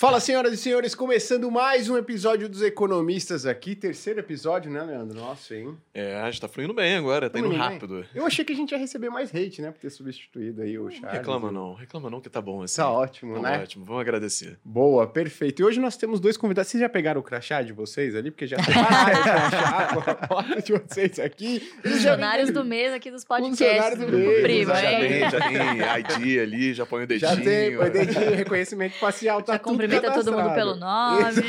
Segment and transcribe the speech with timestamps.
[0.00, 3.76] Fala, senhoras e senhores, começando mais um episódio dos Economistas aqui.
[3.76, 5.20] Terceiro episódio, né, Leandro?
[5.20, 5.76] Nossa, hein?
[5.92, 8.06] É, a gente tá fluindo bem agora, tá Tamo indo rápido.
[8.14, 9.70] Eu achei que a gente ia receber mais hate, né?
[9.70, 11.12] Por ter substituído aí o Não Charles.
[11.18, 12.76] reclama não, reclama não que tá bom assim.
[12.78, 13.62] Tá ótimo, Tá né?
[13.62, 14.58] ótimo, vamos agradecer.
[14.64, 15.60] Boa, perfeito.
[15.60, 16.70] E hoje nós temos dois convidados.
[16.70, 18.30] Vocês já pegaram o crachá de vocês ali?
[18.30, 21.60] Porque já separaram o crachá com a foto de vocês aqui.
[21.82, 23.58] Funcionários do mês aqui dos podcasts.
[23.68, 25.20] Funcionário do mês, Primo, exatamente.
[25.20, 27.30] Já tem, já tem ID ali, já põe o dedinho.
[27.30, 31.42] Já tem, põe dedinho, reconhecimento facial, tá Já tudo cumprimenta todo mundo pelo nome.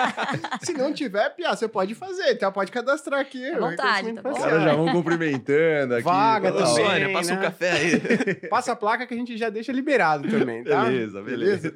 [0.62, 2.50] Se não tiver, Pia, você pode fazer, tá?
[2.50, 3.44] Pode cadastrar aqui.
[3.48, 4.34] À vontade, reconhecimento tá bom.
[4.34, 4.48] facial.
[4.48, 6.04] Agora já vão cumprimentando aqui.
[6.04, 6.66] Vaga também.
[6.66, 7.38] Sônia, passa né?
[7.38, 7.98] um café aí.
[8.48, 10.84] Passa a placa que a gente já deixa liberado também, tá?
[10.84, 11.74] Beleza, beleza.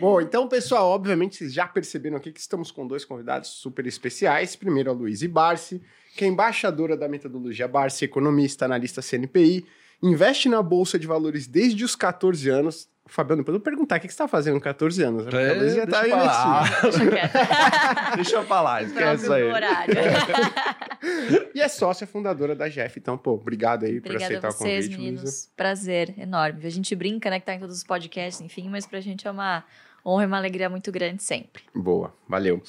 [0.00, 4.56] Bom, então, pessoal, obviamente vocês já perceberam aqui que estamos com dois convidados super especiais.
[4.56, 5.82] Primeiro a Luiz Barsi,
[6.16, 9.66] que é embaixadora da metodologia Barsi, economista, analista CNPI,
[10.02, 12.88] investe na Bolsa de Valores desde os 14 anos.
[13.08, 15.24] Fabiano, depois eu vou perguntar o que você está fazendo com 14 anos.
[15.24, 17.10] Porque a Luiz já É, tá investindo.
[17.10, 18.16] Deixa.
[18.16, 19.42] Deixa eu falar, esquece isso aí.
[19.44, 19.94] horário.
[21.54, 22.98] E é sócia fundadora da GEF.
[22.98, 25.22] Então, pô, obrigado aí por Obrigada aceitar a o vocês, convite, meninos.
[25.22, 25.48] Luísa.
[25.56, 26.66] Prazer enorme.
[26.66, 29.30] A gente brinca, né, que tá em todos os podcasts, enfim, mas pra gente é
[29.30, 29.64] uma
[30.04, 31.62] honra e uma alegria muito grande sempre.
[31.74, 32.60] Boa, valeu.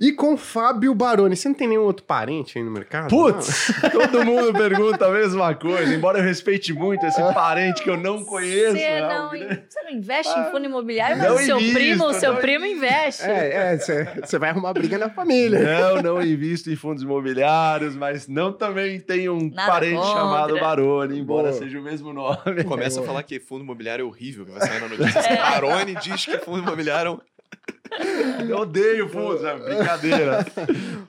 [0.00, 1.34] E com Fábio Baroni.
[1.34, 3.08] Você não tem nenhum outro parente aí no mercado?
[3.08, 7.96] Putz, todo mundo pergunta a mesma coisa, embora eu respeite muito esse parente que eu
[7.96, 8.76] não conheço.
[8.76, 12.04] Você é um não, você não investe em fundo imobiliário, mas o seu invisto, primo,
[12.04, 13.24] o seu não primo investe.
[13.24, 15.58] É, é, você vai arrumar briga na família.
[15.58, 20.12] Não, não invisto em fundos imobiliários, mas não também tenho um Nada parente contra.
[20.12, 21.58] chamado Baroni, embora Boa.
[21.58, 22.62] seja o mesmo nome.
[22.62, 25.36] Começa a falar que fundo imobiliário é horrível, que vai sair na notícia.
[25.36, 27.20] Baroni diz que fundo imobiliário é um
[28.48, 30.46] Eu odeio é brincadeira.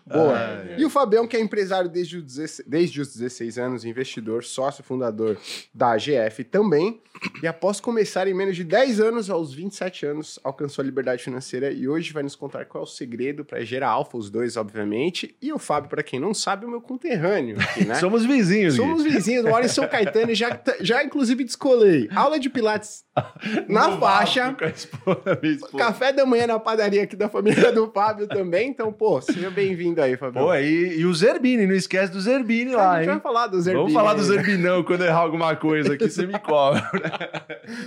[0.05, 0.65] Boa.
[0.77, 4.83] E o Fabião, que é empresário desde os, 16, desde os 16 anos, investidor, sócio
[4.83, 5.37] fundador
[5.73, 7.01] da AGF também.
[7.43, 11.71] E após começar em menos de 10 anos, aos 27 anos, alcançou a liberdade financeira
[11.71, 15.35] e hoje vai nos contar qual é o segredo para gerar alfa, os dois, obviamente.
[15.41, 17.95] E o Fábio, para quem não sabe, é o meu conterrâneo aqui, né?
[17.99, 18.81] Somos vizinhos, Gui.
[18.81, 22.09] Somos vizinhos, moro em São Caetano e já, já inclusive descolei.
[22.15, 23.03] Aula de pilates
[23.67, 24.55] na No faixa.
[24.73, 25.77] Esposa, esposa.
[25.77, 28.69] Café da manhã na padaria aqui da família do Fábio também.
[28.69, 30.41] Então, pô, seja bem-vindo aí, Fábio.
[30.41, 33.13] Pô, e, e o Zerbini, não esquece do Zerbini a lá, gente hein?
[33.15, 33.85] vai falar do Zerbini.
[33.85, 34.19] Vamos falar do.
[34.29, 36.83] Zerbinão quando errar alguma coisa aqui, você me cobra.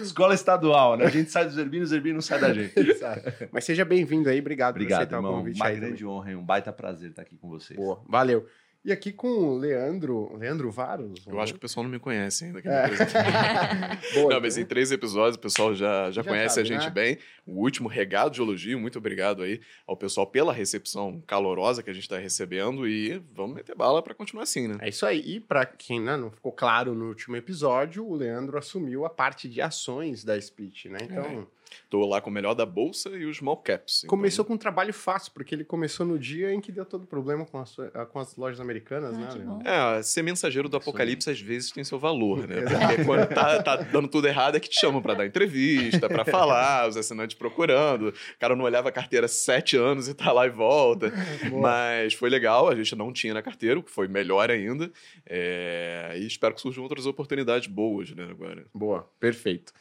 [0.02, 1.04] Escola estadual, né?
[1.04, 2.72] A gente sai do Zerbino, o Zerbino não sai da gente.
[2.78, 3.32] Exato.
[3.52, 5.38] Mas seja bem-vindo aí, obrigado, por Obrigado, aceitar o irmão.
[5.38, 7.78] convite Uma grande honra e um baita prazer estar aqui com vocês.
[7.78, 7.84] também.
[7.94, 8.46] Boa, valeu.
[8.84, 11.24] E aqui com o Leandro, Leandro Varos.
[11.24, 12.58] Eu acho que o pessoal não me conhece ainda.
[12.64, 12.88] É.
[14.14, 16.86] Boa, Não, mas em três episódios o pessoal já, já, Já conhece sabe, a gente
[16.86, 16.90] né?
[16.90, 17.18] bem.
[17.46, 21.92] O último regado de elogio, muito obrigado aí ao pessoal pela recepção calorosa que a
[21.92, 24.76] gente está recebendo e vamos meter bala para continuar assim, né?
[24.80, 25.36] É isso aí.
[25.36, 29.48] E pra quem né, não ficou claro no último episódio, o Leandro assumiu a parte
[29.48, 30.98] de ações da Speech, né?
[31.02, 31.46] Então,
[31.90, 34.04] Tô lá com o melhor da bolsa e os small caps.
[34.04, 37.06] então- começou com um trabalho fácil, porque ele começou no dia em que deu todo
[37.06, 37.76] problema com, as-
[38.12, 39.98] com as lojas americanas, Ah, né.
[39.98, 42.56] É, ser mensageiro do apocalipse às vezes tem seu valor, né?
[42.92, 46.24] Porque quando tá, tá dando tudo errado é que te chamam pra dar entrevista, pra
[46.24, 48.08] falar, os assinantes procurando.
[48.08, 51.10] O cara não olhava a carteira há sete anos e tá lá e volta.
[51.50, 51.62] Boa.
[51.62, 54.90] Mas foi legal, a gente não tinha na carteira, o que foi melhor ainda.
[55.26, 58.64] É, E espero que surjam outras oportunidades boas, né, agora.
[58.74, 59.72] Boa, perfeito.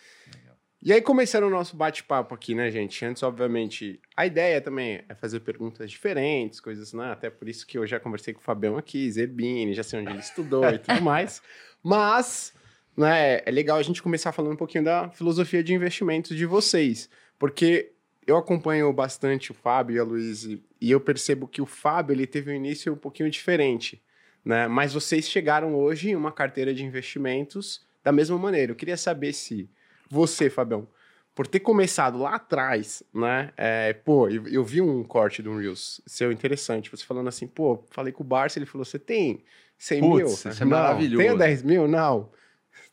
[0.84, 3.06] E aí, começando o nosso bate-papo aqui, né, gente?
[3.06, 7.12] Antes, obviamente, a ideia também é fazer perguntas diferentes, coisas, né?
[7.12, 10.10] Até por isso que eu já conversei com o Fabião aqui, Zerbini, já sei onde
[10.10, 11.40] ele estudou e tudo mais.
[11.84, 12.52] Mas,
[12.98, 17.08] né, é legal a gente começar falando um pouquinho da filosofia de investimentos de vocês.
[17.38, 17.92] Porque
[18.26, 22.26] eu acompanho bastante o Fábio e a Luiz e eu percebo que o Fábio, ele
[22.26, 24.02] teve um início um pouquinho diferente,
[24.44, 24.68] né?
[24.68, 28.72] Mas vocês chegaram hoje em uma carteira de investimentos da mesma maneira.
[28.72, 29.70] Eu queria saber se
[30.12, 30.88] você, Fabião,
[31.34, 33.52] por ter começado lá atrás, né?
[33.56, 36.92] é, pô, eu, eu vi um corte um Reels seu interessante.
[36.92, 39.44] Você falando assim, pô, falei com o Barça, ele falou: você tem
[39.78, 40.12] 100 mil?
[40.28, 41.24] Putz, isso é maravilhoso.
[41.24, 41.88] Tenho 10 mil?
[41.88, 42.30] Não.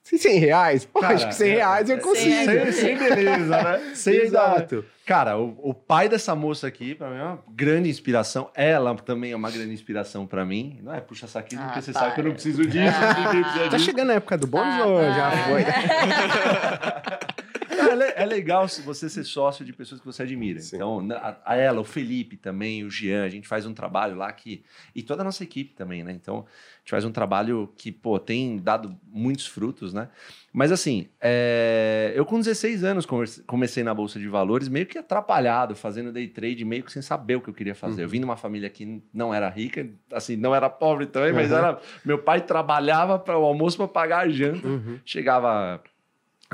[0.08, 0.84] Tem 100 reais?
[0.86, 2.44] Pô, Cara, acho que 100 é- reais eu é- consigo.
[2.44, 3.78] Sem, sem beleza, né?
[3.94, 4.84] Sem ainda- Exato.
[5.04, 8.50] Cara, o, o pai dessa moça aqui, pra mim, é uma grande inspiração.
[8.54, 10.78] Ela também é uma grande inspiração pra mim.
[10.82, 13.64] Não é puxa saquinho, Ah, porque você sabe que eu não preciso disso, ninguém precisa
[13.70, 13.84] Tá disso.
[13.84, 15.64] chegando a época do bônus Ah, ou ah, já foi?
[17.78, 20.60] É le- é legal você ser sócio de pessoas que você admira.
[20.60, 20.76] Sim.
[20.76, 24.32] Então, a, a ela, o Felipe também, o Jean, a gente faz um trabalho lá
[24.32, 24.62] que.
[24.94, 26.12] E toda a nossa equipe também, né?
[26.12, 30.08] Então, a gente faz um trabalho que, pô, tem dado muitos frutos, né?
[30.52, 33.06] Mas assim, é, eu com 16 anos
[33.46, 37.36] comecei na Bolsa de Valores, meio que atrapalhado, fazendo day trade, meio que sem saber
[37.36, 38.02] o que eu queria fazer.
[38.02, 41.50] Eu vim de uma família que não era rica, assim, não era pobre também, mas
[41.50, 41.56] Uhum.
[41.58, 41.80] era.
[42.04, 44.98] Meu pai trabalhava para o almoço para pagar a janta Uhum.
[45.04, 45.80] chegava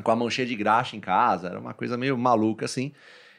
[0.02, 2.92] com a mão cheia de graxa em casa, era uma coisa meio maluca assim.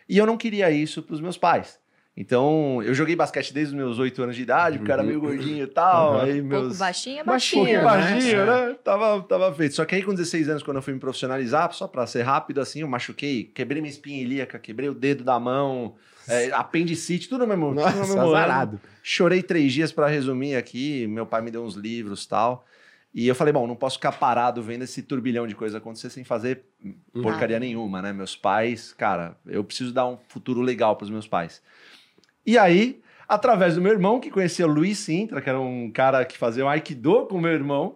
[0.07, 1.79] E eu não queria isso para os meus pais.
[2.17, 5.65] Então, eu joguei basquete desde os meus oito anos de idade, porque era meio gordinho
[5.65, 6.13] e tal.
[6.13, 6.21] Uhum.
[6.21, 6.61] Aí meus...
[6.61, 7.83] pouco baixinha, Baixinho, baixinha.
[7.83, 8.67] Baixinho, né?
[8.67, 8.75] né?
[8.81, 9.75] Tava, tava feito.
[9.75, 12.61] Só que aí, com 16 anos, quando eu fui me profissionalizar, só pra ser rápido,
[12.61, 17.45] assim, eu machuquei, quebrei minha espinha ilíaca, quebrei o dedo da mão, é, apendicite, tudo
[17.45, 18.33] no mesmo, tudo no Nossa, mesmo ano.
[18.33, 18.81] azarado.
[19.03, 21.05] Chorei três dias pra resumir aqui.
[21.07, 22.65] Meu pai me deu uns livros e tal.
[23.15, 26.25] E eu falei, bom, não posso ficar parado vendo esse turbilhão de coisa acontecer sem
[26.25, 26.65] fazer
[27.23, 28.11] porcaria nenhuma, né?
[28.11, 31.61] Meus pais, cara, eu preciso dar um futuro legal pros meus pais.
[32.45, 36.25] E aí, através do meu irmão, que conhecia o Luiz Sintra, que era um cara
[36.25, 37.95] que fazia um Aikido com o meu irmão,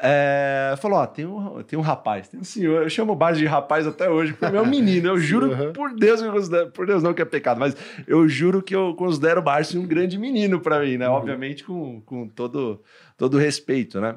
[0.00, 3.46] é, falou: Ó, tem um, tem um rapaz, tem um senhor, eu chamo o de
[3.46, 5.72] rapaz até hoje, porque é um menino, eu juro Uhum.
[5.72, 7.76] por Deus que eu considero, por Deus não que é pecado, mas
[8.06, 11.08] eu juro que eu considero o Barsi um grande menino para mim, né?
[11.08, 11.14] Uhum.
[11.14, 12.80] Obviamente com, com todo,
[13.16, 14.14] todo respeito, né?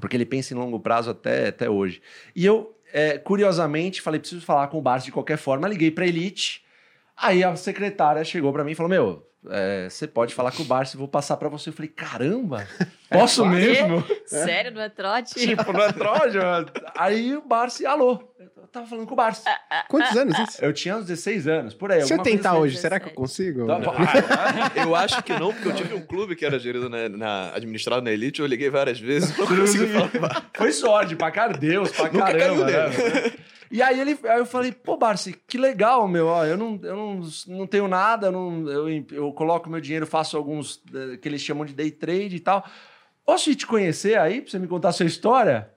[0.00, 2.02] Porque ele pensa em longo prazo até, até hoje.
[2.34, 6.06] E eu, é, curiosamente, falei: preciso falar com o Barsi de qualquer forma, liguei para
[6.06, 6.64] Elite.
[7.16, 10.66] Aí a secretária chegou para mim e falou: Meu, é, você pode falar com o
[10.66, 11.70] Barsi, vou passar para você.
[11.70, 12.66] Eu falei: Caramba,
[13.10, 13.48] posso Quê?
[13.48, 14.04] mesmo?
[14.26, 15.34] Sério, não é trote?
[15.34, 16.66] tipo, não é troja?
[16.96, 18.22] Aí o Barsi, alô.
[18.76, 19.42] Eu tava falando com o Barsi.
[19.88, 20.62] Quantos anos isso?
[20.62, 22.02] Eu tinha uns 16 anos, por aí.
[22.02, 22.58] Se eu tentar assim.
[22.60, 23.66] hoje, será que eu consigo?
[23.66, 23.80] Tá
[24.76, 28.02] Eu acho que não, porque eu tive um clube que era gerido na, na- administrado
[28.02, 30.50] na Elite, eu liguei várias vezes conseguir falar.
[30.54, 32.64] Foi sorte, pra cara Deus, pra Nunca caramba.
[32.66, 33.32] caiu né?
[33.70, 36.96] E aí ele, aí eu falei, pô, Barsi, que legal, meu, ó, eu não, eu
[36.96, 41.26] não, não tenho nada, eu, não, eu, eu coloco meu dinheiro, faço alguns eh, que
[41.26, 42.64] eles chamam de day trade e tal.
[43.24, 45.70] Posso ir te conhecer aí, pra você me contar a sua história?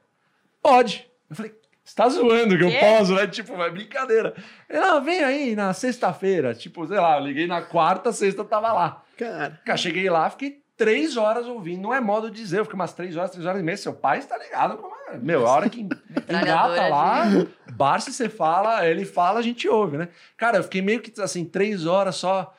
[0.61, 1.09] Pode.
[1.29, 1.53] Eu falei,
[1.89, 3.25] você tá zoando que eu posso, né?
[3.25, 4.35] Tipo, é brincadeira.
[4.69, 6.53] Ele, não, vem aí na sexta-feira.
[6.53, 9.01] Tipo, sei lá, eu liguei na quarta, sexta eu tava lá.
[9.17, 11.81] Cara, Cara, cheguei lá, fiquei três horas ouvindo.
[11.81, 13.75] Não é modo de dizer, eu fiquei umas três horas, três horas e meia.
[13.75, 15.17] Seu pai está ligado como é.
[15.17, 15.81] Meu, a hora que
[16.29, 17.25] engata lá,
[17.71, 20.09] Barça, você fala, ele fala, a gente ouve, né?
[20.37, 22.53] Cara, eu fiquei meio que assim, três horas só.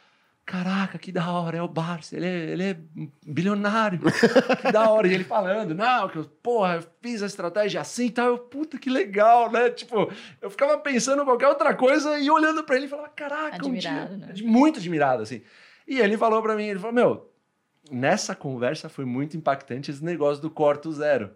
[0.51, 2.77] Caraca, que da hora, é o Barça, ele é, ele é
[3.25, 4.01] bilionário,
[4.61, 5.07] que da hora.
[5.07, 8.27] E ele falando, não, que eu, porra, eu fiz a estratégia assim e tal.
[8.27, 9.71] Eu, puta, que legal, né?
[9.71, 10.13] Tipo,
[10.43, 13.75] eu ficava pensando em qualquer outra coisa e olhando pra ele e falava, caraca, um
[13.75, 14.35] dia- Admirado, né?
[14.43, 15.41] Muito admirado, assim.
[15.87, 17.33] E ele falou pra mim, ele falou, meu,
[17.89, 21.31] nessa conversa foi muito impactante esse negócio do corto zero.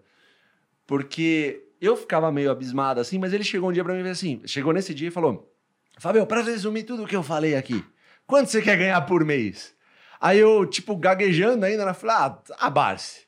[0.87, 4.43] Porque eu ficava meio abismado assim, mas ele chegou um dia pra mim e assim,
[4.44, 5.55] chegou nesse dia e falou,
[5.99, 7.84] Fabio, pra resumir tudo o que eu falei aqui,
[8.26, 9.75] quanto você quer ganhar por mês?
[10.21, 13.25] Aí eu, tipo, gaguejando ainda, né, falei, ah, a Barce.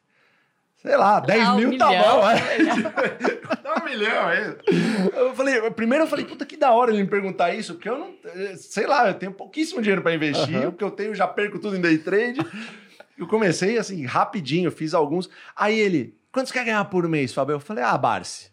[0.76, 2.02] Sei lá, 10 Ah, um mil tá milhão.
[2.20, 2.36] bom, é.
[3.62, 4.56] Dá um milhão aí.
[5.14, 7.98] Eu falei, primeiro eu falei, puta, que da hora ele me perguntar isso, porque eu
[7.98, 8.14] não,
[8.56, 10.68] sei lá, eu tenho pouquíssimo dinheiro pra investir, Aham.
[10.68, 12.38] o que eu tenho já perco tudo em day trade.
[13.18, 15.28] Eu comecei assim, rapidinho, fiz alguns.
[15.56, 17.54] Aí ele, quanto você quer ganhar por mês, Fábio?
[17.54, 18.50] Eu falei, ah, Barce,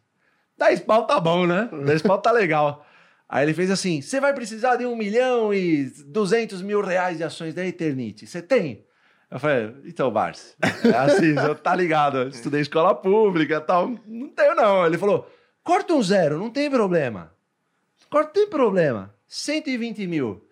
[0.58, 1.70] 10 pau tá bom, né?
[1.86, 2.84] 10 pau tá legal.
[3.34, 7.24] Aí ele fez assim, você vai precisar de um milhão e 200 mil reais de
[7.24, 8.86] ações da Eternity, você tem?
[9.32, 13.90] Eu falei, então, Barce, é assim, você tá ligado, eu estudei escola pública e tal,
[14.06, 14.86] não tenho não.
[14.86, 15.28] Ele falou,
[15.64, 17.34] corta um zero, não tem problema.
[18.08, 20.48] Corta, tem problema, 120 mil.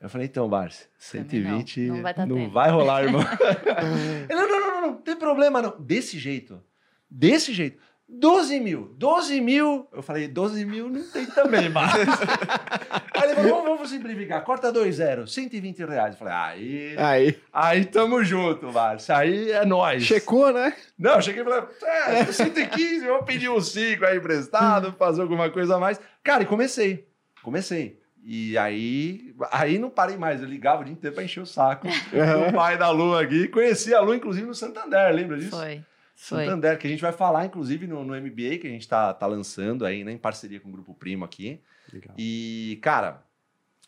[0.00, 3.22] Eu falei, então, Barce, Também não, 120 não vai tá não vai rolar, irmão.
[4.28, 5.80] Ele, não, não, não, não, não tem problema não.
[5.80, 6.60] Desse jeito,
[7.08, 7.80] desse jeito.
[8.18, 9.86] 12 mil, 12 mil.
[9.92, 11.98] Eu falei, 12 mil não tem também, Barce.
[13.14, 16.14] Aí ele falou, vamos, vamos simplificar, corta dois zeros, 120 reais.
[16.14, 17.38] Eu falei, aí, aí.
[17.52, 20.02] aí tamo junto, Barce, aí é nóis.
[20.02, 20.74] Checou, né?
[20.98, 25.22] Não, eu cheguei e falei, é, 115, eu vou pedir uns 5 aí emprestado, fazer
[25.22, 26.00] alguma coisa a mais.
[26.22, 27.08] Cara, e comecei.
[27.42, 28.00] Comecei.
[28.26, 30.40] E aí, aí não parei mais.
[30.40, 33.48] Eu ligava o dia inteiro pra encher o saco do pai da Lu aqui.
[33.48, 35.50] Conheci a Lu, inclusive, no Santander, lembra disso?
[35.50, 35.82] Foi.
[36.28, 36.44] Foi.
[36.44, 39.26] Santander, que a gente vai falar, inclusive, no, no MBA, que a gente tá, tá
[39.26, 41.60] lançando aí, né, em parceria com o Grupo Primo aqui.
[41.92, 42.14] Legal.
[42.18, 43.22] E, cara,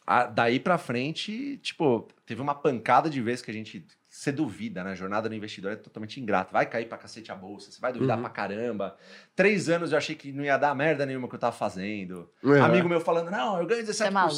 [0.06, 3.86] a- daí pra frente, tipo, teve uma pancada de vezes que a gente.
[4.08, 4.92] Você duvida, né?
[4.92, 6.50] A jornada do investidor é totalmente ingrata.
[6.50, 8.22] Vai cair pra cacete a bolsa, você vai duvidar Uhum.
[8.22, 8.96] pra caramba.
[9.34, 12.30] Três anos eu achei que não ia dar merda nenhuma que eu tava fazendo.
[12.42, 12.64] Uhum.
[12.64, 14.10] Amigo meu falando, não, eu ganho 17%.
[14.12, 14.34] maluco,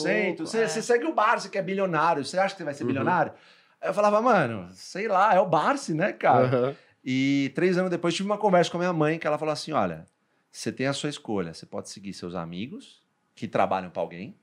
[0.46, 0.68] você, é.
[0.68, 2.24] você segue o Barça, que é bilionário.
[2.24, 2.88] Você acha que você vai ser Uhum.
[2.88, 3.32] bilionário?
[3.80, 6.46] Aí eu falava, mano, sei lá, é o Barça, né, cara?
[6.46, 6.74] Aham.
[7.04, 9.72] E três anos depois tive uma conversa com a minha mãe que ela falou assim:
[9.72, 10.06] olha,
[10.50, 11.54] você tem a sua escolha.
[11.54, 13.02] Você pode seguir seus amigos
[13.34, 14.36] que trabalham para alguém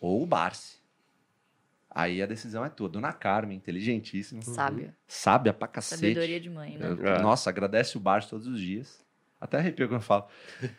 [0.00, 0.78] ou o Barce.
[1.90, 2.88] Aí a decisão é tua.
[2.88, 4.92] Dona Carmen, inteligentíssima, Sábio.
[5.06, 6.00] sábia pra cacete.
[6.02, 6.86] Sabedoria de mãe, né?
[6.86, 7.22] Eu- É.
[7.22, 9.02] Nossa, agradece o Barce todos os dias.
[9.40, 10.26] Até arrepio quando eu falo.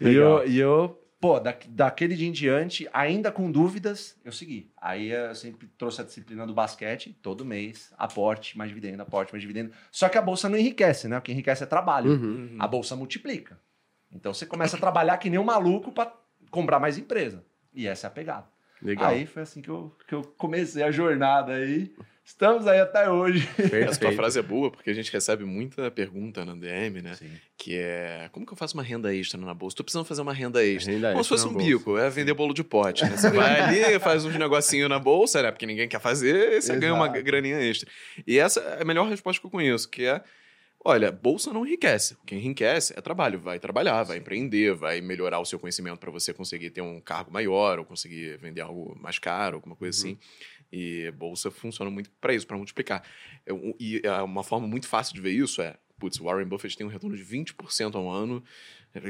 [0.01, 4.71] E eu, e eu, pô, da, daquele dia em diante, ainda com dúvidas, eu segui.
[4.77, 9.41] Aí eu sempre trouxe a disciplina do basquete, todo mês, aporte, mais dividendo, aporte, mais
[9.41, 9.71] dividendo.
[9.91, 11.17] Só que a bolsa não enriquece, né?
[11.17, 12.11] O que enriquece é trabalho.
[12.11, 12.57] Uhum.
[12.59, 13.59] A bolsa multiplica.
[14.11, 16.13] Então você começa a trabalhar que nem um maluco para
[16.49, 17.43] comprar mais empresa.
[17.73, 18.47] E essa é a pegada.
[18.81, 19.09] Legal.
[19.09, 21.93] Aí foi assim que eu, que eu comecei a jornada aí.
[22.27, 23.47] Estamos aí até hoje.
[23.57, 24.15] Essa tua Perfeito.
[24.17, 27.13] frase é boa, porque a gente recebe muita pergunta na DM, né?
[27.15, 27.31] Sim.
[27.57, 29.77] Que é, como que eu faço uma renda extra na bolsa?
[29.77, 30.91] Tô precisando fazer uma renda extra.
[30.91, 31.77] Renda Como se extra fosse na um bolsa.
[31.77, 33.15] bico, é vender bolo de pote, né?
[33.15, 35.51] Você vai ali, faz uns negocinho na bolsa, né?
[35.51, 37.23] Porque ninguém quer fazer, você ganha uma Exato.
[37.23, 37.89] graninha extra.
[38.27, 40.21] E essa é a melhor resposta que eu conheço, que é,
[40.83, 42.17] olha, bolsa não enriquece.
[42.25, 46.33] Quem enriquece é trabalho, vai trabalhar, vai empreender, vai melhorar o seu conhecimento para você
[46.33, 50.17] conseguir ter um cargo maior ou conseguir vender algo mais caro, alguma coisa assim.
[50.71, 53.03] E bolsa funciona muito para isso, para multiplicar.
[53.45, 56.85] É E é uma forma muito fácil de ver isso é, putz, Warren Buffett tem
[56.85, 58.43] um retorno de 20% ao ano,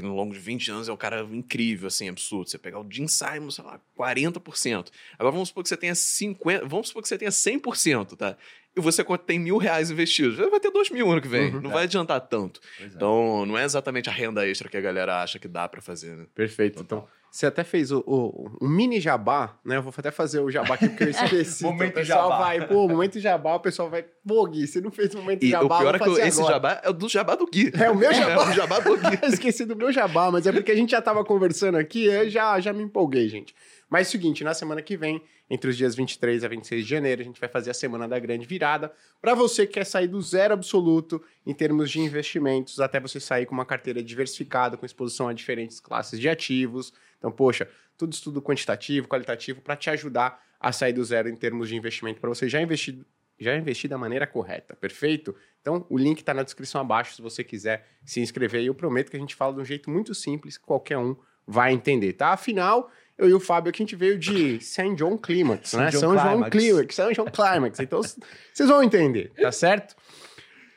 [0.02, 2.50] no longo de 20 anos é um cara incrível, assim, absurdo.
[2.50, 4.90] Você pegar o Jim Simon, sei lá, 40%.
[5.18, 8.38] Agora vamos supor que você tenha 50%, vamos supor que você tenha 100%, tá?
[8.76, 11.62] E você tem mil reais investidos, vai ter dois mil ano que vem, Uhum.
[11.62, 12.60] não vai adiantar tanto.
[12.78, 12.96] Pois é.
[12.96, 16.16] Então, não é exatamente a renda extra que a galera acha que dá para fazer,
[16.16, 16.28] né?
[16.36, 16.82] Perfeito.
[16.84, 19.78] Então, você até fez o, o- um mini jabá, né?
[19.78, 21.64] Eu vou até fazer o jabá aqui porque eu esqueci.
[21.64, 22.38] Então, Momento o pessoal jabá.
[22.40, 25.50] vai, pô, momento jabá, o pessoal vai, pô, Gui, você não fez o momento E
[25.50, 25.76] jabá.
[25.76, 26.54] o pior é que fazer esse agora.
[26.56, 27.72] jabá é o do jabá do Gui.
[27.80, 28.32] É o meu jabá.
[28.46, 29.20] É o jabá do Gui.
[29.22, 32.30] Eu esqueci do meu jabá, mas é porque a gente já tava conversando aqui, eu
[32.30, 33.54] já, já me empolguei, gente.
[33.90, 36.90] Mas é o seguinte, na semana que vem, entre os dias 23 a 26 de
[36.90, 38.92] janeiro, a gente vai fazer a semana da grande virada.
[39.22, 43.46] Para você que quer sair do zero absoluto em termos de investimentos, até você sair
[43.46, 46.94] com uma carteira diversificada, com exposição a diferentes classes de ativos.
[47.18, 51.70] Então, poxa, tudo estudo quantitativo, qualitativo, para te ajudar a sair do zero em termos
[51.70, 52.98] de investimento, para você já investir,
[53.40, 55.36] já investir da maneira correta, perfeito?
[55.62, 58.62] Então, o link está na descrição abaixo se você quiser se inscrever.
[58.62, 61.16] E eu prometo que a gente fala de um jeito muito simples que qualquer um
[61.46, 62.30] vai entender, tá?
[62.30, 64.96] Afinal, eu e o Fábio aqui, a gente veio de St.
[64.96, 65.90] John Climax, né?
[65.90, 66.96] John São João Climax.
[66.96, 67.80] São João Climax.
[67.80, 69.96] Então, vocês vão entender, tá certo?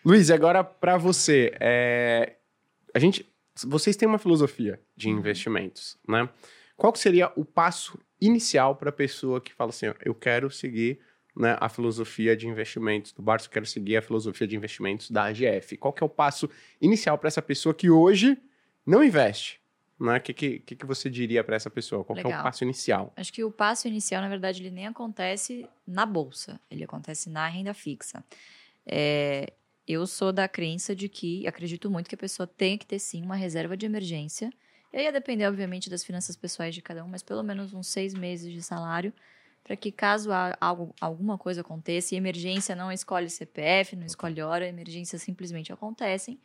[0.05, 2.37] Luiz, agora para você, é,
[2.95, 3.31] a gente,
[3.67, 6.29] vocês têm uma filosofia de investimentos, né?
[6.77, 10.51] Qual que seria o passo inicial para a pessoa que fala assim, ó, eu quero
[10.51, 10.99] seguir
[11.37, 15.25] né, a filosofia de investimentos do Barça, eu quero seguir a filosofia de investimentos da
[15.25, 15.77] AGF?
[15.77, 16.49] Qual que é o passo
[16.81, 18.39] inicial para essa pessoa que hoje
[18.87, 19.60] não investe?
[20.01, 20.17] Né?
[20.17, 22.03] O que, que, que que você diria para essa pessoa?
[22.03, 23.13] Qual é o passo inicial?
[23.17, 27.47] Acho que o passo inicial, na verdade, ele nem acontece na bolsa, ele acontece na
[27.47, 28.25] renda fixa.
[28.87, 29.53] É,
[29.87, 33.23] eu sou da crença de que acredito muito que a pessoa tem que ter sim
[33.23, 34.51] uma reserva de emergência.
[34.93, 37.87] E aí ia depender, obviamente, das finanças pessoais de cada um, mas pelo menos uns
[37.89, 39.13] seis meses de salário,
[39.63, 40.31] para que caso
[40.61, 46.41] algo, alguma coisa aconteça, e emergência não escolhe CPF, não escolhe hora, emergências simplesmente acontecem.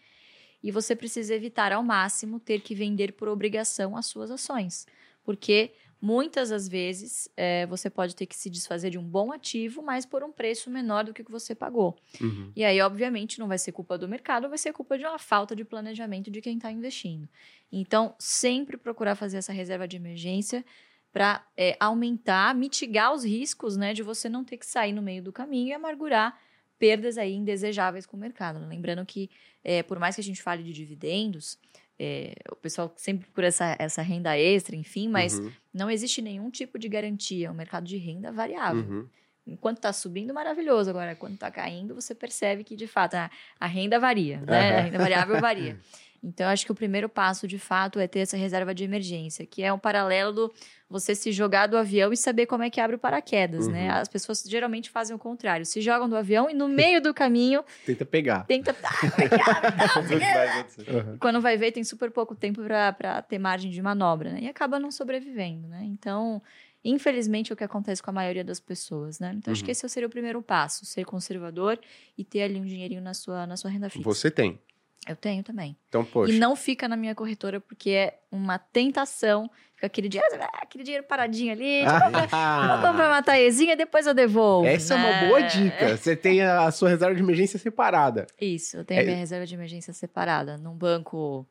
[0.63, 4.85] E você precisa evitar ao máximo ter que vender por obrigação as suas ações.
[5.23, 9.81] Porque muitas das vezes é, você pode ter que se desfazer de um bom ativo,
[9.81, 11.97] mas por um preço menor do que o que você pagou.
[12.21, 12.51] Uhum.
[12.55, 15.55] E aí, obviamente, não vai ser culpa do mercado, vai ser culpa de uma falta
[15.55, 17.27] de planejamento de quem está investindo.
[17.71, 20.63] Então, sempre procurar fazer essa reserva de emergência
[21.11, 21.41] para
[21.79, 25.69] aumentar, mitigar os riscos né, de você não ter que sair no meio do caminho
[25.69, 26.37] e amargurar
[26.79, 28.59] perdas aí indesejáveis com o mercado.
[28.67, 29.29] Lembrando que,
[29.63, 31.57] é, por mais que a gente fale de dividendos,
[31.97, 35.51] é, o pessoal sempre procura essa, essa renda extra, enfim, mas Uhum.
[35.73, 37.51] não existe nenhum tipo de garantia.
[37.51, 38.83] O mercado de renda variável.
[38.83, 39.07] Uhum.
[39.47, 40.89] Enquanto está subindo, maravilhoso.
[40.89, 43.29] Agora, quando está caindo, você percebe que, de fato, a,
[43.59, 44.69] a renda varia, né?
[44.71, 44.77] Aham.
[44.77, 45.79] A renda variável varia.
[46.23, 49.61] Então, acho que o primeiro passo, de fato, é ter essa reserva de emergência, que
[49.63, 50.53] é um paralelo do
[50.87, 53.89] você se jogar do avião e saber como é que abre o paraquedas, né?
[53.91, 53.97] Uhum.
[53.97, 55.65] As pessoas geralmente fazem o contrário.
[55.65, 58.45] Se jogam do avião e no meio do caminho Tenta pegar.
[58.45, 58.75] tenta...
[59.83, 60.91] Acontecer.
[60.91, 61.17] Uhum.
[61.17, 64.39] quando vai ver, tem super pouco tempo para ter margem de manobra, né?
[64.43, 65.81] E acaba não sobrevivendo, né?
[65.85, 66.41] Então,
[66.83, 69.33] infelizmente, é o que acontece com a maioria das pessoas, né?
[69.35, 69.65] Então, acho Uhum.
[69.65, 71.79] que esse seria o primeiro passo, ser conservador
[72.17, 74.03] e ter ali um dinheirinho na sua, na sua renda fixa.
[74.03, 74.59] Você tem.
[75.07, 75.77] Eu tenho também.
[75.87, 76.33] Então, poxa.
[76.33, 79.49] E não fica na minha corretora, porque é uma tentação.
[79.75, 84.65] Fica aquele dinheiro, ah, aquele dinheiro paradinho ali, vou comprar uma taezinha, depois eu devolvo.
[84.67, 85.27] Essa é uma né?
[85.27, 85.97] boa dica.
[85.97, 88.25] Você tem a sua reserva de emergência separada.
[88.39, 91.45] Isso, eu tenho a É- minha reserva de emergência separada num banco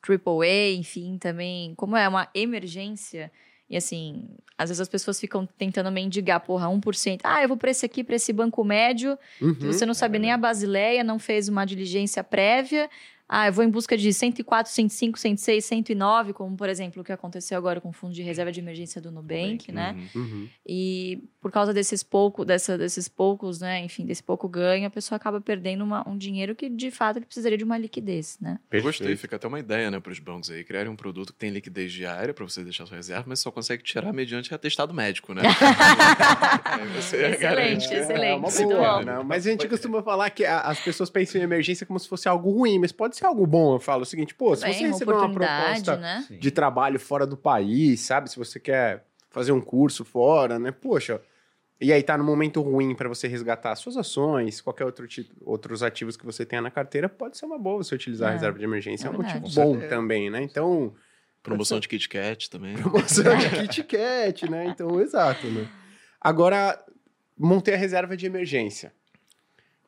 [0.00, 1.74] AAA, enfim, também.
[1.74, 3.30] Como é uma emergência,
[3.74, 4.22] e assim,
[4.56, 7.20] às vezes as pessoas ficam tentando mendigar, porra, 1%.
[7.24, 9.52] Ah, eu vou para esse aqui, para esse banco médio, Uhum.
[9.52, 12.88] que você não sabe nem a basileia, não fez uma diligência prévia.
[13.36, 17.10] Ah, eu vou em busca de 104, 105, 106, 109, como por exemplo o que
[17.10, 19.96] aconteceu agora com o fundo de reserva de emergência do Nubank, né?
[20.14, 20.22] Uhum.
[20.22, 20.48] Uhum.
[20.64, 25.16] E por causa desses, pouco, dessa, desses poucos, né, enfim, desse pouco ganho, a pessoa
[25.16, 28.58] acaba perdendo uma- um dinheiro que de fato ele precisaria de uma liquidez, né?
[28.70, 31.38] Eu gostei, fica até uma ideia, né, para os bancos aí, criarem um produto que
[31.38, 35.34] tem liquidez diária para você deixar sua reserva, mas só consegue tirar mediante atestado médico,
[35.34, 35.42] né?
[36.98, 37.94] Excelente, garante.
[37.94, 38.24] excelente.
[38.26, 39.22] É uma muito boa, né?
[39.24, 42.28] Mas a gente costuma falar que a- as pessoas pensam em emergência como se fosse
[42.28, 43.74] algo ruim, mas pode ser algo bom.
[43.74, 46.26] Eu falo o seguinte, pô, se Bem, você receber uma proposta né?
[46.30, 48.30] De trabalho fora do país, sabe?
[48.30, 50.70] Se você quer fazer um curso fora, né?
[50.70, 51.20] Poxa,
[51.80, 55.82] e aí tá no momento ruim para você resgatar suas ações, qualquer outro tipo, outros
[55.82, 58.58] ativos que você tenha na carteira, pode ser uma boa você utilizar a É, reserva
[58.58, 59.06] de emergência.
[59.06, 59.88] É, é um motivo bom É.
[59.88, 60.42] também, né?
[60.42, 60.94] Então,
[61.42, 62.74] Promoção de Kit Kat também.
[62.74, 64.64] promoção de Kit Kat, né?
[64.66, 65.68] Então, exato, né?
[66.18, 66.82] Agora,
[67.36, 68.94] montei a reserva de emergência.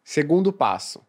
[0.04, 1.05] Segundo passo.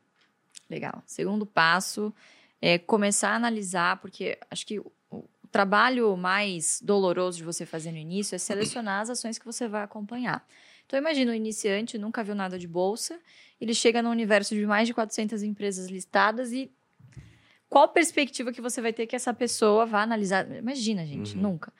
[0.69, 1.01] Legal.
[1.05, 2.13] Segundo passo
[2.61, 7.91] é começar a analisar, porque acho que o, o trabalho mais doloroso de você fazer
[7.91, 10.45] no início é selecionar as ações que você vai acompanhar.
[10.85, 13.19] Então, imagina um iniciante, nunca viu nada de bolsa,
[13.59, 16.71] ele chega no universo de mais de 400 empresas listadas e
[17.69, 20.49] qual perspectiva que você vai ter que essa pessoa vá analisar?
[20.55, 21.41] Imagina, gente, Uhum.
[21.43, 21.73] nunca.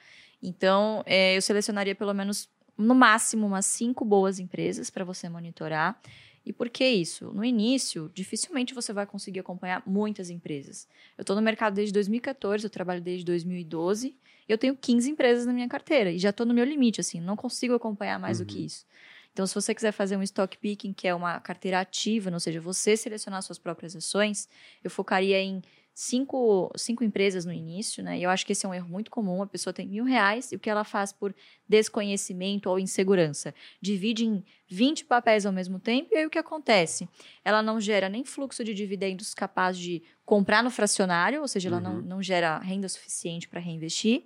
[0.44, 6.00] Então, é, eu selecionaria pelo menos, no máximo, umas cinco boas empresas para você monitorar.
[6.48, 7.26] E por que isso?
[7.34, 10.88] No início, dificilmente você vai conseguir acompanhar muitas empresas.
[11.18, 14.16] Eu estou no mercado desde 2014, eu trabalho desde 2012,
[14.48, 17.20] e eu tenho 15 empresas na minha carteira, e já estou no meu limite, assim,
[17.20, 18.86] não consigo acompanhar mais do que isso.
[19.34, 22.62] Então, se você quiser fazer um stock picking, que é uma carteira ativa, ou seja,
[22.62, 24.48] você selecionar suas próprias ações,
[24.82, 25.62] eu focaria em
[26.00, 28.20] cinco, cinco empresas no início, né?
[28.20, 29.42] E eu acho que esse é um erro muito comum.
[29.42, 31.34] A pessoa tem mil reais e o que ela faz por
[31.68, 33.52] desconhecimento ou insegurança?
[33.82, 37.10] Divide em 20 papéis ao mesmo tempo e aí o que acontece?
[37.44, 41.80] Ela não gera nem fluxo de dividendos capaz de comprar no fracionário, ou seja, ela
[41.80, 42.02] não, Uhum.
[42.04, 44.24] não gera renda suficiente para reinvestir.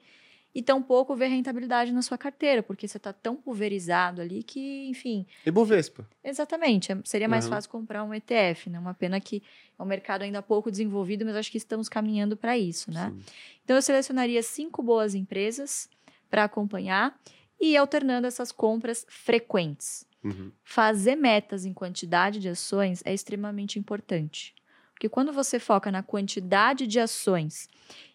[0.53, 5.25] E tampouco vê rentabilidade na sua carteira, porque você está tão pulverizado ali que, enfim,
[5.46, 6.05] E Bovespa.
[6.22, 6.91] Exatamente.
[6.91, 7.51] é- Seria mais Uhum.
[7.51, 8.77] fácil comprar um ETF, né?
[8.77, 9.41] Uma pena que
[9.79, 13.10] é um mercado ainda pouco desenvolvido, mas acho que estamos caminhando para isso, né?
[13.15, 13.24] Sim.
[13.63, 15.89] Então eu selecionaria cinco boas empresas
[16.29, 17.17] para acompanhar
[17.60, 20.05] e ir alternando essas compras frequentes.
[20.24, 20.51] Uhum.
[20.63, 24.53] Fazer metas em quantidade de ações é extremamente importante.
[24.93, 27.67] Porque quando você foca na quantidade de ações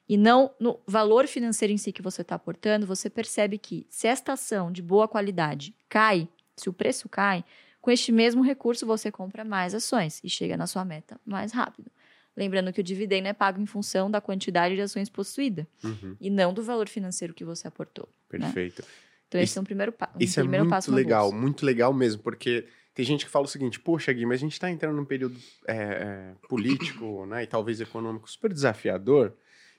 [0.08, 4.06] e não no valor financeiro em si que você está aportando, você percebe que se
[4.06, 7.44] esta ação de boa qualidade cai, se o preço cai,
[7.80, 11.90] com este mesmo recurso você compra mais ações e chega na sua meta mais rápido.
[12.36, 16.16] Lembrando que o dividendo é pago em função da quantidade de ações possuída Uhum.
[16.20, 18.08] e não do valor financeiro que você aportou.
[18.28, 18.84] Perfeito.
[19.28, 21.22] Então, esse Isso- é um primeiro, pa um Isso é primeiro muito passo na legal,
[21.30, 21.36] bolsa.
[21.36, 24.52] muito legal mesmo, porque tem gente que fala o seguinte, poxa, Gui, mas a gente
[24.52, 29.32] está entrando num período é, é, político né, e talvez econômico super desafiador,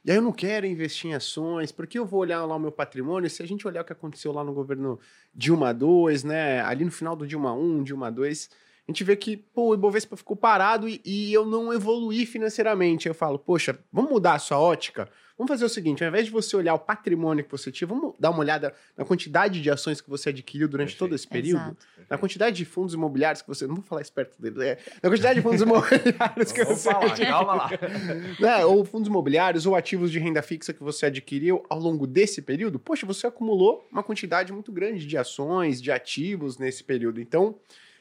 [0.03, 2.71] e aí eu não quero investir em ações, porque eu vou olhar lá o meu
[2.71, 4.99] patrimônio, se a gente olhar o que aconteceu lá no governo
[5.33, 8.49] Dilma 2, né, ali no final do Dilma 1, Dilma 2,
[8.87, 13.05] a gente vê que, pô, o Ibovespa ficou parado e, e eu não evoluí financeiramente.
[13.05, 15.09] Eu falo, poxa, vamos mudar a sua ótica?
[15.37, 18.15] Vamos fazer o seguinte, ao invés de você olhar o patrimônio que você tinha, vamos
[18.17, 20.99] dar uma olhada na quantidade de ações que você adquiriu durante Perfeito.
[20.99, 21.61] todo esse período?
[21.61, 21.85] Exato.
[22.09, 23.67] Na quantidade de fundos imobiliários que você.
[23.67, 24.79] Não vou falar esperto dele, é.
[25.03, 27.33] Na quantidade de fundos imobiliários que você falar, adquiriu.
[27.33, 27.69] calma lá.
[28.39, 28.65] Né?
[28.65, 32.79] Ou fundos imobiliários ou ativos de renda fixa que você adquiriu ao longo desse período.
[32.79, 37.19] Poxa, você acumulou uma quantidade muito grande de ações, de ativos nesse período.
[37.21, 37.55] Então,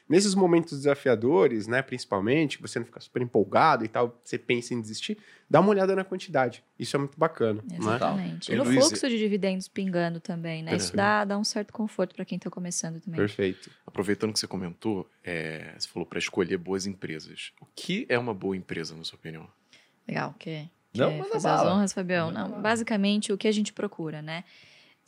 [0.09, 4.73] nesses momentos desafiadores, né, principalmente, que você não fica super empolgado e tal, você pensa
[4.73, 5.17] em desistir,
[5.49, 6.63] dá uma olhada na quantidade.
[6.79, 7.61] Isso é muito bacana.
[7.69, 7.77] Né?
[7.77, 8.51] Exatamente.
[8.51, 10.71] E, E no Luiz, fluxo de dividendos pingando também, né?
[10.71, 10.95] Isso Perfeito.
[10.95, 13.17] dá, dá um certo conforto para quem está começando também.
[13.19, 13.69] Perfeito.
[13.85, 17.51] Aproveitando que você comentou, é, você falou para escolher boas empresas.
[17.61, 19.47] O que é uma boa empresa, na sua opinião?
[20.07, 22.31] Legal, quer, Não, quer manda fazer as honras, Fabião?
[22.31, 22.61] Não, bala.
[22.61, 24.43] basicamente, o que a gente procura, né?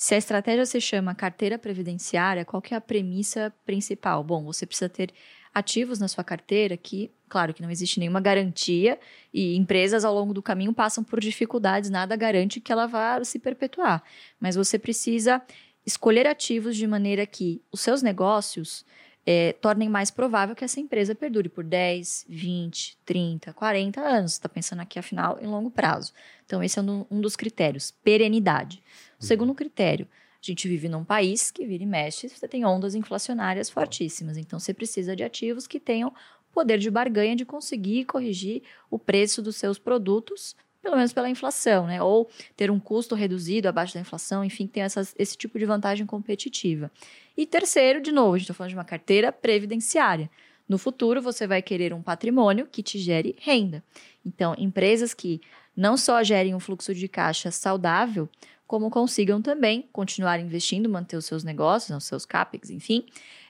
[0.01, 4.23] Se a estratégia se chama carteira previdenciária, qual que é a premissa principal?
[4.23, 5.11] Bom, você precisa ter
[5.53, 8.97] ativos na sua carteira que, claro que não existe nenhuma garantia
[9.33, 13.39] e empresas ao longo do caminho passam por dificuldades, nada garante que ela vá se
[13.39, 14.01] perpetuar.
[14.39, 15.41] Mas você precisa
[15.85, 18.85] escolher ativos de maneira que os seus negócios
[19.25, 24.31] eh, tornem mais provável que essa empresa perdure por 10, 20, 30, 40 anos.
[24.31, 26.13] Você está pensando aqui, afinal, em longo prazo.
[26.45, 28.81] Então, esse é um, um dos critérios, perenidade.
[29.19, 30.07] O segundo critério,
[30.41, 34.37] a gente vive num país que vira e mexe, você tem ondas inflacionárias fortíssimas.
[34.37, 36.13] Então, você precisa de ativos que tenham
[36.53, 41.85] poder de barganha de conseguir corrigir o preço dos seus produtos, pelo menos pela inflação,
[41.85, 42.01] né?
[42.01, 46.05] Ou ter um custo reduzido abaixo da inflação, enfim, tem essas, esse tipo de vantagem
[46.05, 46.89] competitiva.
[47.35, 50.29] E terceiro, de novo, a gente está falando de uma carteira previdenciária.
[50.67, 53.83] No futuro, você vai querer um patrimônio que te gere renda.
[54.25, 55.41] Então, empresas que
[55.75, 58.29] não só gerem um fluxo de caixa saudável,
[58.69, 63.03] como consigam também continuar investindo, manter os seus negócios, os seus CAPEX, enfim,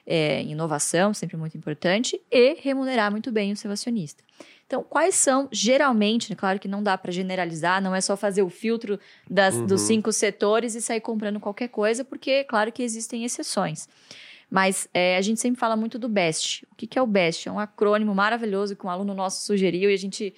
[0.06, 4.24] é, inovação, sempre muito importante, e remunerar muito bem o seu acionista.
[4.66, 8.42] Então, quais são, geralmente, né, claro que não dá para generalizar, não é só fazer
[8.42, 9.66] o filtro das, Uhum.
[9.66, 13.90] dos cinco setores e sair comprando qualquer coisa, porque, claro que existem exceções.
[14.48, 16.66] Mas é, a gente sempre fala muito do BEST.
[16.72, 17.46] O que, que é o BEST?
[17.46, 20.32] É um acrônimo maravilhoso que um aluno nosso sugeriu e a gente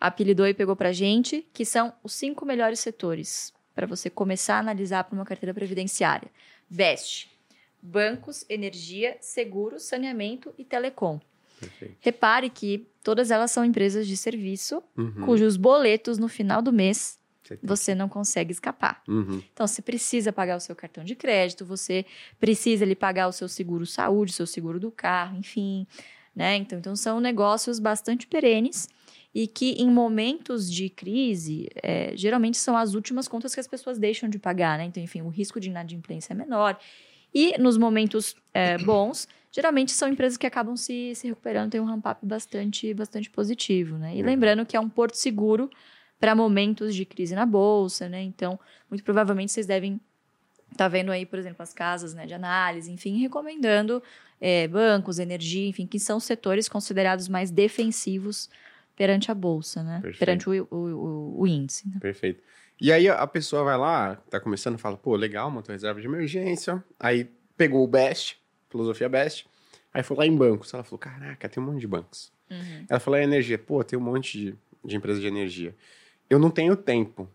[0.00, 4.60] apelidou e pegou para gente, que são os cinco melhores setores para você começar a
[4.60, 6.28] analisar para uma carteira previdenciária.
[6.68, 7.30] Best.
[7.80, 11.20] Bancos, energia, seguro, saneamento e telecom.
[11.58, 11.96] Perfeito.
[12.00, 15.26] Repare que todas elas são empresas de serviço Uhum.
[15.26, 17.18] cujos boletos no final do mês
[17.62, 19.02] Você não consegue escapar.
[19.06, 19.42] Uhum.
[19.52, 22.06] Então, você precisa pagar o seu cartão de crédito, você
[22.38, 25.86] precisa ali pagar o seu seguro saúde, o seu seguro do carro, enfim,
[26.34, 26.56] né?
[26.56, 28.88] Então, então são negócios bastante perenes
[29.34, 33.98] e que em momentos de crise, é, geralmente são as últimas contas que as pessoas
[33.98, 34.84] deixam de pagar, né?
[34.84, 36.78] Então, enfim, o risco de inadimplência é menor.
[37.34, 41.84] E nos momentos é, bons, geralmente são empresas que acabam se, se recuperando, tem um
[41.84, 44.14] ramp-up bastante, bastante positivo, né?
[44.14, 44.26] E Uhum.
[44.26, 45.70] lembrando que é um porto seguro
[46.20, 48.22] para momentos de crise na bolsa, né?
[48.22, 48.58] Então,
[48.90, 49.98] muito provavelmente vocês devem
[50.70, 54.02] estar vendo aí, por exemplo, as casas né, de análise, enfim, recomendando
[54.40, 58.48] é, bancos, energia, enfim, que são setores considerados mais defensivos
[59.02, 59.98] perante a bolsa, né?
[60.00, 60.18] Perfeito.
[60.18, 61.88] Perante o, o, o- o índice.
[61.88, 61.96] né?
[62.00, 62.40] Perfeito.
[62.80, 66.82] E aí a pessoa vai lá, tá começando, fala, pô, legal, montou reserva de emergência.
[67.00, 68.36] Aí pegou o Best,
[68.70, 69.46] filosofia Best.
[69.92, 70.72] Aí foi lá em bancos.
[70.72, 72.32] Ela falou, caraca, tem um monte de bancos.
[72.88, 73.58] Ela falou, é energia.
[73.58, 75.74] Pô, tem um monte de, de empresas de energia.
[76.30, 77.28] Eu não tenho tempo.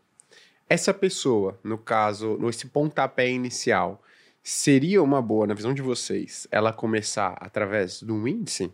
[0.69, 4.01] Essa pessoa, no caso, nesse pontapé inicial,
[4.43, 8.71] seria uma boa, na visão de vocês, ela começar através de um índice?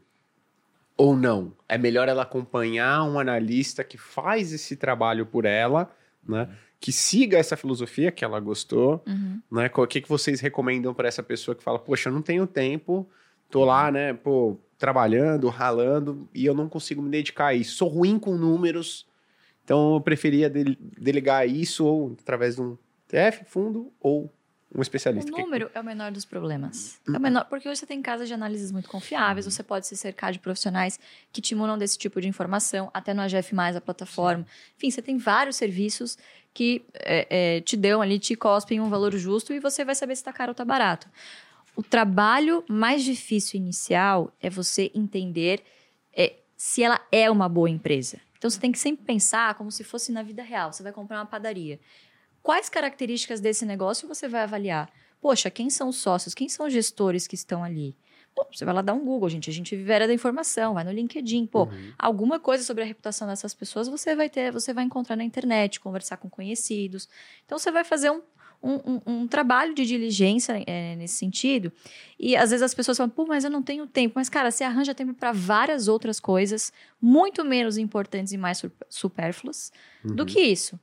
[0.96, 1.54] Ou não?
[1.68, 5.92] É melhor ela acompanhar um analista que faz esse trabalho por ela,
[6.28, 6.50] né?
[6.80, 9.40] Que siga essa filosofia que ela gostou, Uhum.
[9.52, 9.72] né?
[9.76, 13.10] O que, que vocês recomendam para essa pessoa que fala, poxa, eu não tenho tempo,
[13.50, 17.76] tô lá, né, pô, trabalhando, ralando, e eu não consigo me dedicar a isso.
[17.78, 19.08] Sou ruim com números,
[19.64, 22.78] então eu preferia del- delegar isso ou através de um
[23.08, 24.32] TF, fundo ou
[24.76, 25.32] um especialista.
[25.32, 27.00] O Que- número é o menor dos problemas.
[27.08, 29.96] É o menor, porque hoje você tem casas de análises muito confiáveis, você pode se
[29.96, 31.00] cercar de profissionais
[31.32, 34.46] que te munam desse tipo de informação, até no AGF, a plataforma.
[34.78, 36.18] Enfim, você tem vários serviços
[36.54, 40.16] que é, é, te dão ali, te cospem um valor justo e você vai saber
[40.16, 41.08] se está caro ou está barato.
[41.76, 45.64] O trabalho mais difícil inicial é você entender
[46.16, 48.20] é, se ela é uma boa empresa.
[48.38, 50.72] Então você tem que sempre pensar como se fosse na vida real.
[50.72, 51.80] Você vai comprar uma padaria.
[52.44, 54.90] Quais características desse negócio você vai avaliar?
[55.22, 56.34] Poxa, quem são os sócios?
[56.34, 57.96] Quem são os gestores que estão ali?
[58.36, 59.50] Pô, você vai lá dar um Google, gente.
[59.50, 61.46] A gente vive a era da informação, vai no LinkedIn.
[61.46, 61.94] Pô, Uhum.
[61.98, 65.80] alguma coisa sobre a reputação dessas pessoas você vai ter, você vai encontrar na internet,
[65.80, 67.08] conversar com conhecidos.
[67.46, 68.22] Então você vai fazer um,
[68.62, 71.72] um, um- um trabalho de diligência é, nesse sentido.
[72.20, 74.14] E às vezes as pessoas falam, pô, mas eu não tenho tempo.
[74.18, 78.72] Mas, cara, você arranja tempo para várias outras coisas, muito menos importantes e mais su-
[78.90, 79.72] supérfluas
[80.04, 80.26] do Uhum.
[80.26, 80.78] que isso.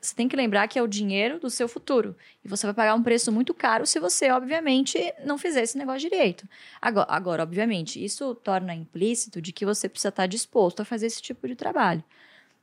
[0.00, 2.16] Você tem que lembrar que é o dinheiro do seu futuro.
[2.44, 6.08] E você vai pagar um preço muito caro se você, obviamente, não fizer esse negócio
[6.08, 6.48] direito.
[6.80, 11.22] Agora, agora, obviamente, isso torna implícito de que você precisa estar disposto a fazer esse
[11.22, 12.02] tipo de trabalho.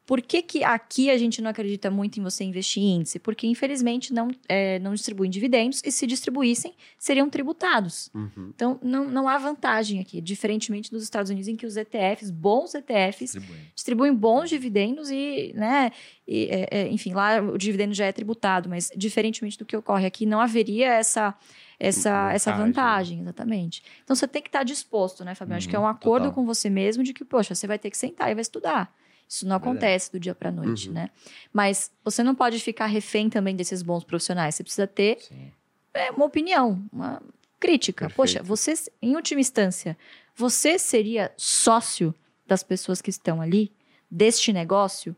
[0.05, 3.19] Por que, que aqui a gente não acredita muito em você investir em índice?
[3.19, 8.09] Porque, infelizmente, não, é, não distribuem dividendos e, se distribuíssem, seriam tributados.
[8.13, 8.51] Uhum.
[8.53, 12.73] Então, não, não há vantagem aqui, diferentemente dos Estados Unidos, em que os ETFs, bons
[12.75, 13.63] ETFs, Distribuindo.
[13.73, 15.91] distribuem bons dividendos e, né,
[16.27, 20.05] e, é, é, enfim, lá o dividendo já é tributado, mas diferentemente do que ocorre
[20.05, 21.33] aqui, não haveria essa
[21.79, 22.67] essa essa Vantagem.
[22.67, 23.83] vantagem, exatamente.
[24.03, 25.57] Então você tem que estar disposto, né, Fabião?
[25.57, 26.33] Acho que é um Uhum, acordo total.
[26.35, 28.93] com você mesmo de que, poxa, você vai ter que sentar e vai estudar.
[29.33, 29.69] Isso não Verdade.
[29.77, 30.93] acontece do dia para noite, Uhum.
[30.93, 31.09] né?
[31.51, 34.53] Mas você não pode ficar refém também desses bons profissionais.
[34.53, 35.51] Você precisa ter Sim.
[35.91, 37.19] é, uma opinião, uma
[37.59, 38.05] crítica.
[38.07, 38.15] Perfeito.
[38.17, 39.97] Poxa, você, em última instância,
[40.35, 42.13] você seria sócio
[42.45, 43.71] das pessoas que estão ali,
[44.11, 45.15] deste negócio?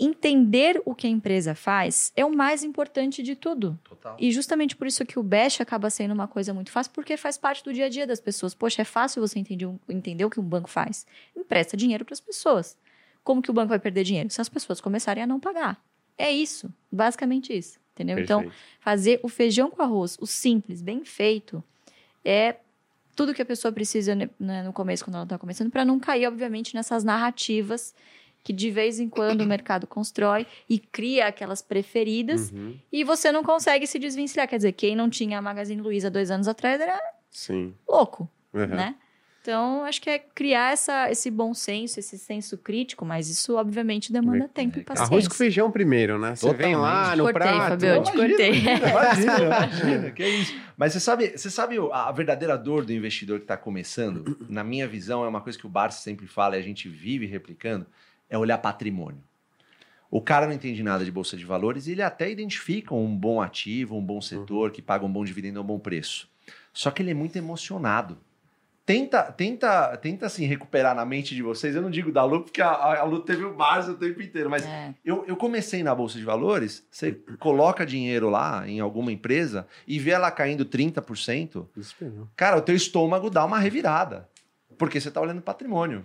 [0.00, 3.76] Entender o que a empresa faz é o mais importante de tudo.
[3.82, 4.16] Total.
[4.20, 7.36] E justamente por isso que o Bash acaba sendo uma coisa muito fácil, porque faz
[7.36, 8.54] parte do dia a dia das pessoas.
[8.54, 11.04] Poxa, é fácil você entender, entender o que um banco faz.
[11.34, 12.76] Empresta dinheiro para as pessoas.
[13.28, 14.30] Como que o banco vai perder dinheiro?
[14.30, 15.78] Se as pessoas começarem a não pagar.
[16.16, 17.78] É isso, basicamente isso.
[17.92, 18.18] Entendeu?
[18.18, 18.62] Então, Perfeito.
[18.80, 21.62] fazer o feijão com arroz, o simples, bem feito,
[22.24, 22.56] é
[23.14, 26.00] tudo que a pessoa precisa né, né, no começo, quando ela está começando, para não
[26.00, 27.94] cair, obviamente, nessas narrativas
[28.42, 32.78] que de vez em quando o mercado constrói e cria aquelas preferidas Uhum.
[32.90, 34.48] e você não consegue se desvencilhar.
[34.48, 36.98] Quer dizer, quem não tinha a Magazine Luiza dois anos atrás era
[37.30, 37.74] Sim.
[37.86, 38.68] louco, Uhum.
[38.68, 38.94] né?
[39.48, 44.12] Então, acho que é criar essa, esse bom senso, esse senso crítico, mas isso, obviamente,
[44.12, 45.10] demanda É, tempo e paciência.
[45.10, 46.36] Arroz com feijão primeiro, né?
[46.36, 47.68] Você vem lá no Cortei, prato.
[47.70, 48.50] Fabio, eu te cortei.
[48.50, 50.54] Imagina, imagina, que é isso.
[50.76, 54.36] Mas você sabe, você sabe a verdadeira dor do investidor que está começando?
[54.50, 57.24] Na minha visão, é uma coisa que o Barça sempre fala e a gente vive
[57.24, 57.86] replicando,
[58.28, 59.22] é olhar patrimônio.
[60.10, 63.40] O cara não entende nada de bolsa de valores e ele até identifica um bom
[63.40, 66.28] ativo, um bom setor que paga um bom dividendo a um bom preço.
[66.70, 68.18] Só que ele é muito emocionado.
[68.88, 71.76] Tenta, tenta, tenta assim, recuperar na mente de vocês.
[71.76, 74.48] Eu não digo da Lu, porque a, a, Lu teve o Mars o tempo inteiro,
[74.48, 74.94] mas É.
[75.04, 79.98] eu, eu comecei na Bolsa de Valores, você coloca dinheiro lá em alguma empresa e
[79.98, 82.28] vê ela caindo 30%, Desesperou.
[82.34, 84.26] cara, o teu estômago dá uma revirada.
[84.78, 86.02] Porque você está olhando patrimônio.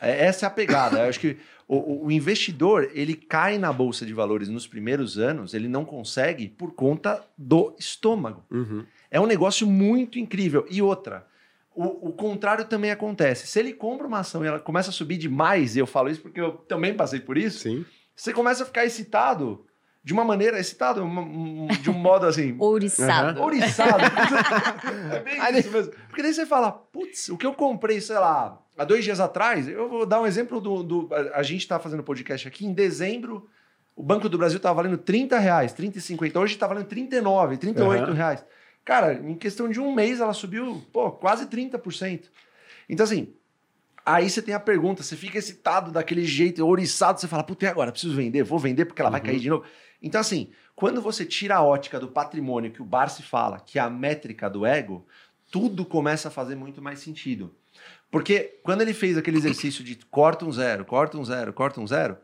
[0.00, 1.00] É, essa é a pegada.
[1.00, 1.36] Eu acho que
[1.68, 5.84] o, o- o investidor, ele cai na Bolsa de Valores nos primeiros anos, ele não
[5.84, 8.42] consegue por conta do estômago.
[8.50, 8.84] Uhum.
[9.10, 10.66] É um negócio muito incrível.
[10.70, 11.26] E outra,
[11.74, 13.46] o, o contrário também acontece.
[13.46, 16.20] Se ele compra uma ação e ela começa a subir demais, e eu falo isso
[16.22, 17.84] porque eu também passei por isso, Sim.
[18.14, 19.64] você começa a ficar excitado
[20.02, 23.40] de uma maneira, excitado uma- um- de um modo assim, Ouriçado.
[23.40, 24.02] ouriçado.
[25.14, 25.92] é bem isso mesmo.
[26.08, 29.66] Porque daí você fala, putz, o que eu comprei, sei lá, há dois dias atrás,
[29.68, 30.82] eu vou dar um exemplo do.
[30.82, 33.48] do- a, a gente está fazendo podcast aqui, em dezembro,
[33.96, 36.38] o Banco do Brasil estava valendo 30 reais, 30 e 50.
[36.38, 38.12] Hoje está valendo 39, 38 Uhum.
[38.14, 38.44] reais.
[38.84, 42.30] Cara, em questão de um mês ela subiu, pô, quase 30%.
[42.88, 43.34] Então, assim,
[44.06, 47.68] Aí você tem a pergunta, você fica excitado daquele jeito, ouriçado, você fala, puta, e
[47.68, 47.90] agora?
[47.90, 48.42] Preciso vender?
[48.42, 49.26] Vou vender porque ela vai Uhum.
[49.26, 49.64] cair de novo.
[50.02, 53.82] Então, assim, quando você tira a ótica do patrimônio que o Barsi fala, que é
[53.82, 55.06] a métrica do ego,
[55.50, 57.54] tudo começa a fazer muito mais sentido.
[58.10, 61.86] Porque quando ele fez aquele exercício de corta um zero, corta um zero, corta um
[61.86, 62.18] zero,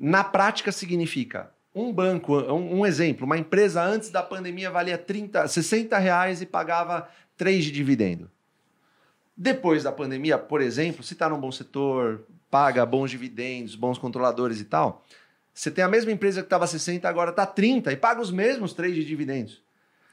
[0.00, 5.48] na prática significa um banco, um, um exemplo, uma empresa antes da pandemia valia 30,
[5.48, 8.30] 60 reais e pagava 3 de dividendo.
[9.36, 14.60] Depois da pandemia, por exemplo, se está num bom setor, paga bons dividendos, bons controladores
[14.60, 15.02] e tal,
[15.54, 18.72] você tem a mesma empresa que estava 60, agora está 30 e paga os mesmos
[18.74, 19.62] 3 de dividendos.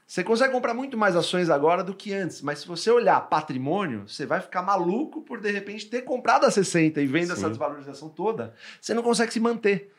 [0.06, 4.08] Você consegue comprar muito mais ações agora do que antes, mas se você olhar patrimônio,
[4.08, 7.32] você vai ficar maluco por de repente ter comprado a 60 e vendo Sim.
[7.34, 9.92] essa desvalorização toda, você não consegue se manter.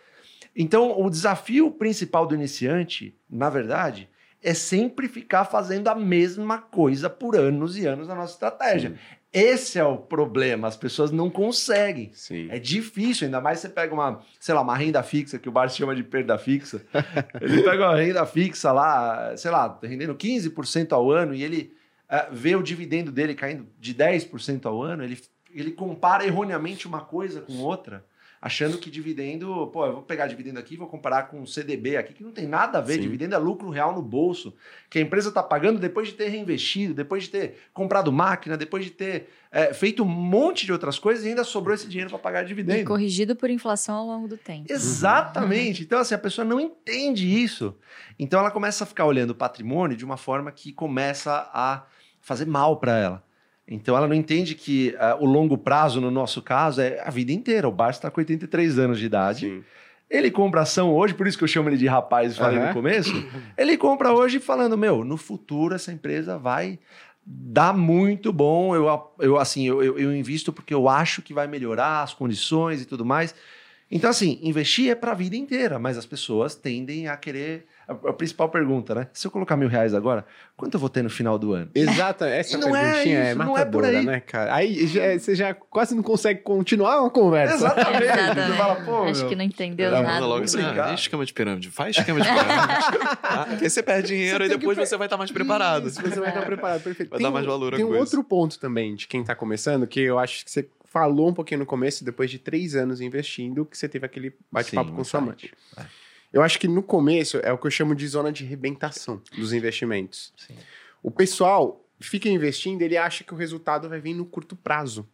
[0.55, 4.09] Então, o desafio principal do iniciante, na verdade,
[4.43, 8.95] é sempre ficar fazendo a mesma coisa por anos e anos na nossa estratégia.
[9.31, 12.11] Esse é o problema, as pessoas não conseguem.
[12.13, 12.49] Sim.
[12.49, 15.69] É difícil, ainda mais você pega uma, sei lá, uma renda fixa, que o Bar
[15.69, 16.81] chama de perda fixa.
[17.39, 21.73] ele pega uma renda fixa lá, sei lá, rendendo 15% ao ano e ele
[22.09, 25.17] eh, vê o dividendo dele caindo de 10% ao ano, ele,
[25.53, 28.03] ele compara erroneamente uma coisa com outra,
[28.41, 32.23] achando que dividendo, pô, eu vou pegar dividendo aqui, vou comparar com CDB aqui, que
[32.23, 32.95] não tem nada a ver.
[32.95, 33.01] Sim.
[33.01, 34.51] Dividendo é lucro real no bolso,
[34.89, 38.83] que a empresa está pagando depois de ter reinvestido, depois de ter comprado máquina, depois
[38.83, 42.17] de ter eh, feito um monte de outras coisas e ainda sobrou esse dinheiro para
[42.17, 42.87] pagar E dividendo.
[42.87, 44.65] corrigido por inflação ao longo do tempo.
[44.73, 45.83] Exatamente.
[45.83, 47.75] Então, assim, a pessoa não entende isso.
[48.17, 51.83] Então, ela começa a ficar olhando o patrimônio de uma forma que começa a
[52.19, 53.30] fazer mal para ela.
[53.73, 57.31] Então, ela não entende que ah, o longo prazo, no nosso caso, é a vida
[57.31, 57.69] inteira.
[57.69, 59.47] O Barça está com 83 anos de idade.
[59.47, 59.63] Sim.
[60.09, 62.67] Ele compra ação hoje, por isso que eu chamo ele de rapaz, falei Aham.
[62.67, 63.13] no começo.
[63.57, 66.77] Ele compra hoje falando, meu, no futuro essa empresa vai
[67.25, 68.75] dar muito bom.
[68.75, 72.85] Eu, eu assim, eu, eu invisto porque eu acho que vai melhorar as condições e
[72.85, 73.33] tudo mais.
[73.89, 77.65] Então, assim, investir é para a vida inteira, mas as pessoas tendem a querer.
[78.05, 79.07] A, a principal pergunta, né?
[79.13, 80.25] Se eu colocar mil reais agora,
[80.55, 81.69] quanto eu vou ter no final do ano?
[81.75, 84.05] Exato, essa não é perguntinha é, isso, não é por matadora, aí.
[84.05, 84.53] né, cara?
[84.55, 87.55] Aí já- você já quase não consegue continuar uma conversa.
[87.55, 88.05] Exatamente.
[88.05, 90.07] Você fala, pô, Acho meu, que não entendeu nada.
[90.07, 91.69] manda logo assim, ah, esquema de pirâmide.
[91.69, 93.17] Faz esquema de pirâmide.
[93.21, 93.45] tá?
[93.49, 95.87] Porque aí você perde dinheiro Você e que depois pe- você vai estar mais preparado.
[95.87, 97.09] Isso, você vai estar preparado, perfeito.
[97.09, 99.99] Vai Tem dar mais valor Tem um outro ponto também de quem tá começando, que
[99.99, 103.77] eu acho que você falou um pouquinho no começo, depois de três anos investindo, que
[103.77, 105.35] você teve aquele bate-papo com sua mãe.
[105.77, 105.83] É.
[106.33, 109.53] Eu acho que no começo é o que eu chamo de zona de rebentação dos
[109.53, 110.33] investimentos.
[110.37, 110.55] Sim.
[111.03, 115.07] O pessoal fica investindo, ele acha que o resultado vai vir no curto prazo.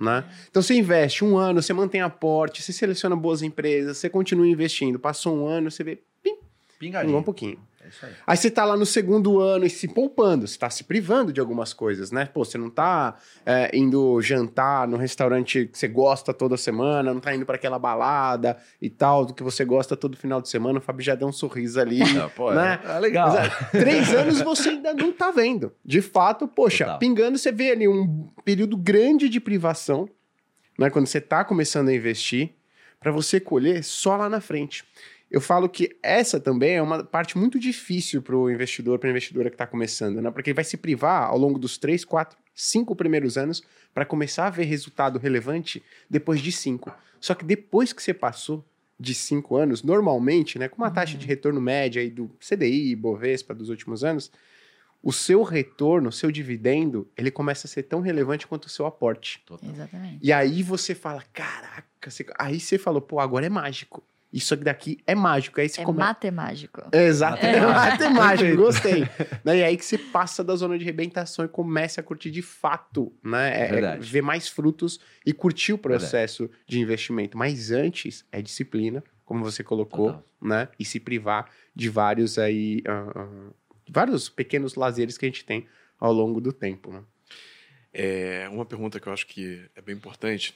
[0.00, 0.24] Né?
[0.48, 4.98] Então você investe um ano, você mantém aporte, você seleciona boas empresas, você continua investindo.
[4.98, 6.36] Passou um ano, você vê, pim,
[6.78, 7.18] Pingadinho.
[7.18, 7.58] um pouquinho.
[8.02, 8.12] É aí.
[8.26, 11.40] Aí você tá lá no segundo ano e se poupando, você tá se privando de
[11.40, 12.26] algumas coisas, né?
[12.26, 17.20] Pô, você não tá é, indo jantar no restaurante que você gosta toda semana, não
[17.20, 20.78] tá indo para aquela balada e tal, do que você gosta todo final de semana.
[20.78, 21.98] O Fábio já deu um sorriso ali.
[22.14, 22.80] Não, pô, Né?
[22.84, 23.28] é, é legal.
[23.32, 25.72] Mas, é, três anos você ainda não tá vendo.
[25.84, 26.98] De fato, poxa, Total.
[26.98, 30.08] pingando, você vê ali um período grande de privação,
[30.78, 30.90] né?
[30.90, 32.54] Quando você tá começando a investir,
[33.00, 34.84] para você colher só lá na frente.
[35.30, 39.12] Eu falo que essa também é uma parte muito difícil para o investidor, para a
[39.12, 40.30] investidora que está começando, né?
[40.30, 43.62] Porque ele vai se privar ao longo dos três, quatro, cinco primeiros anos
[43.92, 46.90] para começar a ver resultado relevante depois de cinco.
[47.20, 48.64] Só que depois que você passou
[48.98, 53.54] de cinco anos, normalmente, né, com uma taxa de retorno média aí do CDI, Bovespa
[53.54, 54.30] dos últimos anos,
[55.02, 58.86] o seu retorno, o seu dividendo, ele começa a ser tão relevante quanto o seu
[58.86, 59.40] aporte.
[59.72, 60.18] Exatamente.
[60.22, 64.02] E aí você fala, caraca, você- aí você falou, pô, agora é mágico.
[64.32, 65.60] Isso daqui é mágico.
[65.60, 66.06] Aí você É começa.
[66.08, 66.82] matemágico.
[66.92, 68.14] Exato, é Matemático.
[68.14, 69.00] matemático, gostei.
[69.44, 72.42] Né, E aí que você passa da zona de arrebentação e começa a curtir de
[72.42, 73.58] fato, né?
[73.60, 74.10] É- é Verdade.
[74.10, 77.36] ver mais frutos e curtir o processo de investimento.
[77.38, 80.24] Mas antes é disciplina, como você colocou, Total.
[80.42, 80.68] né?
[80.78, 83.50] E se privar de vários aí, ah, ah,
[83.90, 85.66] vários pequenos lazeres que a gente tem
[85.98, 87.02] ao longo do tempo, né?
[87.92, 90.54] É uma pergunta que eu acho que é bem importante.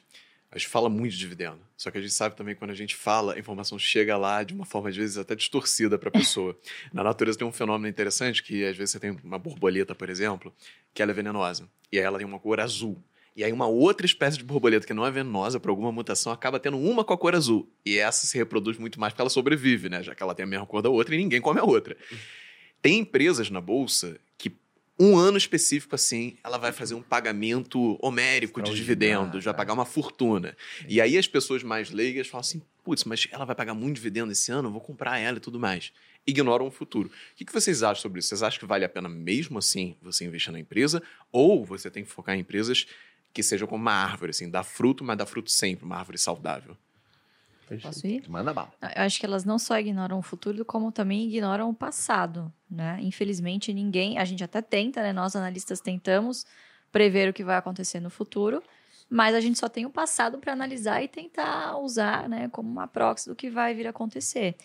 [0.52, 2.74] A gente fala muito de dividendo, só que a gente sabe também que quando a
[2.74, 6.12] gente fala, a informação chega lá de uma forma, às vezes, até distorcida para a
[6.12, 6.54] pessoa.
[6.92, 10.54] Na natureza tem um fenômeno interessante que, às vezes, você tem uma borboleta, por exemplo,
[10.92, 13.02] que ela é venenosa, e aí ela tem uma cor azul.
[13.34, 16.60] E aí uma outra espécie de borboleta que não é venenosa, por alguma mutação, acaba
[16.60, 17.66] tendo uma com a cor azul.
[17.82, 20.02] E essa se reproduz muito mais porque ela sobrevive, né?
[20.02, 21.96] Já que ela tem a mesma cor da outra e ninguém come a outra.
[22.82, 24.20] Tem empresas na bolsa
[24.98, 29.56] um ano específico assim, ela vai fazer um pagamento homérico de dividendos, vai é.
[29.56, 30.56] pagar uma fortuna.
[30.88, 34.32] E aí as pessoas mais leigas falam assim: putz, mas ela vai pagar muito dividendo
[34.32, 35.92] esse ano, eu vou comprar ela e tudo mais.
[36.26, 37.08] Ignoram o futuro.
[37.08, 38.28] O que que vocês acham sobre isso?
[38.28, 41.02] Vocês acham que vale a pena mesmo assim você investir na empresa?
[41.32, 42.86] Ou você tem que focar em empresas
[43.32, 46.76] que sejam como uma árvore, assim, dá fruto, mas dá fruto sempre, uma árvore saudável?
[47.80, 48.28] Posso ir?
[48.28, 48.72] Manda bala.
[48.96, 52.98] Eu acho que elas não só ignoram o futuro, como também ignoram o passado, né?
[53.00, 55.12] Infelizmente, ninguém, a gente até tenta, né?
[55.12, 56.44] Nós analistas tentamos
[56.90, 58.62] prever o que vai acontecer no futuro,
[59.08, 62.86] mas a gente só tem o passado para analisar e tentar usar, né, como uma
[62.86, 64.56] proxy do que vai vir a acontecer.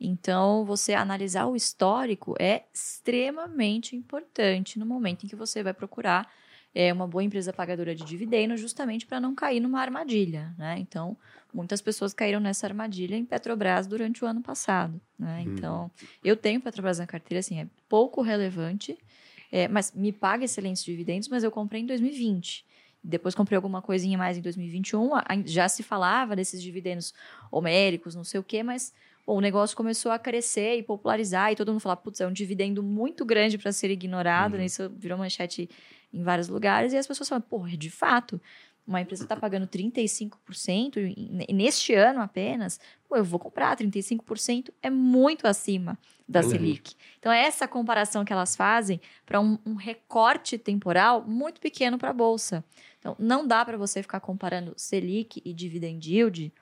[0.00, 6.28] Então, você analisar o histórico é extremamente importante no momento em que você vai procurar
[6.74, 10.76] é, uma boa empresa pagadora de dividendo, justamente para não cair numa armadilha, né?
[10.78, 11.16] Então,
[11.52, 15.42] muitas pessoas caíram nessa armadilha em Petrobras durante o ano passado, né?
[15.44, 15.90] Então,
[16.24, 18.96] eu tenho Petrobras na carteira, assim, é pouco relevante,
[19.50, 22.64] é, mas me paga excelentes dividendos, mas eu comprei em 2020.
[23.04, 25.14] Depois comprei alguma coisinha mais em 2021.
[25.14, 27.12] a- Já se falava desses dividendos
[27.50, 28.94] homéricos, não sei o quê, mas
[29.26, 32.32] bom, o negócio começou a crescer e popularizar e todo mundo falava, putz, é um
[32.32, 34.64] dividendo muito grande para ser ignorado, né?
[34.66, 35.68] Isso virou manchete
[36.12, 38.40] em vários lugares e as pessoas falam, é de fato,
[38.86, 44.70] uma empresa está pagando 35% e e neste ano apenas, pô, eu vou comprar 35%,
[44.82, 45.98] é muito acima
[46.28, 46.50] da Uhum.
[46.50, 46.94] Selic.
[47.18, 52.10] Então, é essa comparação que elas fazem para um, um recorte temporal muito pequeno para
[52.10, 52.64] a Bolsa.
[52.98, 56.52] Então, não dá para você ficar comparando Selic e Dividend Yield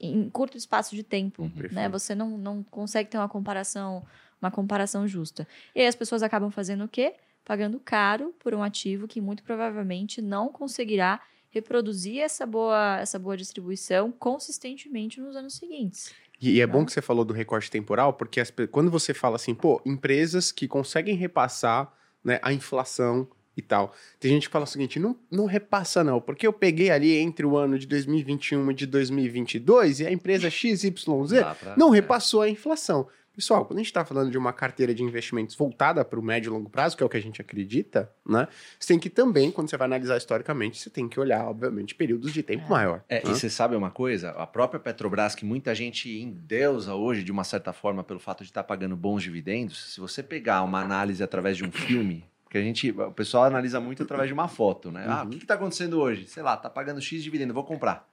[0.00, 1.50] em curto espaço de tempo, né?
[1.54, 1.90] perfeito.
[1.92, 4.04] Você não, não consegue ter uma comparação,
[4.40, 5.46] uma comparação justa.
[5.74, 7.14] E aí as pessoas acabam fazendo o quê?
[7.44, 13.36] Pagando caro por um ativo que muito provavelmente não conseguirá reproduzir essa boa, essa boa
[13.36, 16.12] distribuição consistentemente nos anos seguintes.
[16.40, 16.86] E, e é bom Né?
[16.86, 20.66] que você falou do recorte temporal, porque as quando você fala assim, pô, empresas que
[20.66, 21.92] conseguem repassar
[22.24, 23.94] né, a inflação e tal.
[24.18, 27.46] Tem gente que fala o seguinte, não, não repassa não, porque eu peguei ali entre
[27.46, 31.96] o ano de 2021 e de 2022 e a empresa XYZ pra- não é.
[31.98, 33.06] repassou a inflação.
[33.34, 36.50] Pessoal, quando a gente está falando de uma carteira de investimentos voltada para o médio
[36.50, 38.46] e longo prazo, que é o que a gente acredita, né?
[38.78, 42.32] Você tem que também, quando você vai analisar historicamente, você tem que olhar, obviamente, períodos
[42.32, 42.70] de tempo É.
[42.70, 43.02] maior.
[43.08, 43.34] É, e né?
[43.34, 44.30] você sabe uma coisa?
[44.30, 48.50] A própria Petrobras, que muita gente endeusa hoje, de uma certa forma, pelo fato de
[48.50, 52.62] estar pagando bons dividendos, se você pegar uma análise através de um filme, que a
[52.62, 55.04] gente, o pessoal analisa muito através de uma foto, né?
[55.08, 55.30] Ah, o Uhum.
[55.30, 56.28] que está acontecendo hoje?
[56.28, 58.08] Sei lá, tá pagando X dividendo, vou comprar.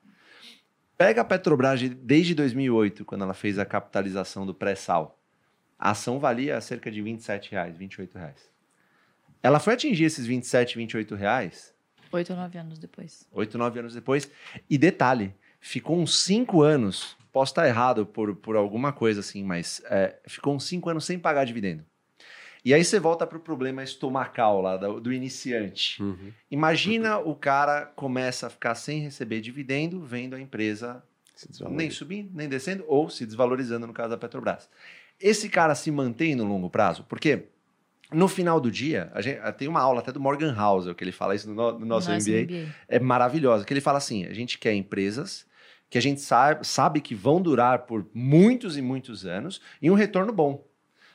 [1.02, 5.20] Pega a Petrobras de- desde 2008, quando ela fez a capitalização do pré-sal.
[5.80, 8.50] A ação valia cerca de 27 reais, 28 reais.
[9.42, 11.74] Ela foi atingir esses 27, 28 reais
[12.12, 13.26] Oito nove anos depois.
[13.32, 14.30] oito, nove anos depois.
[14.70, 19.82] E detalhe, ficou uns cinco anos, posso estar errado por, por alguma coisa assim, mas
[19.86, 21.86] é, ficou uns cinco anos sem pagar dividendo.
[22.64, 26.02] E aí você volta para o problema estomacal lá do, do iniciante.
[26.02, 26.32] Uhum.
[26.50, 31.04] Imagina o cara começa a ficar sem receber dividendo, vendo a empresa
[31.76, 34.70] nem subindo, nem descendo, ou se desvalorizando no caso da Petrobras.
[35.20, 37.04] Esse cara se mantém no longo prazo?
[37.10, 37.46] Porque
[38.14, 41.12] no final do dia, a gente, tem uma aula até do Morgan Housel, que ele
[41.12, 42.48] fala isso no, no- no nosso MBA
[42.88, 45.48] é maravilhosa, que ele fala assim, a gente quer empresas
[45.90, 49.94] que a gente sabe, sabe que vão durar por muitos e muitos anos e um
[49.96, 50.66] retorno bom.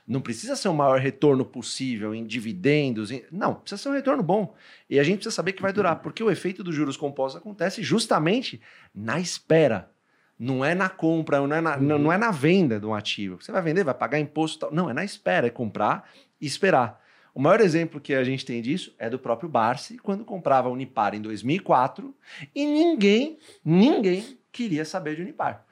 [0.07, 4.23] Não precisa ser o maior retorno possível em dividendos, em- não, precisa ser um retorno
[4.23, 4.55] bom.
[4.89, 7.83] E a gente precisa saber que vai durar, porque o efeito dos juros compostos acontece
[7.83, 8.61] justamente
[8.95, 9.91] na espera.
[10.39, 13.43] Não é na compra, não é na, não, não é na venda de um ativo.
[13.43, 14.73] Você vai vender, vai pagar imposto e tal.
[14.73, 16.09] Não, é na espera, é comprar
[16.41, 17.03] e esperar.
[17.35, 20.71] O maior exemplo que a gente tem disso é do próprio Barsi, quando comprava a
[20.71, 22.15] Unipar em 2004
[22.55, 25.66] e ninguém, ninguém queria saber de Unipar.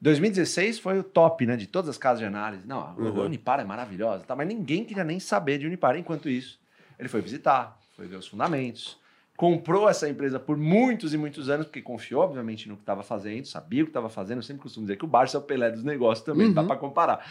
[0.00, 2.66] 2016 foi o top, né, de todas as casas de análise.
[2.66, 3.24] Não, a Uhum.
[3.24, 5.96] Unipar é maravilhosa, tá, mas ninguém queria nem saber de Unipar.
[5.96, 6.58] Enquanto isso,
[6.98, 8.98] ele foi visitar, foi ver os fundamentos,
[9.36, 13.46] comprou essa empresa por muitos e muitos anos, porque confiou, obviamente, no que estava fazendo,
[13.46, 14.38] sabia o que estava fazendo.
[14.38, 16.54] Eu sempre costumo dizer que o Barça é o Pelé dos negócios também, Uhum.
[16.54, 17.26] dá para comparar.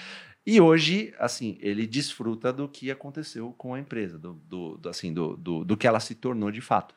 [0.45, 5.11] E hoje, assim, ele desfruta do que aconteceu com a empresa, do, do, do, assim,
[5.11, 6.93] do, do, do que ela se tornou de fato.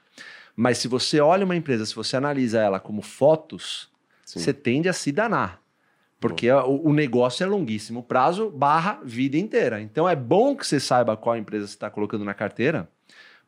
[0.55, 3.89] Mas se você olha uma empresa, se você analisa ela como fotos,
[4.29, 4.41] Sim.
[4.41, 5.61] você tende a se danar.
[6.21, 9.81] Porque o, o negócio é longuíssimo prazo, barra vida inteira.
[9.81, 12.89] Então é bom que você saiba qual empresa você está colocando na carteira,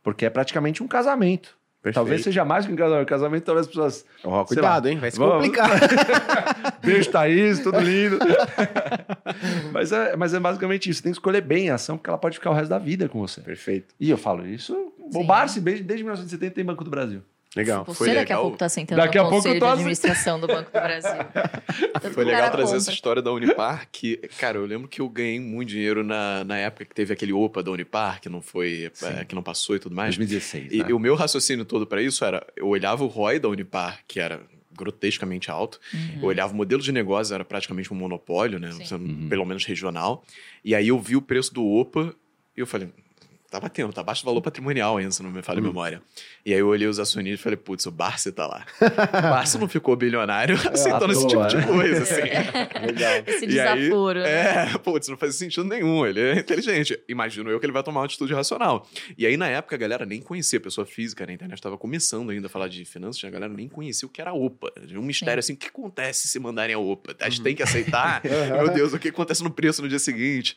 [0.03, 1.59] porque é praticamente um casamento.
[1.83, 1.95] Perfeito.
[1.95, 3.09] Talvez seja mais que um casamento.
[3.09, 3.95] Casamento, talvez as pessoas.
[4.23, 4.91] Sei cuidado, lá.
[4.91, 4.99] hein?
[4.99, 5.71] Vai se Vamos- complicar.
[6.85, 8.19] Beijo, Thaís, tudo lindo.
[9.73, 10.99] mas, é, mas é basicamente isso.
[10.99, 13.09] Você tem que escolher bem a ação, porque ela pode ficar o resto da vida
[13.09, 13.41] com você.
[13.41, 13.95] Perfeito.
[13.99, 14.93] E eu falo isso.
[15.27, 17.23] Barça, desde, desde 1970, tem Banco do Brasil.
[17.57, 17.85] Legal.
[17.85, 18.43] Você foi daqui a legal.
[18.43, 21.11] pouco tá sentando Daqui a no conselho tô de administração do Banco do Brasil.
[22.01, 22.77] Tanto Foi legal trazer conta.
[22.77, 26.57] essa história da Unipar, que, cara, eu lembro que eu ganhei muito dinheiro na, na
[26.59, 29.81] época que teve aquele OPA da Unipar, que não foi, é, que não passou e
[29.81, 30.17] tudo mais.
[30.17, 30.73] 2016.
[30.73, 30.87] E, né?
[30.91, 34.21] e o meu raciocínio todo para isso era, eu olhava o ROI da Unipar, que
[34.21, 34.41] era
[34.73, 36.21] grotescamente alto, Uhum.
[36.23, 38.71] eu olhava o modelo de negócio, era praticamente um monopólio, né?
[38.73, 38.85] Sim.
[38.85, 39.29] sendo Uhum.
[39.29, 40.25] Pelo menos regional.
[40.65, 42.15] E aí eu vi o preço do OPA
[42.57, 42.89] e eu falei,
[43.51, 46.01] tá batendo, tá abaixo do valor patrimonial ainda, se não me falha a memória.
[46.47, 48.65] E aí eu olhei os acionistas e falei, putz, o Barça tá lá.
[48.81, 51.67] o Barça não ficou bilionário aceitando esse tipo de né?
[51.67, 52.21] coisa, assim.
[52.87, 53.23] Legal.
[53.27, 54.21] Esse E aí, desaforo.
[54.21, 54.73] né?
[54.73, 56.07] É, putz, não faz sentido nenhum.
[56.07, 56.99] Ele é inteligente.
[57.09, 58.89] Imagino eu que ele vai tomar uma atitude racional.
[59.19, 61.33] E aí, na época, a galera nem conhecia pessoa física, né?
[61.33, 64.21] a internet estava começando ainda a falar de finanças, a galera nem conhecia o que
[64.21, 64.73] era OPA.
[64.95, 67.17] Um mistério assim, o que acontece se mandarem a OPA?
[67.21, 68.23] A gente tem que aceitar?
[68.25, 70.57] Meu Deus, o que acontece no preço no dia seguinte?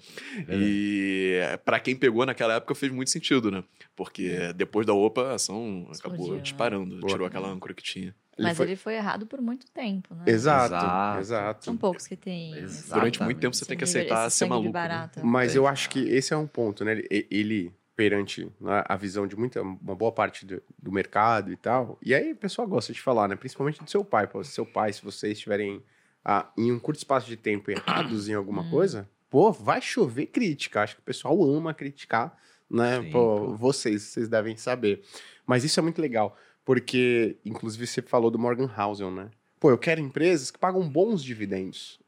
[0.50, 3.64] E para quem pegou naquela época fez muito sentido, né?
[3.96, 6.42] Porque depois da OPA, a ação acabou Explodiu, né?
[6.42, 7.12] disparando, Boa.
[7.14, 8.14] tirou aquela âncora que tinha.
[8.38, 10.24] Mas foi- ele foi errado por muito tempo, né?
[10.28, 11.20] Exato, Exato.
[11.20, 11.66] exato.
[11.66, 12.56] São poucos que têm.
[12.56, 12.66] Exato.
[13.00, 13.40] Durante muito Exatamente.
[13.40, 14.74] tempo você tem que aceitar ser maluco.
[14.74, 15.10] né?
[15.24, 15.58] Mas É.
[15.60, 16.94] eu acho que esse é um ponto, né?
[17.10, 21.56] Ele, ele, perante né, a visão de muita, uma boa parte do, do mercado e
[21.56, 22.00] tal.
[22.02, 23.36] E aí o pessoal gosta de falar, né?
[23.36, 24.26] Principalmente do seu pai.
[24.26, 25.84] Pô, seu pai, se vocês estiverem
[26.26, 28.70] ah, em um curto espaço de tempo errados em alguma Hum.
[28.72, 30.82] coisa, pô, vai chover crítica.
[30.82, 32.36] Acho que o pessoal ama criticar,
[32.74, 33.02] né?
[33.02, 33.56] Sim, pô, pô.
[33.56, 35.02] vocês, vocês devem saber.
[35.46, 39.30] Mas isso é muito legal, porque, inclusive, você falou do Morgan Housel, né?
[39.60, 42.00] Pô, eu quero empresas que pagam bons dividendos.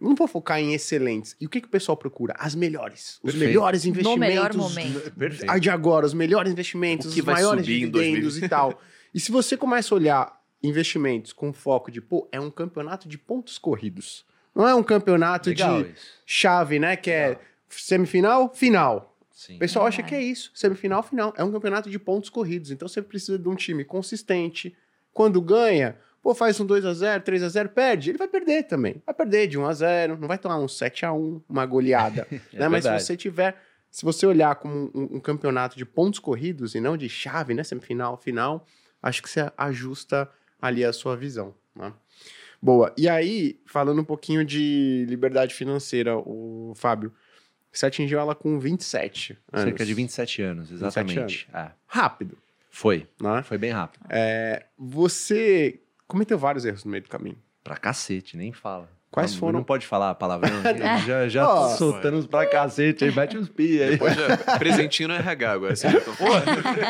[0.00, 1.36] Eu não vou focar em excelentes.
[1.40, 2.34] E o que, que o pessoal procura?
[2.36, 3.14] As melhores.
[3.22, 3.46] Os Perfeito.
[3.48, 4.18] melhores No investimentos.
[4.28, 5.10] melhor momento.
[5.12, 5.50] Perfeito.
[5.50, 8.78] A de agora, os melhores investimentos, os maiores dividendos e tal.
[9.14, 13.16] E se você começa a olhar investimentos com foco de, pô, é um campeonato de
[13.16, 14.24] pontos corridos.
[14.54, 16.06] Não é um campeonato Legal de isso.
[16.26, 16.96] chave, né?
[16.96, 17.42] Que é Legal.
[17.68, 19.13] semifinal, final.
[19.34, 19.56] Sim.
[19.56, 20.52] O pessoal acha que é isso.
[20.54, 21.34] Semifinal, final.
[21.36, 22.70] É um campeonato de pontos corridos.
[22.70, 24.74] Então você precisa de um time consistente.
[25.12, 28.10] Quando ganha, pô, faz um 2x0, 3x0, perde.
[28.10, 29.02] Ele vai perder também.
[29.04, 32.28] Vai perder de 1x0, não vai tomar um 7x1, uma goleada.
[32.54, 32.68] É né?
[32.68, 33.60] Mas se você tiver.
[33.90, 37.62] Se você olhar como um, um campeonato de pontos corridos e não de chave, né?
[37.64, 38.66] Semifinal, final,
[39.02, 40.28] acho que você ajusta
[40.60, 41.54] ali a sua visão.
[41.74, 41.92] Né?
[42.62, 42.92] Boa.
[42.96, 47.12] E aí, falando um pouquinho de liberdade financeira, o Fábio,
[47.78, 49.64] você atingiu ela com 27 anos.
[49.64, 51.48] Cerca de 27 anos, exatamente.
[51.52, 51.70] É.
[51.86, 52.38] Rápido,
[52.70, 53.06] Foi.
[53.20, 53.42] né?
[53.42, 54.04] Foi bem rápido.
[54.08, 57.38] É, você cometeu vários erros no meio do caminho.
[57.62, 58.90] Pra cacete, nem fala.
[59.14, 59.52] Quais não, foram?
[59.60, 60.50] Não pode falar palavrão.
[60.58, 61.46] aqui, já já
[61.76, 63.90] soltando uns pra cacete aí, mete uns pi aí.
[63.92, 65.76] Depois já, presentinho no RH agora.
[65.76, 66.12] Você já tá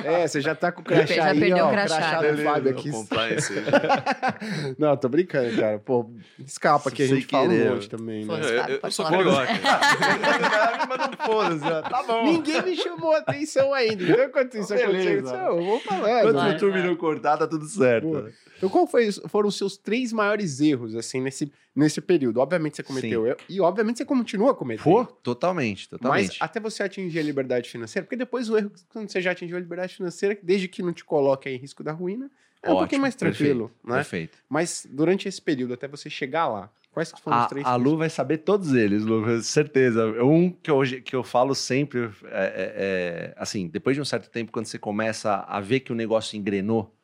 [0.03, 2.22] É, você já tá com o Já crachá aí, perdeu ó, o crachá.
[2.22, 2.91] do Fábio aqui.
[4.79, 5.79] Não, tô brincando, cara.
[5.79, 8.35] Pô, escapa que a gente fala querer, um monte também, né?
[8.35, 9.47] Eu, eu, eu sou falar.
[9.47, 10.87] carioca.
[10.89, 11.91] manda um foda-se.
[11.91, 12.25] Tá bom.
[12.25, 14.03] Ninguém me chamou a atenção ainda.
[14.03, 15.29] Então, enquanto isso Beleza.
[15.29, 16.22] aconteceu, eu vou falando.
[16.22, 18.09] Quando Vai, o YouTube não cortar, tá tudo certo.
[18.09, 18.25] Pô,
[18.57, 22.14] Então, qual foi, foram os seus três maiores erros, assim, nesse, nesse período?
[22.37, 24.85] Obviamente você cometeu erro, e obviamente você continua cometendo.
[24.85, 26.39] Pô, totalmente, Mas totalmente.
[26.41, 29.61] até você atingir a liberdade financeira, porque depois o erro, quando você já atingiu a
[29.61, 32.31] liberdade financeira, desde que não te coloque em risco da ruína,
[32.62, 33.95] é um Ótimo, pouquinho mais tranquilo, perfeito, né?
[33.97, 34.39] Perfeito.
[34.49, 37.67] Mas durante esse período, até você chegar lá, quais foram os A, três?
[37.67, 40.07] a Lu vai saber todos eles, Lu, certeza.
[40.23, 44.31] Um que eu, que eu falo sempre, é, é- é, assim, depois de um certo
[44.31, 46.95] tempo, quando você começa a ver que o negócio engrenou,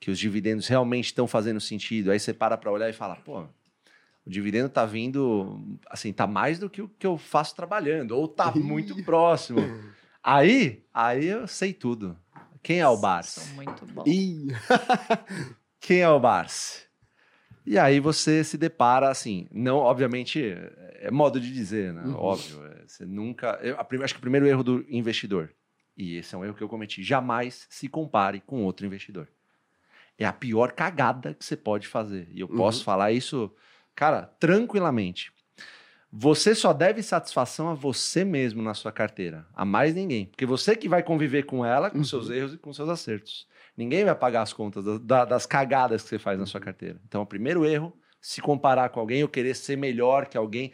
[0.00, 3.44] que os dividendos realmente estão fazendo sentido, aí você para para olhar e fala, pô,
[4.26, 8.26] o dividendo tá vindo, assim, tá mais do que o que eu faço trabalhando, ou
[8.26, 9.94] tá muito próximo.
[10.22, 12.18] Aí, aí eu sei tudo.
[12.62, 13.44] Quem é o Barça?
[13.54, 13.86] Muito.
[14.04, 14.48] Ih,
[15.80, 16.84] quem é o Barça?
[17.64, 20.40] E aí você se depara assim, não, obviamente,
[21.00, 22.02] é modo de dizer, né?
[22.04, 22.14] Uhum.
[22.16, 22.64] Óbvio.
[22.66, 23.58] é, Você nunca.
[23.62, 25.52] eu- a acho que o primeiro erro do investidor,
[25.96, 29.28] e esse é um erro que eu cometi, jamais se compare com outro investidor.
[30.18, 32.28] É a pior cagada que você pode fazer.
[32.32, 32.56] E eu Uhum.
[32.56, 33.52] posso falar isso,
[33.96, 35.32] cara, tranquilamente.
[36.12, 40.26] Você só deve satisfação a você mesmo na sua carteira, a mais ninguém.
[40.26, 42.04] Porque você que vai conviver com ela, com Uhum.
[42.04, 43.46] seus erros e com seus acertos.
[43.76, 46.98] Ninguém vai pagar as contas da- da- das cagadas que você faz na sua carteira.
[47.06, 50.72] Então, o primeiro erro, se comparar com alguém ou querer ser melhor que alguém.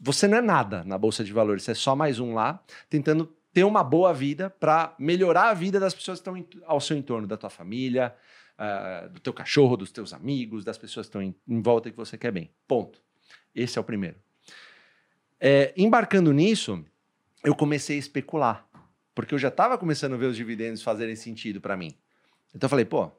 [0.00, 3.32] Você não é nada na Bolsa de Valores, você é só mais um lá, tentando
[3.52, 7.26] ter uma boa vida para melhorar a vida das pessoas que estão ao seu entorno,
[7.28, 8.14] da tua família,
[8.64, 11.90] ah, do teu cachorro, dos teus amigos, das pessoas que estão em, em volta e
[11.90, 12.48] que você quer bem.
[12.68, 13.02] Ponto.
[13.52, 14.16] Esse é o primeiro.
[15.40, 16.84] É, embarcando nisso,
[17.44, 18.64] eu comecei a especular,
[19.16, 21.96] porque eu já estava começando a ver os dividendos fazerem sentido para mim.
[22.54, 23.10] Então eu falei, pô,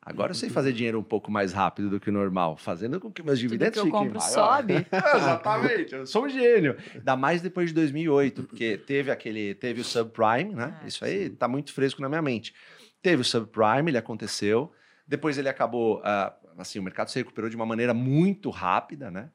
[0.00, 3.12] agora eu sei fazer dinheiro um pouco mais rápido do que o normal, fazendo com
[3.12, 4.32] que meus Tudo dividendos que eu fiquem compro maior.
[4.32, 4.86] sobe.
[5.16, 6.78] Exatamente, eu sou um gênio.
[6.94, 10.78] Ainda mais depois de 2008, porque teve aquele, teve o subprime, né?
[10.80, 12.54] Ah, Isso aí tá muito fresco na minha mente.
[13.02, 14.72] Teve o subprime, ele aconteceu.
[15.06, 19.30] Depois ele acabou, ah, assim, o mercado se recuperou de uma maneira muito rápida, né?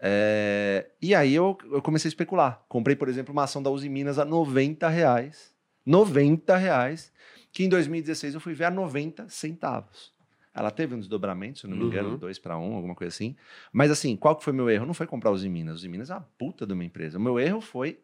[0.00, 2.62] É, e aí eu, eu comecei a especular.
[2.68, 5.52] Comprei, por exemplo, uma ação da Uzi Minas a 90 reais.
[5.84, 7.12] 90 reais,
[7.50, 10.12] que em 2016 eu fui ver a 90 centavos.
[10.54, 12.16] Ela teve um desdobramento, se eu não me engano, Uhum.
[12.18, 13.36] 2 para 1, alguma coisa assim.
[13.72, 14.84] Mas assim, qual que foi meu erro?
[14.86, 15.76] Não foi comprar Uzi Minas.
[15.76, 17.16] Uzi Minas é uma puta de uma empresa.
[17.18, 18.00] O meu erro foi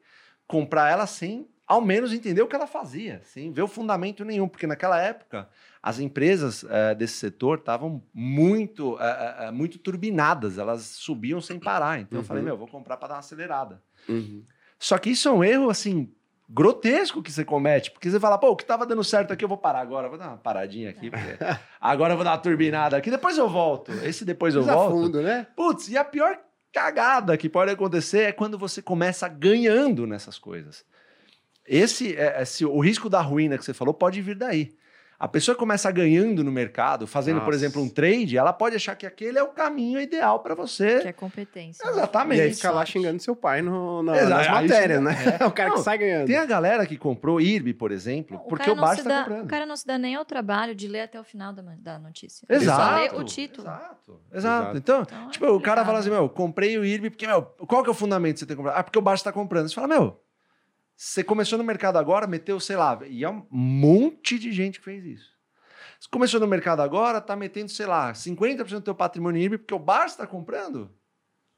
[0.47, 4.47] comprar ela sem, ao menos, entender o que ela fazia, sem ver o fundamento nenhum.
[4.49, 5.49] Porque naquela época,
[5.83, 10.59] as empresas eh, desse setor estavam muito, eh, eh, muito turbinadas.
[10.59, 12.01] Elas subiam sem parar.
[12.01, 12.27] Então eu Uhum.
[12.27, 13.83] falei, meu, vou comprar para dar uma acelerada.
[14.09, 14.45] Uhum.
[14.79, 16.13] Só que isso é um erro, assim,
[16.49, 17.91] grotesco que você comete.
[17.91, 20.09] Porque você fala, pô, o que tava dando certo aqui, eu vou parar agora.
[20.09, 21.39] Vou dar uma paradinha aqui, porque
[21.81, 23.11] agora eu vou dar uma turbinada aqui.
[23.11, 23.91] Depois eu volto.
[24.05, 24.91] Esse depois eu volto.
[24.93, 25.47] fundo, né?
[25.57, 26.39] Putz, e a pior
[26.73, 30.85] cagada que pode acontecer é quando você começa ganhando nessas coisas.
[31.67, 34.73] Esse, é, esse o risco da ruína que você falou pode vir daí.
[35.17, 37.59] A pessoa começa ganhando no mercado, fazendo, por Nossa.
[37.59, 41.01] exemplo, um trade, ela pode achar que aquele é o caminho ideal para você.
[41.01, 41.89] Que é competência.
[41.89, 42.39] Exatamente.
[42.41, 44.31] E aí fica lá xingando seu pai no, na- Exato.
[44.31, 45.13] nas matérias, né?
[45.47, 46.27] o cara Não, que sai ganhando.
[46.27, 49.23] Tem a galera que comprou IRB, por exemplo, porque o não Barça se está dá-
[49.23, 49.45] comprando.
[49.45, 51.99] O cara não se dá nem ao trabalho de ler até o final da, da
[51.99, 52.45] notícia.
[52.51, 52.99] Exato.
[53.01, 53.69] Ele só lê o título.
[53.69, 53.87] Exato.
[53.87, 54.21] Exato.
[54.35, 54.77] Exato.
[54.77, 57.83] Então, Então, é tipo, o cara fala assim, meu, comprei o IRB porque, meu, qual
[57.85, 58.77] que é o fundamento de você ter comprado?
[58.77, 59.69] Ah, porque o Barça está comprando.
[59.69, 60.21] Você fala, meu,
[60.97, 64.85] você começou no mercado agora, meteu, sei lá, e é um monte de gente que
[64.85, 65.35] fez isso.
[65.99, 69.59] Você começou no mercado agora, tá metendo, sei lá, 50% do teu patrimônio em IRB
[69.59, 70.91] porque o Barça está comprando.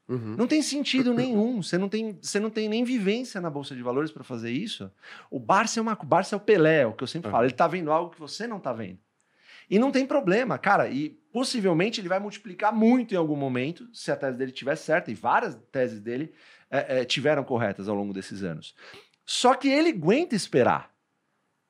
[0.07, 0.35] Uhum.
[0.37, 1.61] Não tem sentido nenhum.
[1.61, 4.89] Você não tem, você não tem nem vivência na bolsa de valores para fazer isso.
[5.29, 7.31] O Barça é uma, o Barça é o Pelé, é o que eu sempre Uhum.
[7.33, 7.45] falo.
[7.45, 8.99] Ele tá vendo algo que você não tá vendo.
[9.69, 10.87] E não tem problema, cara.
[10.89, 15.11] E possivelmente ele vai multiplicar muito em algum momento, se a tese dele estiver certa.
[15.11, 16.33] E várias teses dele
[16.71, 18.73] é, é, tiveram corretas ao longo desses anos.
[19.27, 20.89] Só que ele aguenta esperar.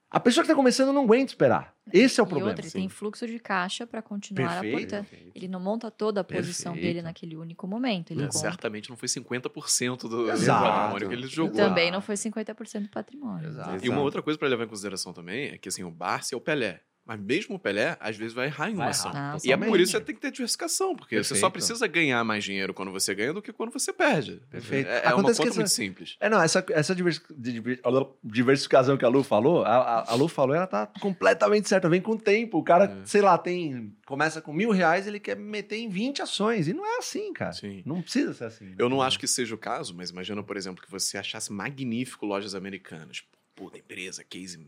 [0.09, 1.75] A pessoa que está começando não aguenta esperar.
[1.91, 2.51] Esse é o e problema.
[2.51, 2.79] outra, ele sim.
[2.79, 4.95] tem fluxo de caixa para continuar Perfeito.
[4.95, 5.31] aportando.
[5.35, 6.93] Ele não monta toda a posição Perfeito.
[6.95, 8.11] dele naquele único momento.
[8.11, 10.63] Ele É, certamente não foi 50% do, do Exato.
[10.65, 11.55] patrimônio que ele jogou.
[11.55, 13.49] Também não foi 50% do patrimônio.
[13.49, 13.85] Exato.
[13.85, 16.37] E uma outra coisa para levar em consideração também é que assim, o Barça é
[16.37, 16.81] o Pelé.
[17.07, 19.09] Mas mesmo o Pelé, às vezes vai errar em uma Vai ação.
[19.11, 21.49] errar, Ah, E é por isso que você tem que ter diversificação, porque você só
[21.49, 21.53] Perfeito.
[21.53, 24.41] precisa ganhar mais dinheiro quando você ganha do que quando você perde.
[24.49, 24.89] Perfeito.
[24.89, 26.17] É, é uma conta que muito essa- simples.
[26.19, 27.79] É, não, essa, essa divers- diver-
[28.23, 32.01] diversificação que a Lu falou, a, a- a Lu falou, ela tá completamente certa, vem
[32.01, 32.57] com o tempo.
[32.57, 33.05] O cara, É.
[33.05, 33.95] sei lá, tem.
[34.05, 36.67] Começa com mil reais, ele quer meter em 20 ações.
[36.67, 37.53] E não é assim, cara.
[37.53, 37.81] Sim.
[37.85, 38.75] Não precisa ser assim.
[38.77, 42.25] Eu não acho que seja o caso, mas imagina, por exemplo, que você achasse magnífico
[42.25, 43.23] lojas americanas.
[43.55, 44.59] Puta empresa, case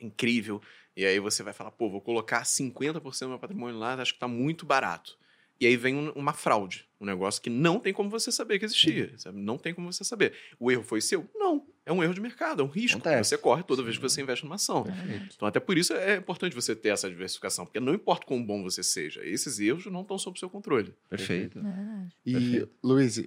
[0.00, 0.60] incrível.
[0.98, 4.18] E aí você vai falar, pô, vou colocar 50% do meu patrimônio lá, acho que
[4.18, 5.16] tá muito barato.
[5.60, 8.64] E aí vem um- uma fraude, um negócio que não tem como você saber que
[8.64, 9.38] existia, sabe?
[9.38, 10.32] Não tem como você saber.
[10.58, 11.28] O erro foi seu?
[11.36, 11.66] Não.
[11.86, 13.30] É um erro de mercado, é um risco que Acontece.
[13.30, 14.84] você corre toda vez que você investe numa ação.
[14.86, 15.34] Exatamente.
[15.36, 18.62] Então, até por isso é importante você ter essa diversificação, porque não importa quão bom
[18.64, 20.94] você seja, esses erros não estão sob seu controle.
[21.08, 21.60] Perfeito.
[21.60, 22.14] Verdade.
[22.26, 22.70] E, Perfeito.
[22.82, 23.18] Luiz,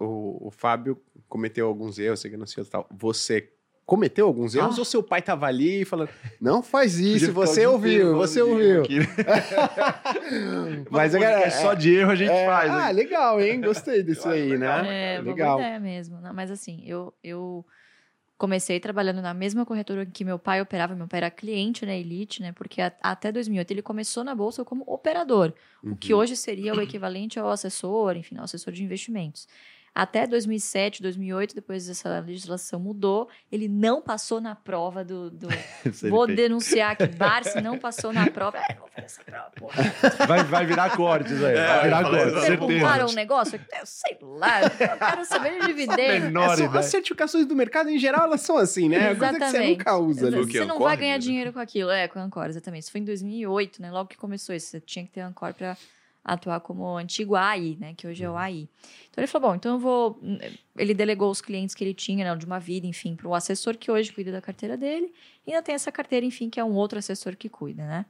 [0.00, 2.88] o, o Fábio cometeu alguns erros, você que não sei e tal.
[2.92, 3.52] Você
[3.90, 4.80] cometeu alguns erros Ah.
[4.80, 6.10] ou seu pai tava ali falando,
[6.40, 8.82] não faz isso, você ouviu, você ouviu.
[8.82, 8.86] né?
[10.90, 12.70] Mas Podcast agora, só de erro a gente é, faz.
[12.70, 12.94] Ah, hein?
[12.96, 13.60] legal, hein?
[13.60, 14.82] Gostei disso aí, legal.
[14.84, 15.16] né?
[15.16, 15.56] É, legal.
[15.56, 16.20] boa ideia mesmo.
[16.20, 17.66] Não, mas assim, eu, eu
[18.38, 20.94] comecei trabalhando na mesma corretora que meu pai operava.
[20.94, 22.52] Meu pai era cliente na Elite, né?
[22.52, 26.20] Porque a- até 2008 ele começou na bolsa como operador, o que Uhum.
[26.20, 29.46] hoje seria o equivalente ao assessor, enfim, ao assessor de investimentos.
[29.92, 35.30] Até 2007, 2008, depois essa legislação mudou, ele não passou na prova do.
[35.30, 35.48] do-
[36.08, 38.58] Vou denunciar que Barça não passou na prova.
[38.58, 39.82] É, não vou fazer essa prova, porra.
[40.28, 41.56] Vai, vai virar cortes aí.
[41.56, 42.46] É, vai virar cortes, exatamente.
[42.46, 42.66] certeza.
[42.68, 43.60] Perguntaram um negócio?
[43.72, 46.24] Eu sei lá, eu quero saber de dividendo.
[46.26, 46.78] Menor É só- ideia.
[46.80, 49.14] as certificações do mercado, em geral, elas são assim, né?
[49.16, 49.78] Coisa que você Exatamente.
[49.78, 50.26] nunca usa.
[50.28, 50.46] ali.
[50.46, 51.18] Que Você não vai ganhar né?
[51.18, 51.90] dinheiro com aquilo.
[51.90, 52.82] É, com a Ancor, exatamente.
[52.84, 53.90] Isso foi em 2008, né?
[53.90, 54.68] Logo que começou isso.
[54.68, 55.76] Você tinha que ter Ancor para
[56.24, 57.94] atuar como antigo AI, né?
[57.96, 58.68] Que hoje é o AI.
[59.10, 60.20] Então ele falou, bom, então eu vou...
[60.76, 62.36] Ele delegou os clientes que ele tinha, né?
[62.36, 65.12] De uma vida, enfim, para o assessor que hoje cuida da carteira dele.
[65.46, 68.06] E ainda tem essa carteira, enfim, que é um outro assessor que cuida, né?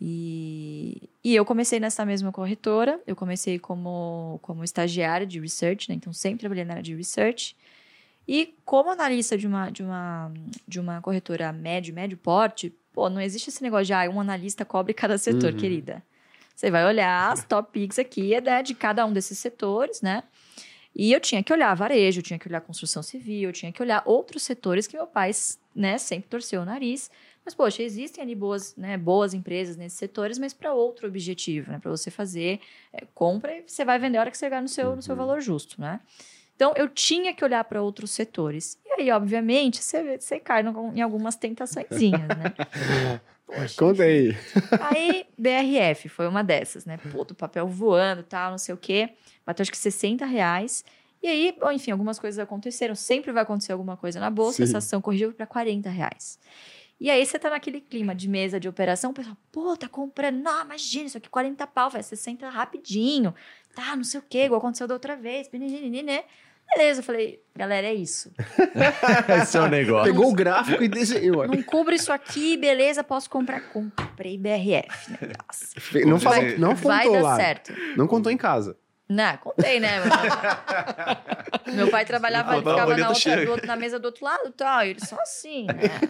[0.00, 5.94] E, e eu comecei nessa mesma corretora, eu comecei como, como estagiária de research, né?
[5.94, 7.56] Então sempre trabalhei na área de research.
[8.28, 10.32] E como analista de uma, de uma,
[10.66, 14.64] de uma corretora médio, médio porte, pô, não existe esse negócio de ah, um analista
[14.64, 15.58] cobre cada setor, Uhum.
[15.58, 16.02] querida.
[16.56, 20.22] Você vai olhar as top picks aqui, é da- de cada um desses setores, né?
[20.98, 23.82] E eu tinha que olhar varejo, eu tinha que olhar construção civil, eu tinha que
[23.82, 25.30] olhar outros setores que meu pai,
[25.74, 27.10] né, sempre torceu o nariz.
[27.44, 31.78] Mas, poxa, existem ali boas, né, boas empresas nesses setores, mas para outro objetivo, né?
[31.78, 32.60] Para você fazer
[32.94, 35.14] é, compra e você vai vender a hora que você chegar no seu, no seu
[35.14, 35.18] Uhum.
[35.20, 36.00] valor justo, né?
[36.56, 38.78] Então, eu tinha que olhar para outros setores.
[38.86, 42.54] E aí, obviamente, você, você cai no- em algumas tentaçõezinhas, né?
[43.46, 44.36] Poxa, Conta aí.
[44.80, 46.96] Aí, BRF foi uma dessas, né?
[46.96, 49.10] Puto, papel voando tal, não sei o quê.
[49.44, 50.84] Bateu acho que 60 reais.
[51.22, 52.94] E aí, bom, enfim, algumas coisas aconteceram.
[52.94, 54.58] Sempre vai acontecer alguma coisa na bolsa.
[54.58, 54.62] Sim.
[54.64, 56.38] Essa ação corrigiu para 40 reais.
[56.98, 60.42] E aí você tá naquele clima de mesa de operação, o pessoal, pô, tá comprando.
[60.42, 63.34] Não, imagina, isso aqui 40 pau, vai 60 rapidinho.
[63.74, 65.48] Tá, não sei o quê, igual aconteceu da outra vez.
[65.52, 66.24] né?
[66.74, 68.30] Beleza, eu falei, galera, é isso.
[69.42, 70.12] Esse é o negócio.
[70.12, 71.46] Pegou o gráfico e desenhou.
[71.46, 73.60] Não cubro isso aqui, beleza, posso comprar.
[73.72, 75.18] Comprei BRF, né?
[75.46, 77.36] Nossa, Não, falou, Vai- não vai contou dar lá.
[77.36, 77.72] certo.
[77.96, 78.76] Não contou em casa.
[79.08, 80.00] Não, contei, né?
[81.72, 84.84] Meu pai trabalhava, ele ficava na, outra- outro- na mesa do outro lado e tal.
[84.84, 86.00] E ele só assim, né?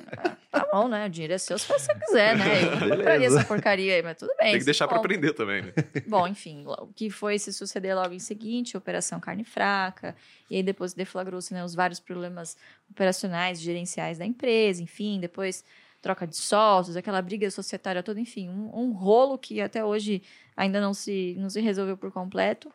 [0.51, 1.07] Tá bom, né?
[1.07, 2.63] O dinheiro é seu se você quiser, né?
[2.63, 4.53] Eu compraria essa porcaria aí, mas tudo bem.
[4.53, 5.13] Tem que deixar pra compra.
[5.15, 5.73] aprender também, né?
[6.07, 10.17] Bom, enfim, o que foi se suceder logo em seguinte, operação carne fraca,
[10.51, 12.57] e aí depois deflagrou-se né, os vários problemas
[12.91, 15.63] operacionais, gerenciais da empresa, enfim, depois
[16.07, 20.23] troca de sócios, aquela briga societária toda, enfim, um, um rolo que até hoje
[20.57, 22.73] ainda não se, não se resolveu por completo.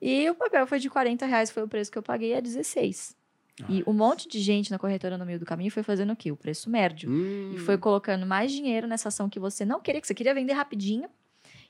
[0.00, 3.16] E o papel foi de 40 reais, foi o preço que eu paguei a 16.
[3.68, 6.30] E um monte de gente na corretora no meio do caminho foi fazendo o quê?
[6.30, 7.10] O preço médio.
[7.10, 7.52] Hum.
[7.54, 10.52] E foi colocando mais dinheiro nessa ação que você não queria, que você queria vender
[10.52, 11.08] rapidinho.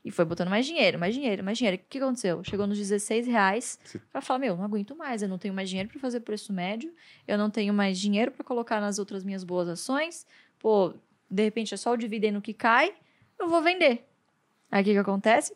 [0.04, 1.80] E foi botando mais dinheiro, mais dinheiro, mais dinheiro.
[1.80, 2.42] O que aconteceu?
[2.42, 3.78] Chegou nos 16 reais
[4.10, 6.92] para falar: Meu, não aguento mais, eu não tenho mais dinheiro para fazer preço médio,
[7.26, 10.26] eu não tenho mais dinheiro para colocar nas outras minhas boas ações.
[10.62, 10.94] Pô,
[11.28, 12.94] de repente é só o dividendo que cai,
[13.38, 14.06] eu vou vender.
[14.70, 15.52] Aí o que, que acontece?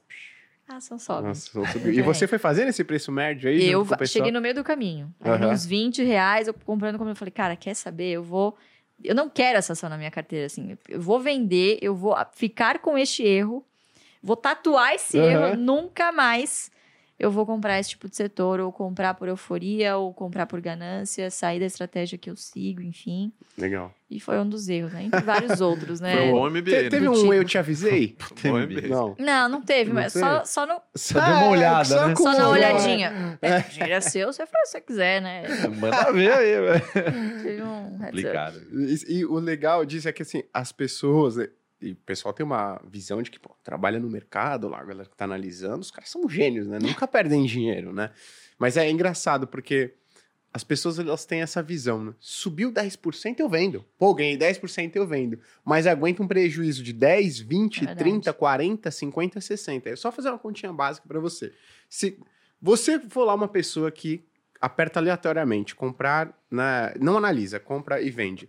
[0.68, 1.28] A ação sobe.
[1.28, 1.50] Nossa.
[1.88, 3.64] E você foi fazendo esse preço médio aí?
[3.64, 5.14] Eu cheguei no meio do caminho.
[5.24, 5.52] Aham.
[5.52, 8.10] Uns 20 reais, eu comprando como eu falei, cara, quer saber?
[8.10, 8.56] Eu vou.
[9.04, 10.76] Eu não quero essa ação na minha carteira, assim.
[10.88, 13.64] Eu vou vender, eu vou ficar com este erro,
[14.20, 15.28] vou tatuar esse Aham.
[15.28, 16.70] erro, nunca mais
[17.18, 21.30] eu vou comprar esse tipo de setor, ou comprar por euforia, ou comprar por ganância,
[21.30, 23.32] sair da estratégia que eu sigo, enfim.
[23.56, 23.92] Legal.
[24.10, 25.04] E foi um dos erros, né?
[25.04, 26.14] Entre vários outros, né?
[26.16, 26.88] Foi um bom MBA, Te- né?
[26.90, 27.34] teve um tipo.
[27.34, 28.16] eu te avisei?
[28.88, 29.16] Não.
[29.18, 30.24] Não, não teve, Não mas teve?
[30.24, 32.14] só, só, no, Só deu uma olhada, só né?
[32.14, 33.38] só na olhadinha.
[33.42, 35.42] É, o dinheiro é seu, você faz o que você quiser, né?
[35.80, 36.82] Manda ver aí, velho.
[37.42, 37.98] Tive um.
[37.98, 38.62] Complicado.
[38.72, 41.36] E, e o legal disso é que, assim, as pessoas...
[41.86, 45.08] E o pessoal tem uma visão de que, pô, trabalha no mercado lá, a galera
[45.08, 46.78] que tá analisando, os caras são gênios, né?
[46.80, 48.10] Nunca perdem dinheiro, né?
[48.58, 49.94] Mas é engraçado, porque
[50.52, 52.14] as pessoas, elas têm essa visão, né?
[52.18, 53.84] Subiu 10%, eu vendo.
[53.98, 55.38] Pô, ganhei 10%, eu vendo.
[55.62, 57.98] Mas aguenta um prejuízo de 10, 20, É verdade.
[57.98, 59.90] 30, 40, 50, 60.
[59.90, 61.52] É só fazer uma continha básica pra você.
[61.90, 62.18] Se
[62.60, 64.24] você for lá uma pessoa que
[64.58, 68.48] aperta aleatoriamente, comprar, na, não analisa, compra e vende.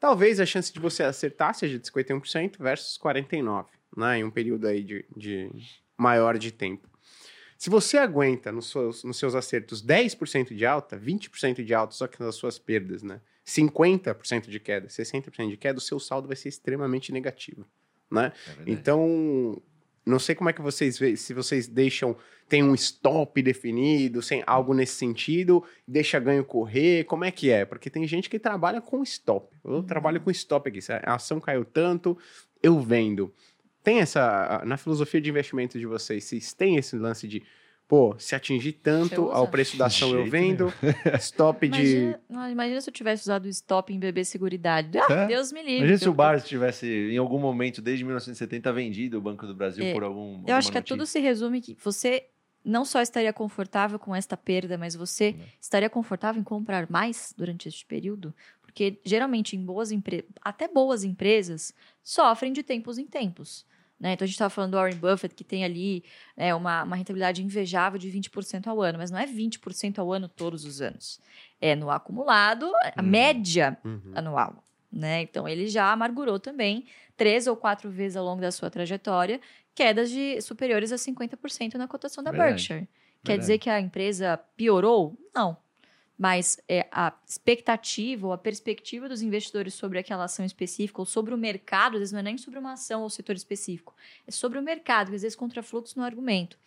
[0.00, 4.18] Talvez a chance de você acertar seja de 51% versus 49%, né?
[4.18, 5.50] Em um período aí de, de
[5.96, 6.88] maior de tempo.
[7.56, 12.06] Se você aguenta nos seus, nos seus acertos 10% de alta, 20% de alta, só
[12.06, 13.20] que nas suas perdas, né?
[13.44, 17.66] 50% de queda, 60% de queda, o seu saldo vai ser extremamente negativo,
[18.10, 18.32] né?
[18.46, 18.70] É.
[18.70, 19.60] Então,
[20.08, 22.16] não sei como é que vocês veem, se vocês deixam,
[22.48, 27.64] tem um stop definido, sem algo nesse sentido, deixa ganho correr, como é que é?
[27.64, 29.54] Porque tem gente que trabalha com stop.
[29.64, 32.16] Eu trabalho com stop aqui, se a ação caiu tanto,
[32.62, 33.32] eu vendo.
[33.82, 37.42] Tem essa, na filosofia de investimento de vocês, vocês têm esse lance de,
[37.88, 40.72] pô, se atingir tanto ao preço da ação eu vendo,
[41.18, 41.74] stop de...
[41.80, 44.98] Imagina, não, imagina se eu tivesse usado o stop em bebê seguridade.
[44.98, 45.26] Ah, É?
[45.26, 45.78] Deus me livre.
[45.78, 49.54] Imagina se o Eu- Bar tivesse, em algum momento, desde 1970, vendido o Banco do
[49.54, 50.42] Brasil É, por algum.
[50.46, 51.18] Eu acho que é tudo notícia.
[51.20, 52.26] se resume que você
[52.64, 55.44] não só estaria confortável com esta perda, mas você Né.
[55.60, 58.34] estaria confortável em comprar mais durante este período?
[58.60, 61.72] Porque geralmente em boas empresas, até boas empresas,
[62.02, 63.64] sofrem de tempos em tempos.
[64.00, 64.12] Né?
[64.12, 66.04] Então a gente estava falando do Warren Buffett, que tem ali
[66.36, 70.28] né, uma, uma rentabilidade invejável de 20% ao ano, mas não é 20% ao ano
[70.28, 71.20] todos os anos.
[71.60, 73.08] É no acumulado, a Uhum.
[73.08, 74.12] média Uhum.
[74.14, 74.62] anual.
[74.90, 75.22] Né?
[75.22, 76.86] Então, ele já amargurou também
[77.16, 79.40] três ou quatro vezes ao longo da sua trajetória
[79.74, 82.50] quedas de superiores a 50% na cotação da Verdade.
[82.52, 82.88] Berkshire.
[83.24, 83.40] Quer Verdade.
[83.40, 85.18] dizer que a empresa piorou?
[85.34, 85.56] Não.
[86.18, 91.32] Mas é, a expectativa ou a perspectiva dos investidores sobre aquela ação específica ou sobre
[91.32, 93.94] o mercado, às vezes não é nem sobre uma ação ou setor específico,
[94.26, 96.58] é sobre o mercado, às vezes contrafluxo no argumento,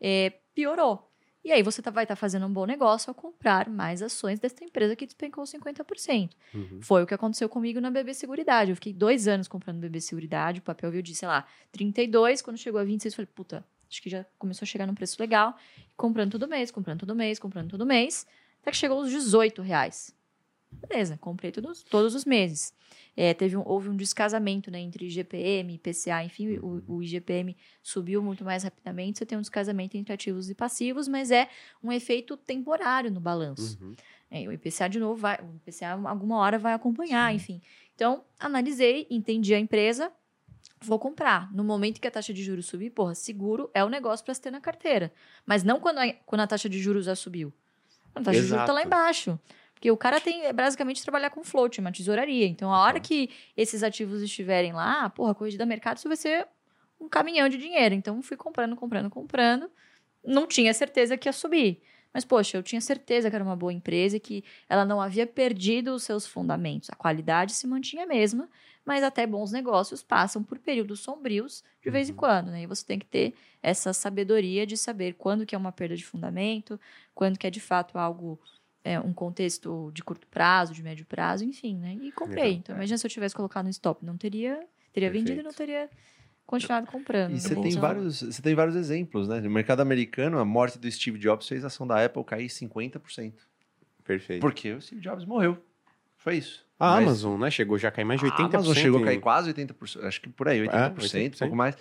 [0.00, 1.10] é, piorou.
[1.42, 4.38] E aí você tá, vai estar tá fazendo um bom negócio ao comprar mais ações
[4.38, 6.30] dessa empresa que despencou 50%.
[6.54, 6.80] Uhum.
[6.82, 8.70] Foi o que aconteceu comigo na BB Seguridade.
[8.70, 12.58] Eu fiquei dois anos comprando BB Seguridade, o papel viu de, sei lá, 32, quando
[12.58, 15.56] chegou a 26, eu falei, puta, acho que já começou a chegar num preço legal.
[15.96, 18.26] Comprando todo mês, comprando todo mês, comprando todo mês.
[18.62, 20.14] Até que chegou os 18 reais.
[20.70, 22.72] Beleza, comprei todos, todos os meses.
[23.16, 28.22] É, teve um, houve um descasamento né, entre IGPM, IPCA, enfim, o, o, IGPM subiu
[28.22, 29.18] muito mais rapidamente.
[29.18, 31.48] Você tem um descasamento entre ativos e passivos, mas é
[31.82, 33.78] um efeito temporário no balanço.
[33.82, 33.94] Uhum.
[34.30, 37.36] É, o IPCA, de novo, vai, o IPCA alguma hora vai acompanhar, Sim.
[37.36, 37.62] enfim.
[37.94, 40.12] Então, analisei, entendi a empresa,
[40.80, 41.52] vou comprar.
[41.52, 44.40] No momento que a taxa de juros subir, porra, seguro é o negócio para se
[44.40, 45.12] ter na carteira.
[45.44, 47.52] Mas não quando a, quando a taxa de juros já subiu.
[48.14, 48.42] A taxa Exato.
[48.42, 49.38] de juros está lá embaixo.
[49.74, 52.46] Porque o cara tem é basicamente trabalhar com float, uma tesouraria.
[52.46, 56.46] Então, a hora que esses ativos estiverem lá, porra, corrigida mercado, isso vai ser
[57.00, 57.94] um caminhão de dinheiro.
[57.94, 59.70] Então, fui comprando, comprando, comprando.
[60.22, 61.80] Não tinha certeza que ia subir.
[62.12, 65.26] Mas, poxa, eu tinha certeza que era uma boa empresa e que ela não havia
[65.26, 66.90] perdido os seus fundamentos.
[66.90, 68.48] A qualidade se mantinha a mesma,
[68.84, 72.18] mas até bons negócios passam por períodos sombrios de vez em uhum.
[72.18, 72.62] quando, né?
[72.62, 76.04] E você tem que ter essa sabedoria de saber quando que é uma perda de
[76.04, 76.80] fundamento,
[77.14, 78.40] quando que é de fato algo
[78.82, 81.94] é, um contexto de curto prazo, de médio prazo, enfim, né?
[82.02, 82.44] E comprei.
[82.44, 82.58] Legal.
[82.58, 84.60] Então, imagina se eu tivesse colocado no stop, não teria,
[84.92, 85.88] teria vendido e não teria
[86.50, 87.32] continuado comprando.
[87.32, 89.40] E você tem, vários, você tem vários exemplos, né?
[89.40, 93.32] No mercado americano, a morte do Steve Jobs fez a ação da Apple cair 50%.
[94.02, 94.40] Perfeito.
[94.40, 95.56] Porque o Steve Jobs morreu.
[96.16, 96.66] Foi isso.
[96.78, 97.50] A Mas, Amazon, né?
[97.50, 98.32] Chegou já a cair mais de 80%.
[98.32, 100.04] A Amazon chegou a cair quase 80%.
[100.04, 101.34] Acho que por aí, 80%, é, 80%.
[101.34, 101.76] um pouco mais.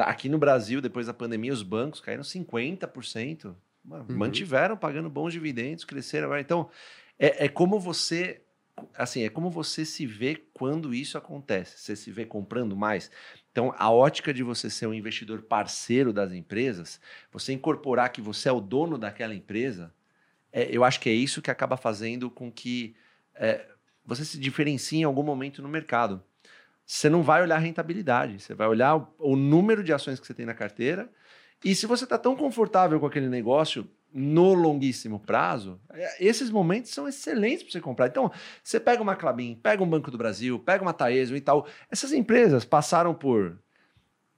[0.00, 3.46] Aqui no Brasil, depois da pandemia, os bancos caíram 50%.
[3.46, 4.04] Uhum.
[4.10, 6.38] Mantiveram pagando bons dividendos, cresceram.
[6.38, 6.70] Então,
[7.18, 8.40] é, é como você
[8.96, 11.78] assim, é como você se vê quando isso acontece.
[11.78, 13.10] Você se vê comprando mais.
[13.52, 17.00] Então, a ótica de você ser um investidor parceiro das empresas,
[17.32, 19.92] você incorporar que você é o dono daquela empresa,
[20.52, 22.94] é, eu acho que é isso que acaba fazendo com que
[23.34, 23.66] é,
[24.04, 26.22] você se diferencie em algum momento no mercado.
[26.86, 30.26] Você não vai olhar a rentabilidade, você vai olhar o, o número de ações que
[30.26, 31.10] você tem na carteira
[31.64, 36.90] e se você está tão confortável com aquele negócio no longuíssimo prazo, é, esses momentos
[36.90, 38.06] são excelentes para você comprar.
[38.08, 38.30] Então,
[38.62, 41.66] você pega uma Clabin, pega um Banco do Brasil, pega uma Taeso e tal.
[41.90, 43.58] Essas empresas passaram por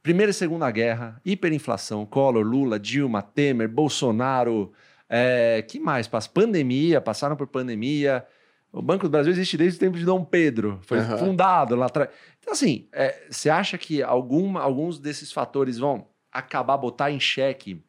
[0.02, 4.72] Primeira e Segunda Guerra, hiperinflação, Collor, Lula, Dilma, Temer, Bolsonaro,
[5.08, 6.08] é, que mais?
[6.08, 8.26] Pandemia, passaram por pandemia.
[8.72, 11.18] O Banco do Brasil existe desde o tempo de Dom Pedro, foi uhum.
[11.18, 12.10] fundado lá atrás.
[12.40, 17.84] Então, assim, é, você acha que alguma, alguns desses fatores vão acabar botar em xeque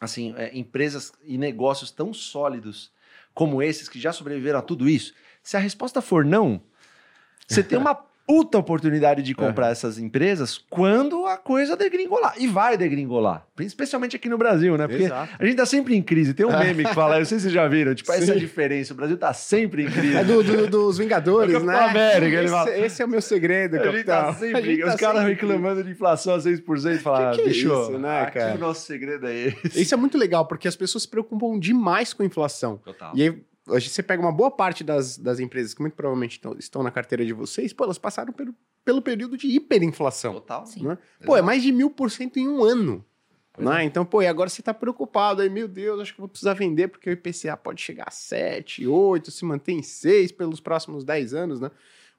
[0.00, 2.90] assim é, empresas e negócios tão sólidos
[3.34, 5.14] como esses que já sobreviveram a tudo isso?
[5.42, 6.60] Se a resposta for não,
[7.46, 7.94] você tem uma
[8.30, 9.72] puta oportunidade de comprar uhum.
[9.72, 12.34] essas empresas quando a coisa degringolar.
[12.38, 13.44] E vai degringolar.
[13.58, 14.86] Especialmente aqui no Brasil, né?
[14.86, 15.34] Porque Exato.
[15.36, 16.32] a gente tá sempre em crise.
[16.32, 18.18] Tem um meme que fala, eu sei se vocês já viram, tipo, Sim.
[18.18, 18.92] essa é a diferença.
[18.92, 20.16] O Brasil tá sempre em crise.
[20.16, 21.76] É do, do, dos Vingadores, é né?
[21.80, 25.24] América, esse, fala, esse, é o meu segredo, a gente tá sempre, Os tá caras
[25.24, 28.54] reclamando de inflação a 6% e falam, que que é bicho, isso, né, aqui cara?
[28.54, 29.82] o nosso segredo é esse.
[29.82, 32.76] Isso é muito legal, porque as pessoas se preocupam demais com a inflação.
[32.76, 33.10] Total.
[33.16, 36.56] E aí hoje você pega uma boa parte das, das empresas que muito provavelmente estão,
[36.58, 38.54] estão na carteira de vocês, pô, elas passaram pelo,
[38.84, 40.34] pelo período de hiperinflação.
[40.34, 40.64] Total.
[40.78, 40.98] Né?
[41.24, 43.04] Pô, é mais de mil por cento em um ano.
[43.58, 43.82] Né?
[43.82, 43.84] É.
[43.84, 46.88] Então, pô, e agora você está preocupado aí, meu Deus, acho que vou precisar vender
[46.88, 51.34] porque o IPCA pode chegar a 7, 8, se mantém em 6 pelos próximos 10
[51.34, 51.70] anos, né?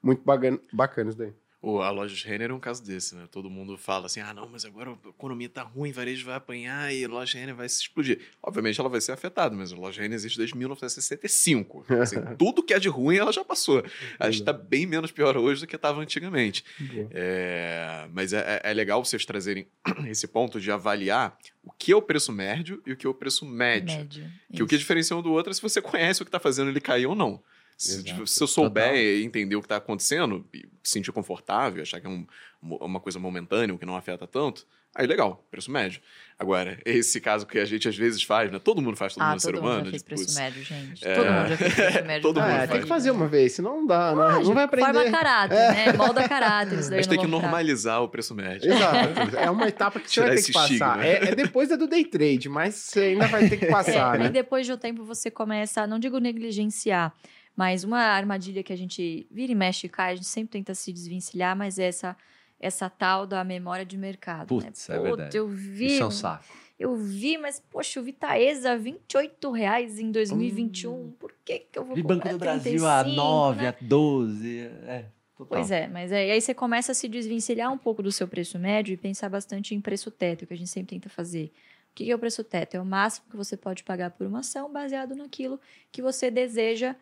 [0.02, 1.32] Muito bacana, bacana isso daí.
[1.62, 3.28] O, a loja Renner é um caso desse, né?
[3.30, 6.92] Todo mundo fala assim: ah, não, mas agora a economia tá ruim, varejo vai apanhar
[6.92, 8.20] e a loja Renner vai se explodir.
[8.42, 11.86] Obviamente ela vai ser afetada, mas a loja Renner existe desde 1965.
[12.02, 13.80] Assim, tudo que é de ruim ela já passou.
[14.18, 16.64] Acho que tá bem menos pior hoje do que estava antigamente.
[17.12, 19.68] É, mas é, é, é legal vocês trazerem
[20.08, 23.14] esse ponto de avaliar o que é o preço médio e o que é o
[23.14, 23.98] preço médio.
[23.98, 24.64] médio que isso.
[24.64, 26.80] o que diferencia um do outro é se você conhece o que está fazendo ele
[26.80, 27.40] cair ou não.
[27.76, 29.24] Se, tipo, se, eu souber Total.
[29.24, 30.46] entender o que está acontecendo,
[30.82, 32.26] sentir confortável, achar que é um,
[32.62, 36.00] uma coisa momentânea, que não afeta tanto, aí legal, preço médio.
[36.38, 38.58] Agora, esse caso que a gente às vezes faz, né?
[38.58, 39.62] Todo mundo faz, todo ah, mundo é ser humano.
[39.62, 41.08] Todo mundo já fez preço médio, gente.
[41.08, 41.14] É...
[41.14, 42.22] Todo mundo já fez preço médio.
[42.22, 44.44] todo mundo é, tem que fazer uma vez, senão não dá, né?
[44.44, 44.92] não vai aprender.
[44.92, 45.72] Forma caráter, é.
[45.72, 45.92] né?
[45.92, 46.78] Molda caráter.
[46.78, 48.72] Isso daí Mas tem que normalizar o preço médio.
[48.72, 49.36] Exato.
[49.36, 51.04] É uma etapa que você vai ter que passar.
[51.04, 54.18] É, é, depois da do day trade, mas você ainda vai ter que passar, é,
[54.18, 54.26] né?
[54.26, 57.12] E depois de um tempo você começa, não digo negligenciar,
[57.56, 60.74] mas uma armadilha que a gente vira e mexe e cai, a gente sempre tenta
[60.74, 62.16] se desvencilhar, mas é essa,
[62.58, 64.48] essa tal da memória de mercado.
[64.48, 64.96] Putz, né?
[64.96, 65.36] é verdade.
[65.36, 66.44] Eu vi, Isso é um saco.
[66.78, 70.92] eu vi, mas poxa, eu vi Taesa 28 reais em 2021.
[70.92, 71.12] Hum.
[71.18, 73.68] Por que, que eu vou vi Banco do Brasil a 9, né?
[73.68, 74.58] a 12.
[74.86, 75.04] É.
[75.36, 75.58] Total.
[75.58, 78.58] Pois é, mas é, aí você começa a se desvencilhar um pouco do seu preço
[78.58, 81.52] médio e pensar bastante em preço teto, que a gente sempre tenta fazer.
[81.90, 82.76] O que é o preço teto?
[82.76, 86.94] É o máximo que você pode pagar por uma ação baseado naquilo que você deseja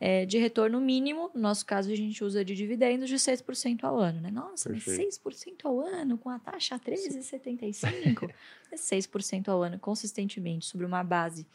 [0.00, 1.30] é, de retorno mínimo.
[1.34, 4.20] No nosso caso, a gente usa de dividendos de 6% ao ano.
[4.20, 4.30] Né?
[4.30, 5.04] Nossa, Perfeito.
[5.24, 8.30] mas 6% ao ano com a taxa 13,75%?
[8.70, 11.46] é 6% ao ano consistentemente sobre uma base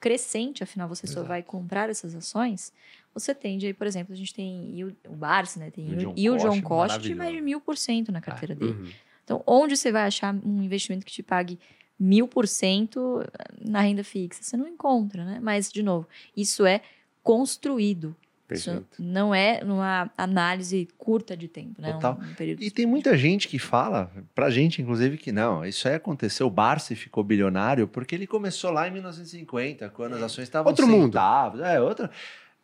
[0.00, 1.20] crescente, afinal você Exato.
[1.20, 2.72] só vai comprar essas ações,
[3.12, 5.70] você tende aí, por exemplo, a gente tem o Barsi, né?
[5.70, 8.72] Tem o Yield on Cost de mais de mil por cento na carteira ah, dele.
[8.72, 8.90] Uhum.
[9.22, 11.58] Então, onde você vai achar um investimento que te pague
[11.98, 13.22] mil por cento
[13.60, 14.42] na renda fixa?
[14.42, 15.38] Você não encontra, né?
[15.42, 16.80] Mas, de novo, isso é
[17.22, 18.16] construído.
[18.50, 21.92] Isso não é numa análise curta de tempo, né?
[21.92, 22.18] Total.
[22.20, 25.94] Um, um e tem muita gente que fala, pra gente inclusive, que não, isso aí
[25.94, 30.70] aconteceu, o Barsi ficou bilionário porque ele começou lá em 1950, quando as ações estavam
[30.70, 31.60] Outro centavos.
[31.60, 31.64] mundo.
[31.64, 32.10] É, outra...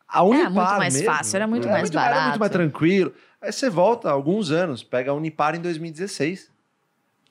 [0.07, 2.15] A Unipar era muito mais mesmo, fácil, era muito mais muito, barato.
[2.15, 3.13] Era muito mais tranquilo.
[3.41, 6.49] Aí você volta alguns anos, pega a Unipar em 2016.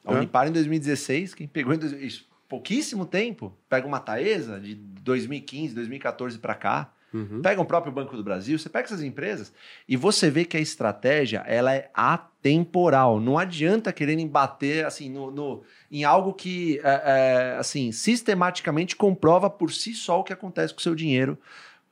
[0.05, 0.17] A é.
[0.17, 6.39] Unipar em 2016, quem pegou em isso, pouquíssimo tempo, pega uma Taesa de 2015, 2014
[6.39, 7.41] para cá, Uhum.
[7.41, 9.53] Pega o próprio Banco do Brasil, você pega essas empresas
[9.89, 13.21] e você vê que a estratégia ela é atemporal.
[13.21, 19.49] Não adianta querer bater assim, no, no em algo que é, é, assim sistematicamente comprova
[19.49, 21.39] por si só o que acontece com o seu dinheiro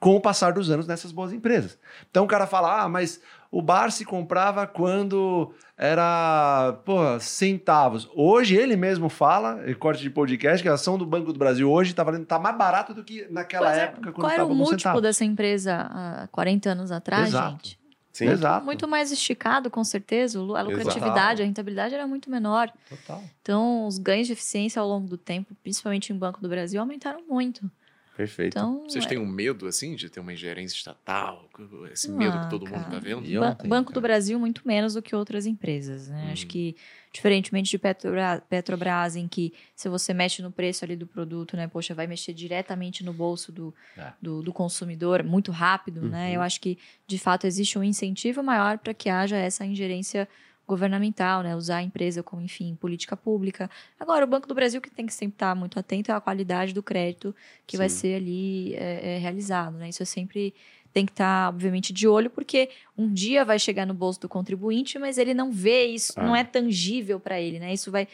[0.05, 1.79] com o passar dos anos nessas boas empresas.
[2.11, 3.23] Então o cara fala, ah, mas
[3.55, 8.11] o bar se comprava quando era, pô, centavos.
[8.13, 11.93] Hoje ele mesmo fala, corte de podcast, que a ação do Banco do Brasil hoje
[11.93, 14.09] está valendo, tá mais barato do que naquela pois é, época.
[14.09, 15.03] É, quando qual era o múltiplo centavos.
[15.03, 17.51] dessa empresa há 40 anos atrás, Exato.
[17.51, 17.79] gente?
[18.13, 18.27] Sim.
[18.27, 18.65] Exato.
[18.65, 20.41] Muito mais esticado, com certeza.
[20.41, 21.43] A lucratividade, Exato.
[21.43, 22.73] a rentabilidade era muito menor.
[22.89, 23.23] Total.
[23.41, 27.23] Então, os ganhos de eficiência ao longo do tempo, principalmente em Banco do Brasil, aumentaram
[27.29, 27.71] muito.
[28.17, 28.57] Perfeito.
[28.57, 31.49] Então, Vocês têm um medo, assim, de ter uma ingerência estatal?
[31.93, 33.23] Esse medo que todo mundo está vendo?
[33.41, 33.95] Ba Banco cara.
[33.95, 36.09] do Brasil, muito menos do que outras empresas.
[36.09, 36.27] Né?
[36.29, 36.33] Hum.
[36.33, 36.77] Acho que,
[37.13, 41.67] diferentemente de Petrobras, Petrobras, em que se você mexe no preço ali do produto, né?
[41.67, 44.13] Poxa, vai mexer diretamente no bolso do, é.
[44.23, 46.07] do, do, consumidor muito rápido, né?
[46.07, 46.11] uhum.
[46.11, 46.37] né?
[46.37, 50.29] Eu acho que, de fato, existe um incentivo maior para que haja essa ingerência
[50.67, 51.55] governamental, né?
[51.55, 53.71] Usar a empresa como, enfim, política pública.
[53.99, 56.73] Agora, o Banco do Brasil que tem que sempre estar muito atento é a qualidade
[56.73, 57.35] do crédito
[57.67, 57.79] que Sim.
[57.79, 59.89] vai ser ali é, é, realizado, né?
[59.89, 60.55] Isso é sempre
[60.95, 64.97] tem que estar, obviamente, de olho, porque um dia vai chegar no bolso do contribuinte,
[64.97, 66.23] mas ele não vê isso, ah.
[66.23, 67.75] não é tangível para ele, né?
[67.75, 68.07] Isso vai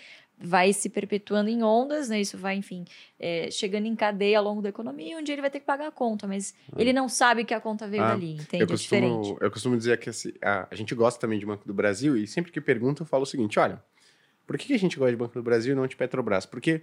[0.43, 2.20] vai se perpetuando em ondas, né?
[2.20, 2.84] Isso vai, enfim,
[3.18, 5.91] é, chegando em cadeia ao longo da economia, onde ele vai ter que pagar a
[5.91, 6.76] conta, mas ah.
[6.80, 8.62] ele não sabe que a conta veio ah, dali, entende?
[8.62, 9.36] Eu é costumo, é diferente.
[9.41, 12.26] Eu costumo dizer que assim, a, a, gente gosta também de Banco do Brasil e
[12.26, 13.82] sempre que pergunto eu falo o seguinte, olha,
[14.47, 16.47] por que a gente gosta de Banco do Brasil e não de Petrobras?
[16.47, 16.80] Porque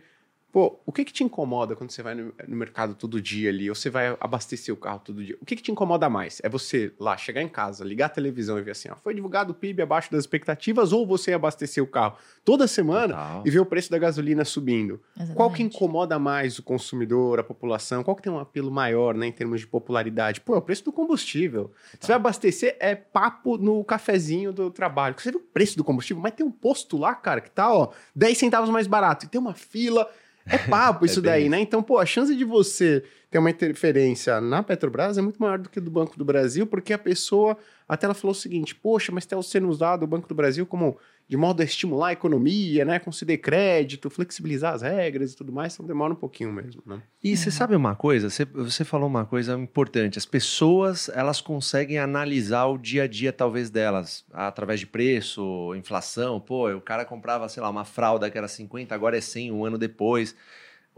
[0.58, 3.70] Pô, o que que te incomoda quando você vai no, no, mercado todo dia ali,
[3.70, 5.38] ou você vai abastecer o carro todo dia?
[5.40, 6.42] O que que te incomoda mais?
[6.44, 9.52] É você lá chegar em casa, ligar a televisão e ver assim, ó, foi divulgado
[9.52, 13.44] o PIB abaixo das expectativas, ou você abastecer o carro toda semana Total.
[13.46, 15.00] e ver o preço da gasolina subindo?
[15.16, 15.36] Exatamente.
[15.36, 18.04] Qual que incomoda mais o consumidor, a população?
[18.04, 20.42] Qual que tem um apelo maior, né, em termos de popularidade?
[20.42, 21.66] Pô, é o preço do combustível.
[21.66, 21.98] Total.
[22.00, 25.14] Você vai abastecer, é papo no cafezinho do trabalho.
[25.20, 27.92] Você vê o preço do combustível, mas tem um posto lá, cara, que tá, ó,
[28.16, 30.10] 10 centavos mais barato, e tem uma fila
[30.50, 31.60] é papo isso é daí, né?
[31.60, 35.70] Então, pô, a chance de você ter uma interferência na Petrobras é muito maior do
[35.70, 39.24] que do Banco do Brasil, porque a pessoa até ela falou o seguinte: poxa, mas
[39.24, 40.98] está sendo usado o Banco do Brasil como
[41.28, 43.00] de modo a estimular a economia, né?
[43.00, 47.02] Conceder crédito, flexibilizar as regras e tudo mais, então demora um pouquinho mesmo, né?
[47.22, 47.52] E você uhum.
[47.52, 48.30] sabe uma coisa?
[48.30, 50.18] Você, você falou uma coisa importante.
[50.18, 56.40] As pessoas, elas conseguem analisar o dia a dia, talvez, delas, através de preço, inflação.
[56.40, 59.66] Pô, o cara comprava, sei lá, uma fralda que era 50, agora é 100 um
[59.66, 60.36] ano depois.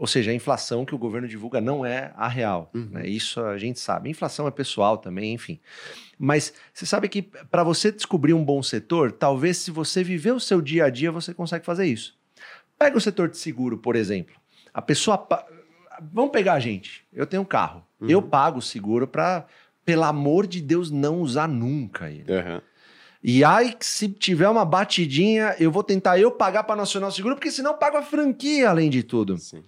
[0.00, 2.70] Ou seja, a inflação que o governo divulga não é a real.
[2.72, 2.88] Uhum.
[2.92, 3.06] Né?
[3.06, 4.08] Isso a gente sabe.
[4.08, 5.60] A inflação é pessoal também, enfim.
[6.18, 10.40] Mas você sabe que para você descobrir um bom setor, talvez se você viver o
[10.40, 12.18] seu dia a dia, você consegue fazer isso.
[12.78, 14.34] Pega o setor de seguro, por exemplo.
[14.72, 15.28] A pessoa.
[16.10, 17.04] Vamos pegar a gente.
[17.12, 17.84] Eu tenho um carro.
[18.00, 18.08] Uhum.
[18.08, 19.44] Eu pago o seguro para,
[19.84, 22.24] pelo amor de Deus, não usar nunca ele.
[22.32, 22.62] Uhum.
[23.22, 27.50] E aí, se tiver uma batidinha, eu vou tentar eu pagar para Nacional Seguro, porque
[27.50, 29.36] senão eu pago a franquia além de tudo.
[29.36, 29.62] Sim.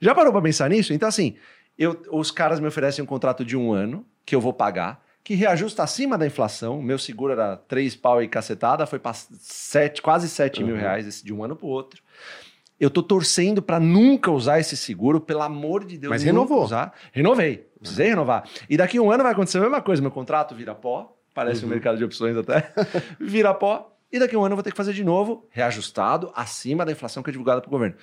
[0.00, 0.92] Já parou para pensar nisso?
[0.92, 1.36] Então, assim,
[1.78, 5.34] eu, os caras me oferecem um contrato de um ano que eu vou pagar, que
[5.34, 6.80] reajusta acima da inflação.
[6.82, 10.68] Meu seguro era três pau e cacetada, foi para sete, quase 7 uhum.
[10.68, 12.02] mil reais esse de um ano para o outro.
[12.80, 16.10] Eu tô torcendo para nunca usar esse seguro, pelo amor de Deus.
[16.10, 16.64] Mas renovou.
[16.64, 16.94] Usar.
[17.12, 17.68] Renovei.
[17.78, 18.12] Precisei uhum.
[18.12, 18.44] renovar.
[18.70, 20.00] E daqui a um ano vai acontecer a mesma coisa.
[20.00, 21.14] Meu contrato vira pó.
[21.34, 21.66] Parece uhum.
[21.66, 22.72] um mercado de opções até.
[23.20, 23.94] vira pó.
[24.10, 26.92] E daqui a um ano eu vou ter que fazer de novo, reajustado, acima da
[26.92, 27.96] inflação que é divulgada para o governo.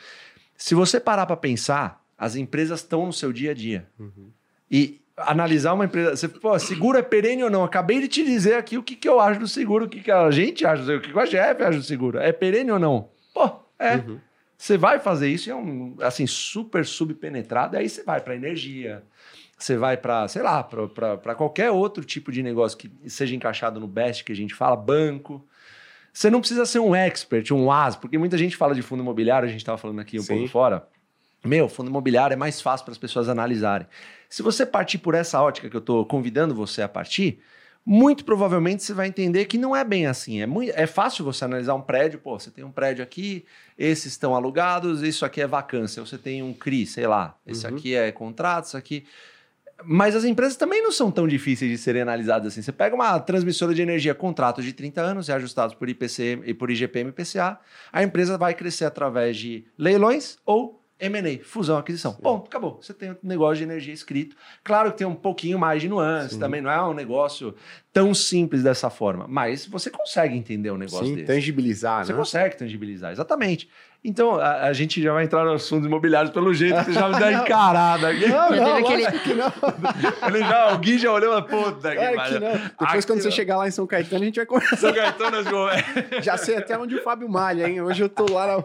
[0.57, 3.87] Se você parar para pensar, as empresas estão no seu dia a dia.
[3.99, 4.29] Uhum.
[4.69, 6.15] E analisar uma empresa.
[6.15, 7.63] Você, pô, seguro é perene ou não?
[7.63, 10.11] Acabei de te dizer aqui o que, que eu acho do seguro, o que, que
[10.11, 12.19] a gente acha, o que, que a GF acha do seguro.
[12.19, 13.09] É perene ou não?
[13.33, 13.49] Pô,
[13.79, 13.95] é.
[13.95, 14.19] Uhum.
[14.57, 19.03] Você vai fazer isso, é um, assim, super subpenetrado, aí você vai para energia,
[19.57, 23.87] você vai para, sei lá, para qualquer outro tipo de negócio que seja encaixado no
[23.87, 25.45] best que a gente fala, banco.
[26.15, 29.49] Você não precisa ser um expert, um as, porque muita gente fala de fundo imobiliário,
[29.49, 30.35] a gente estava falando aqui um Sim.
[30.35, 30.87] pouco fora.
[31.43, 33.85] Meu, fundo imobiliário é mais fácil para as pessoas analisarem.
[34.29, 37.41] Se você partir por essa ótica que eu estou convidando você a partir,
[37.85, 40.41] muito provavelmente você vai entender que não é bem assim.
[40.41, 43.43] É, muito, é fácil você analisar um prédio, pô, você tem um prédio aqui,
[43.77, 47.75] esses estão alugados, isso aqui é vacância, você tem um CRI, sei lá, esse Uhum.
[47.75, 49.05] aqui é contrato, isso aqui.
[49.83, 52.61] Mas as empresas também não são tão difíceis de serem analisadas assim.
[52.61, 56.71] Você pega uma transmissora de energia, contratos de 30 anos, reajustados por IPC e por
[56.71, 57.59] IGPM e PCA,
[57.91, 62.13] a empresa vai crescer através de leilões ou M&A, fusão, aquisição.
[62.13, 62.79] Ponto, acabou.
[62.81, 64.35] Você tem um negócio de energia escrito.
[64.63, 66.39] Claro que tem um pouquinho mais de nuance, Sim.
[66.39, 67.53] também não é um negócio
[67.91, 71.27] tão simples dessa forma, mas você consegue entender um negócio Sim, desse.
[71.27, 72.17] tangibilizar, Você né?
[72.17, 73.69] consegue tangibilizar, exatamente.
[74.07, 77.09] Então, a, a gente já vai entrar nos fundos imobiliários pelo jeito que você já
[77.09, 78.27] me dá encarada aqui.
[78.27, 79.51] Não, não, aquele- que não.
[80.29, 82.39] Ele já, o Gui já olhou falou, puta que É que não.
[82.39, 83.31] Depois, Aqui quando você não.
[83.35, 84.77] chegar lá em São Caetano, a gente vai conversar.
[84.77, 85.71] São Caetano, vamos-
[86.23, 87.81] Já sei até onde o Fábio malha, hein?
[87.81, 88.61] Hoje eu tô lá na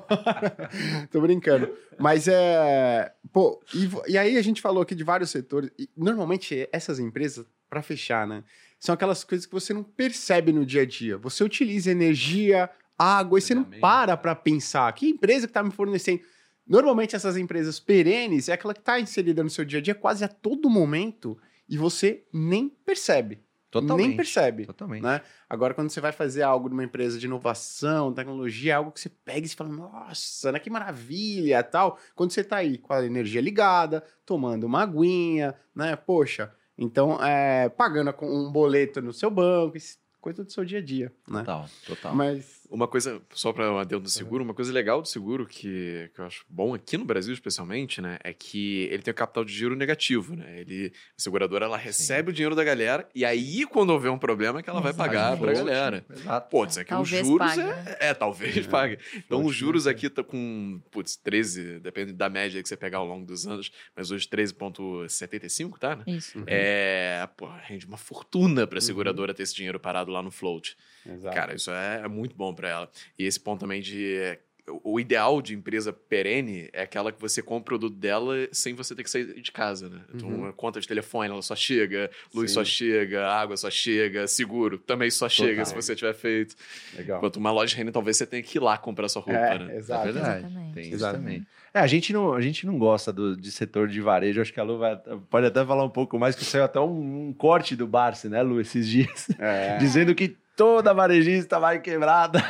[1.10, 1.70] Tô brincando.
[1.98, 3.10] Mas é.
[3.32, 5.70] Pô, e, e aí a gente falou aqui de vários setores.
[5.78, 8.42] E normalmente essas empresas, pra fechar, né?
[8.78, 11.16] São aquelas coisas que você não percebe no dia a dia.
[11.18, 12.68] Você utiliza energia,
[13.00, 14.92] água, e você não para pra pensar.
[14.92, 16.20] Que empresa que tá me fornecendo?
[16.66, 20.22] Normalmente essas empresas perenes é aquela que tá inserida no seu dia a dia quase
[20.22, 21.36] a todo momento
[21.68, 23.40] e você nem percebe.
[23.70, 24.08] Totalmente.
[24.08, 25.02] Nem percebe Totalmente.
[25.02, 25.20] né?
[25.48, 29.08] Agora, quando você vai fazer algo numa empresa de inovação, tecnologia, é algo que você
[29.08, 31.96] pega e você fala, nossa, né, que maravilha, tal.
[32.16, 35.94] Quando você tá aí com a energia ligada, tomando uma aguinha, né?
[35.94, 39.76] Poxa, então, é, pagando com um boleto no seu banco,
[40.20, 41.40] coisa do seu dia a dia, né?
[41.40, 42.14] Total, total.
[42.14, 46.08] Mas, Uma coisa, só para um adendo do seguro, uma coisa legal do seguro que,
[46.14, 49.44] que eu acho bom aqui no Brasil, especialmente, né, é que ele tem o capital
[49.44, 50.60] de giro negativo, né?
[50.60, 54.60] Ele, a seguradora, ela recebe o dinheiro da galera e aí, quando houver um problema,
[54.60, 55.74] é que ela vai pagar pra Exatamente.
[55.74, 56.04] galera.
[56.10, 56.48] Exato.
[56.50, 57.96] Pô, isso aqui os Talvez juros pague, é, né?
[57.98, 58.98] é, talvez pague.
[59.16, 59.90] Então, os juros né?
[59.90, 63.70] aqui tá com, putz, 13, depende da média que você pegar ao longo dos anos,
[63.96, 66.04] mas hoje 13,75, tá, né?
[66.06, 66.42] Isso.
[66.46, 68.66] É, pô, rende uma fortuna Uhum.
[68.66, 70.76] pra seguradora ter esse dinheiro parado lá no float.
[71.06, 71.34] exato.
[71.34, 72.90] Cara, isso é, é muito bom pra ela.
[73.18, 74.16] E esse ponto também de.
[74.16, 74.38] é,
[74.84, 78.94] o ideal de empresa perene é aquela que você compra o produto dela sem você
[78.94, 80.00] ter que sair de casa, né?
[80.14, 80.52] Então, Uhum.
[80.52, 82.54] conta de telefone, ela só chega, luz Sim.
[82.54, 86.54] só chega, água só chega, seguro também só chega se você tiver feito.
[86.94, 87.18] Legal.
[87.18, 89.76] Enquanto uma loja Renner, talvez você tenha que ir lá comprar sua roupa, É, né?
[89.76, 90.08] exato.
[90.08, 90.38] É verdade.
[90.46, 90.74] Exatamente.
[90.74, 91.24] Tem isso Exatamente.
[91.40, 91.46] também.
[91.72, 94.40] É, a gente não, a gente não gosta do, de setor de varejo.
[94.40, 94.96] Acho que a Lu vai,
[95.30, 98.42] pode até falar um pouco mais, que saiu até um, um corte do Barça, né,
[98.42, 99.76] Lu, esses dias, É.
[99.78, 102.42] dizendo que toda varejista vai quebrada.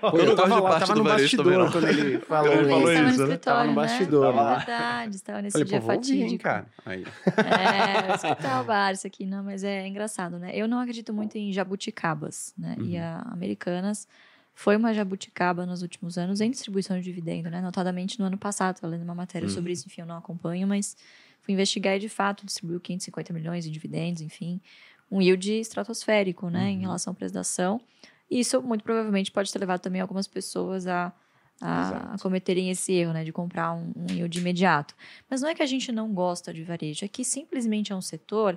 [0.00, 2.52] Pô, Eu eu tava gosto de lá, parte tava do no bastidor quando ele falou
[2.52, 2.68] Ele isso.
[2.70, 3.10] falou estava isso, no né?
[3.34, 3.74] escritório, Tava no né?
[3.74, 4.56] bastidor, É né?
[4.56, 6.42] verdade, estava nesse Falei, dia pô, fatídico.
[6.44, 6.66] cara.
[6.86, 7.04] Aí.
[7.26, 10.50] É, eu escutar o Barça aqui, não, mas é engraçado, né?
[10.54, 12.74] Eu não acredito muito em jabuticabas, né?
[12.80, 13.02] E Uhum.
[13.02, 14.08] a Americanas
[14.60, 17.60] foi uma jabuticaba nos últimos anos em distribuição de dividendo, né?
[17.60, 19.54] Notadamente no ano passado, estava lendo uma matéria Uhum.
[19.54, 20.96] sobre isso, enfim, eu não acompanho, mas
[21.40, 24.60] fui investigar e de fato distribuiu 550 milhões em dividendos, enfim,
[25.10, 26.70] um yield estratosférico, né?
[26.70, 26.80] Em Uhum.
[26.80, 27.80] relação à preço da ação.
[28.30, 31.12] E isso muito provavelmente pode ter levado também algumas pessoas a
[31.60, 32.18] a Exato.
[32.20, 34.94] cometerem esse erro, né, de comprar um, um yield imediato.
[35.28, 38.00] Mas não é que a gente não gosta de varejo, é que simplesmente é um
[38.00, 38.56] setor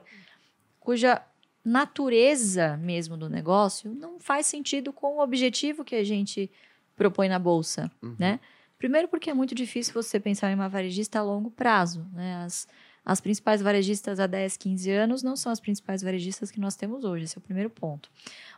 [0.79, 1.21] cuja
[1.63, 6.49] natureza mesmo do negócio não faz sentido com o objetivo que a gente
[6.95, 8.15] propõe na bolsa, Uhum.
[8.19, 8.39] né?
[8.77, 12.43] Primeiro porque é muito difícil você pensar em uma varejista a longo prazo, né?
[12.43, 12.67] As,
[13.03, 17.03] as principais varejistas há 10, 15 anos não são as principais varejistas que nós temos
[17.03, 18.09] hoje, esse é o primeiro ponto.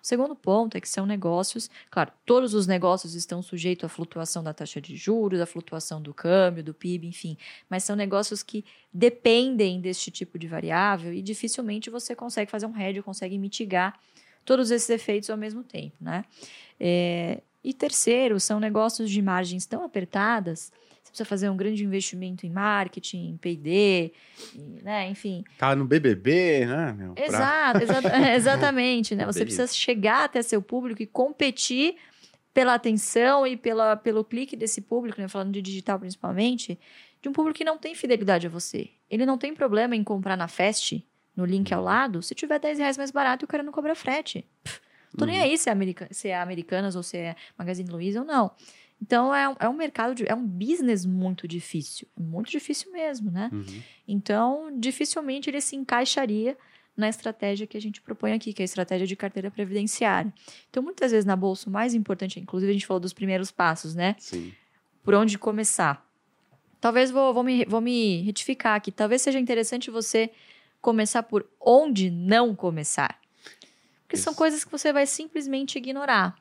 [0.01, 4.43] O segundo ponto é que são negócios, claro, todos os negócios estão sujeitos à flutuação
[4.43, 7.37] da taxa de juros, à flutuação do câmbio, do PIB, enfim,
[7.69, 12.77] mas são negócios que dependem deste tipo de variável e dificilmente você consegue fazer um
[12.77, 13.97] hedge, consegue mitigar
[14.43, 16.25] todos esses efeitos ao mesmo tempo, né?
[16.77, 20.71] É, e terceiro, são negócios de margens tão apertadas,
[21.13, 24.11] precisa fazer um grande investimento em marketing, em P&D,
[24.81, 25.07] né?
[25.09, 27.13] enfim, Tá no BBB, né, meu?
[27.13, 28.01] Pra- Exato, exa-
[28.35, 29.25] exatamente, né?
[29.25, 29.61] Você Beleza.
[29.63, 31.95] precisa chegar até seu público e competir
[32.53, 35.27] pela atenção e pela, pelo clique desse público, né?
[35.27, 36.79] falando de digital principalmente,
[37.21, 38.89] de um público que não tem fidelidade a você.
[39.09, 41.05] Ele não tem problema em comprar na Fast,
[41.35, 43.95] no link ao lado, se tiver 10 reais mais barato e o cara não cobra
[43.95, 44.45] frete.
[44.63, 44.79] Pff,
[45.17, 45.43] tô nem Uhum.
[45.43, 48.51] aí se é, America- se é Americanas ou se é Magazine Luiza ou não.
[49.03, 53.29] Então é, um- é um mercado, de, é um business muito difícil, muito difícil mesmo,
[53.29, 53.49] né?
[53.51, 53.81] Uhum.
[54.07, 56.57] Então, dificilmente ele se encaixaria
[56.95, 60.33] na estratégia que a gente propõe aqui, que é a estratégia de carteira previdenciária.
[60.69, 63.93] Então, muitas vezes na bolsa, o mais importante, inclusive a gente falou dos primeiros passos,
[63.93, 64.15] né?
[64.19, 64.53] Sim.
[65.03, 66.07] Por onde começar.
[66.79, 68.89] Talvez vou, vou, me, vou me retificar aqui.
[68.91, 70.29] Talvez seja interessante você
[70.81, 73.19] começar por onde não começar.
[74.03, 74.37] Porque são Isso.
[74.37, 76.35] coisas que você vai simplesmente ignorar.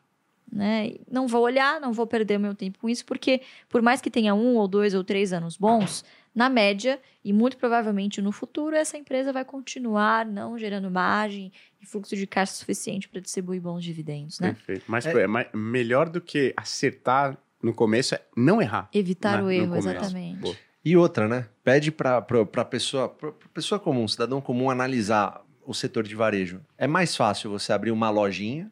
[0.52, 0.96] Né?
[1.10, 3.40] Não vou olhar, não vou perder o meu tempo com isso, porque
[3.70, 7.56] por mais que tenha um ou dois ou três anos bons, na média, e muito
[7.56, 11.50] provavelmente no futuro, essa empresa vai continuar não gerando margem
[11.80, 14.48] e fluxo de caixa suficiente para distribuir bons dividendos, né?
[14.52, 14.84] Perfeito.
[14.86, 18.90] Mas É- é mais- melhor do que acertar no começo é não errar.
[18.92, 20.40] Evitar né, o erro, exatamente.
[20.40, 21.46] Pô, E outra, né?
[21.62, 26.60] Pede para a pessoa, pra pessoa comum, cidadão comum, analisar o setor de varejo.
[26.76, 28.70] É mais fácil você abrir uma lojinha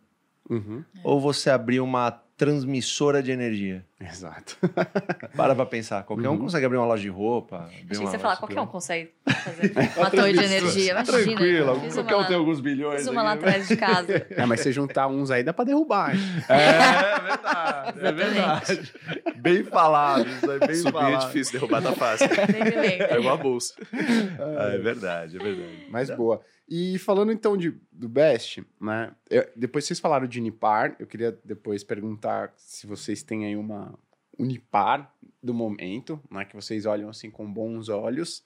[0.50, 0.84] uhum.
[1.04, 3.84] ou você abrir uma transmissora de energia?
[4.00, 4.56] Exato.
[5.36, 6.04] Para pra pensar.
[6.04, 6.38] Qualquer um Uhum.
[6.38, 7.66] consegue abrir uma loja de roupa.
[7.68, 10.92] Achei que uma você ia falar, qualquer um consegue fazer uma torre de energia.
[10.92, 11.04] Imagina.
[11.24, 12.96] Tranquilo, fiz qualquer uma, um tem alguns bilhões.
[13.00, 13.44] fiz uma lá aqui.
[13.44, 14.26] atrás de casa.
[14.30, 16.14] É, mas se juntar uns aí dá pra derrubar.
[16.14, 16.20] hein?
[16.48, 18.92] É verdade, é verdade.
[19.36, 21.26] Bem falado, isso aí, bem Subir é falado.
[21.26, 22.26] difícil, derrubar tá fácil.
[22.52, 23.06] Nem me lembro.
[23.06, 23.74] É igual a bolsa.
[24.72, 25.86] É verdade, é verdade.
[25.90, 26.40] Mas boa.
[26.70, 29.12] E falando então de, do Best, né?
[29.28, 33.98] eu- depois vocês falaram de Unipar, eu queria depois perguntar se vocês têm aí uma
[34.38, 35.12] Unipar
[35.42, 36.44] do momento, né?
[36.44, 38.44] Que vocês olham assim com bons olhos.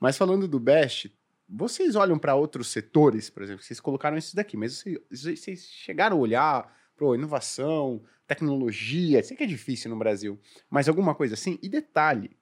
[0.00, 1.16] Mas falando do Best,
[1.48, 6.16] vocês olham para outros setores, por exemplo, vocês colocaram esses daqui, mas vocês, vocês chegaram
[6.16, 11.58] a olhar para inovação, tecnologia, sei que é difícil no Brasil, mas alguma coisa assim?
[11.62, 12.36] E detalhe,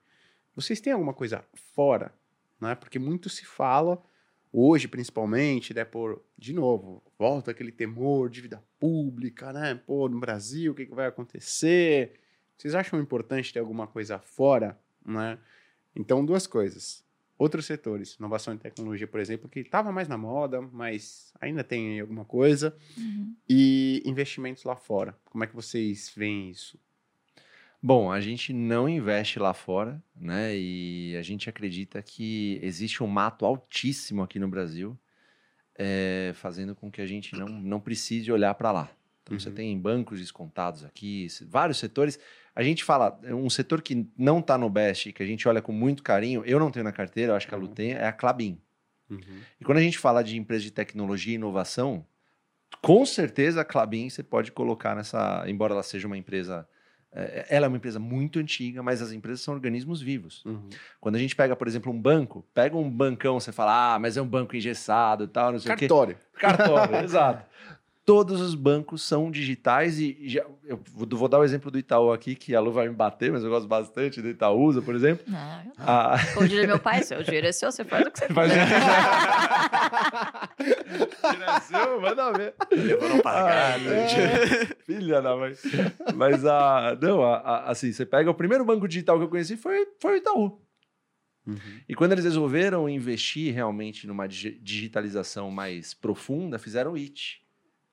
[0.55, 2.13] vocês têm alguma coisa fora,
[2.59, 2.75] né?
[2.75, 4.03] Porque muito se fala
[4.51, 10.19] hoje principalmente, né, por, de novo, volta aquele temor de vida pública, né, pô, no
[10.19, 12.13] Brasil, o que, que vai acontecer?
[12.57, 15.37] Vocês acham importante ter alguma coisa fora, né?
[15.95, 17.03] Então, duas coisas.
[17.37, 21.99] Outros setores, inovação e tecnologia, por exemplo, que estava mais na moda, mas ainda tem
[22.01, 23.33] alguma coisa, Uhum.
[23.47, 25.17] e investimentos lá fora.
[25.25, 26.77] Como é que vocês veem isso?
[27.81, 30.55] Bom, a gente não investe lá fora, né?
[30.55, 34.99] E a gente acredita que existe um mato altíssimo aqui no Brasil,
[35.77, 38.91] é, fazendo com que a gente não, não precise olhar para lá.
[39.23, 39.55] Então, você Uhum.
[39.55, 42.19] tem bancos descontados aqui, vários setores.
[42.53, 45.61] A gente fala, é um setor que não está no Best, que a gente olha
[45.61, 47.73] com muito carinho, eu não tenho na carteira, eu acho que a Lu Uhum.
[47.73, 48.59] tem, é a Clabin.
[49.09, 49.41] Uhum.
[49.59, 52.05] E quando a gente fala de empresa de tecnologia e inovação,
[52.81, 56.67] com certeza a Clabin você pode colocar nessa, embora ela seja uma empresa,
[57.11, 60.43] ela é uma empresa muito antiga, mas as empresas são organismos vivos.
[60.45, 60.69] Uhum.
[61.01, 64.15] Quando a gente pega, por exemplo, um banco, pega um bancão, você fala, ah, mas
[64.15, 65.87] é um banco engessado e tal, não sei o quê.
[65.87, 66.17] Cartório.
[66.33, 67.45] Cartório, exato.
[68.09, 72.33] Todos os bancos são digitais e já, eu vou dar o exemplo do Itaú aqui,
[72.33, 75.23] que a Lu vai me bater, mas eu gosto bastante do Itaúsa, por exemplo.
[75.27, 75.73] Não, eu não.
[75.77, 78.51] Ah, Como diria meu pai, seu dinheiro é seu, você faz o que você Faz
[78.51, 78.79] o quiser.
[81.39, 82.53] Nasceu, manda ver.
[82.71, 84.07] Eu não pagar, Ah, né?
[84.85, 85.53] Filha da mãe.
[86.15, 86.97] Mas a.
[87.01, 90.13] Não, a- a- assim, você pega o primeiro banco digital que eu conheci foi, foi
[90.13, 90.61] o Itaú.
[91.47, 91.57] Uhum.
[91.87, 97.41] E quando eles resolveram investir realmente numa digi- digitalização mais profunda, fizeram o IT.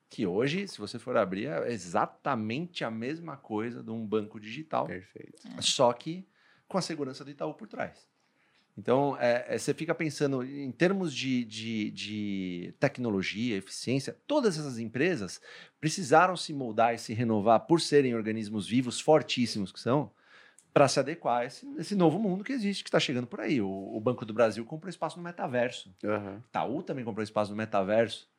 [0.09, 4.87] Que hoje, se você for abrir, é exatamente a mesma coisa de um banco digital,
[4.87, 5.41] Perfeito.
[5.59, 6.27] só que
[6.67, 8.07] com a segurança do Itaú por trás.
[8.77, 14.77] Então, é, é, você fica pensando em termos de, de, de tecnologia, eficiência, todas essas
[14.77, 15.41] empresas
[15.79, 20.11] precisaram se moldar e se renovar por serem organismos vivos fortíssimos que são,
[20.71, 23.59] para se adequar a esse, esse novo mundo que existe, que está chegando por aí.
[23.59, 25.91] O, o Banco do Brasil comprou espaço no metaverso.
[26.03, 26.43] Aham.
[26.47, 28.29] Itaú também comprou espaço no metaverso.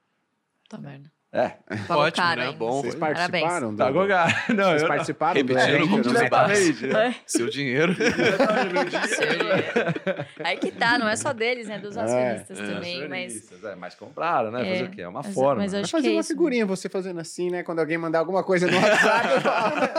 [0.69, 1.11] Tá merda.
[1.31, 1.49] É,
[1.87, 2.53] Pagou Ótimo, né?
[2.53, 2.81] Bom.
[2.81, 3.71] Vocês participaram?
[3.75, 6.63] do- pagou gar- Não, Vocês participaram do Repetindo evento como diz Metaverso?
[6.87, 6.97] Exatamente.
[6.97, 7.95] É, Seu dinheiro.
[10.43, 11.79] Aí que tá, não é só deles, né?
[11.79, 12.67] Dos É, acionistas é.
[12.75, 13.37] também, mas...
[13.37, 14.63] Acionistas, é, mas compraram, né?
[14.63, 15.03] É, Fazer o quê?
[15.03, 15.63] É uma mas- forma.
[15.63, 15.79] mas né?
[15.79, 17.63] eu acho fazer que é uma isso, figurinha, você fazendo assim, né?
[17.63, 19.29] Quando alguém mandar alguma coisa no WhatsApp.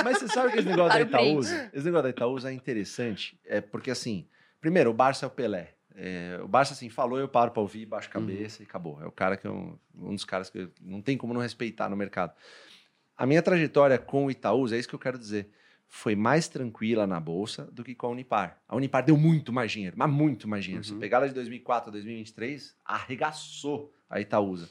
[0.04, 1.02] Mas você sabe que esse negócio da.
[1.02, 4.26] Itaúsa, esse negócio da Itaúsa é interessante, é porque assim,
[4.62, 5.70] primeiro, o Barça é o Pelé.
[6.02, 9.02] É, o Barça, assim, falou, eu paro pra ouvir, baixo a cabeça e acabou.
[9.02, 11.90] É o cara que eu, um dos caras que eu- não tem como não respeitar
[11.90, 12.34] no mercado.
[13.18, 15.50] A minha trajetória com o Itaúsa, é isso que eu quero dizer,
[15.90, 18.62] foi mais tranquila na bolsa do que com a Unipar.
[18.66, 20.86] A Unipar deu muito mais dinheiro, mas muito mais dinheiro.
[20.86, 21.00] Se Uhum.
[21.00, 24.70] pegar ela de 2004 a 2023, arregaçou a Itaúsa.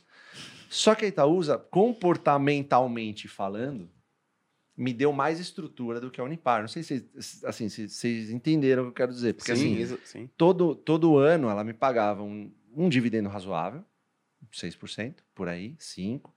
[0.70, 3.90] Só que a Itaúsa, comportamentalmente falando,
[4.78, 6.60] me deu mais estrutura do que a Unipar.
[6.60, 9.34] Não sei se vocês- assim, se vocês entenderam o que eu quero dizer.
[9.34, 10.30] Porque sim, assim, exa- sim.
[10.36, 13.84] todo, todo ano ela me pagava um, um dividendo razoável,
[14.52, 16.30] 6%, por aí, 5%,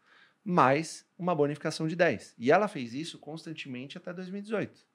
[0.44, 2.34] mais uma bonificação de 10%.
[2.38, 4.90] E ela fez isso constantemente até 2018.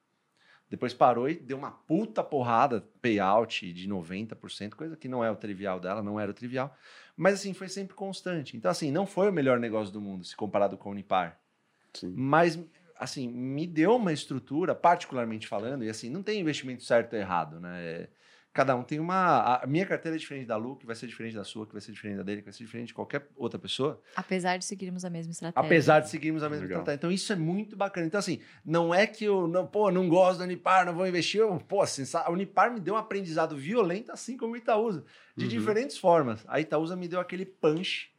[0.69, 5.35] Depois parou e deu uma puta porrada, payout de 90%, coisa que não é o
[5.37, 6.75] trivial dela, não era o trivial.
[7.15, 8.57] Mas assim, foi sempre constante.
[8.57, 11.39] Então, assim, não foi o melhor negócio do mundo, se comparado com a Unipar.
[11.93, 12.13] Sim.
[12.17, 12.59] Mas,
[12.99, 17.59] assim, me deu uma estrutura, particularmente falando, e assim, não tem investimento certo ou errado,
[17.59, 17.83] né?
[17.83, 18.09] É,
[18.53, 19.59] cada um tem uma.
[19.61, 21.81] A minha carteira é diferente da Lu, que vai ser diferente da sua, que vai
[21.81, 24.01] ser diferente da dele, que vai ser diferente de qualquer outra pessoa.
[24.15, 25.63] Apesar de seguirmos a mesma estratégia.
[25.67, 26.79] Apesar de seguirmos a mesma Legal.
[26.79, 26.97] estratégia.
[26.97, 28.07] Então, isso é muito bacana.
[28.07, 31.39] Então, assim, não é que eu não, pô, não gosto da Unipar, não vou investir.
[31.41, 35.05] Eu, pô, assim, a Unipar me deu um aprendizado violento, assim como a Itaúsa,
[35.35, 35.49] de Uhum.
[35.51, 36.43] diferentes formas.
[36.47, 38.09] A Itaúsa me deu aquele punch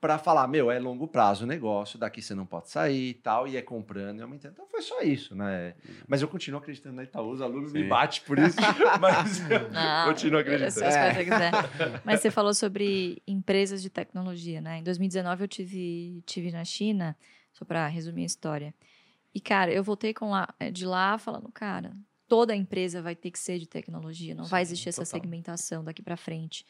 [0.00, 3.48] para falar, meu, é longo prazo o negócio, daqui você não pode sair e tal,
[3.48, 4.52] e é comprando e aumentando.
[4.52, 5.74] Então foi só isso, né?
[6.06, 8.56] Mas eu continuo acreditando na Itaúsa, a Lu me bate por isso,
[9.00, 10.72] mas eu Não, continuo acreditando.
[10.72, 11.52] quiser.
[12.04, 14.78] Mas você falou sobre empresas de tecnologia, né?
[14.78, 17.16] Em 2019 eu tive, tive na China,
[17.52, 18.74] só para resumir a história.
[19.34, 21.92] E, cara, eu voltei com lá, eh, de lá falando, cara,
[22.26, 25.20] toda empresa vai ter que ser de tecnologia, não vai Sim, existir essa total.
[25.20, 26.64] segmentação daqui para frente.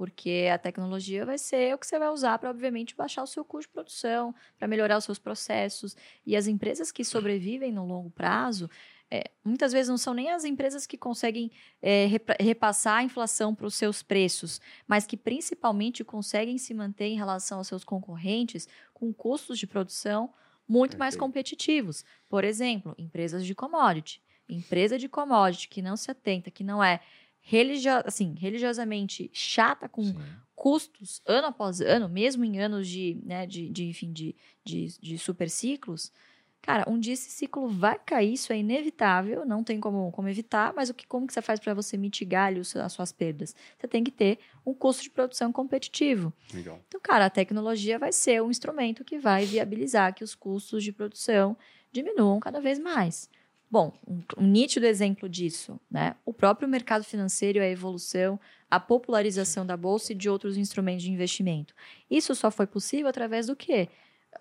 [0.00, 3.44] Porque a tecnologia vai ser o que você vai usar para, obviamente, baixar o seu
[3.44, 5.94] custo de produção, para melhorar os seus processos.
[6.24, 8.70] E as empresas que sobrevivem no longo prazo,
[9.10, 11.52] eh, muitas vezes não são nem as empresas que conseguem
[11.82, 14.58] é, repa- repassar a inflação para os seus preços,
[14.88, 20.32] mas que principalmente conseguem se manter em relação aos seus concorrentes com custos de produção
[20.66, 22.06] muito mais competitivos.
[22.26, 24.22] Por exemplo, empresas de commodity.
[24.48, 27.00] Empresa de commodity que não se atenta, que não é
[27.40, 30.16] religio assim, religiosamente chata com Sim.
[30.54, 35.18] custos ano após ano, mesmo em anos de, né, de, de enfim, de, de, de
[35.18, 36.12] super ciclos,
[36.60, 40.74] cara, um dia esse ciclo vai cair, isso é inevitável, não tem como, como evitar,
[40.74, 43.54] mas o que, como que você faz para você mitigar ali os- as suas perdas?
[43.78, 46.32] Você tem que ter um custo de produção competitivo.
[46.52, 46.78] Legal.
[46.88, 50.92] Então, cara, a tecnologia vai ser um instrumento que vai viabilizar que os custos de
[50.92, 51.56] produção
[51.90, 53.30] diminuam cada vez mais.
[53.70, 56.16] Bom, um, um nítido exemplo disso, né?
[56.24, 58.38] O próprio mercado financeiro, a evolução,
[58.68, 61.72] a popularização da bolsa e de outros instrumentos de investimento.
[62.10, 63.88] Isso só foi possível através do quê?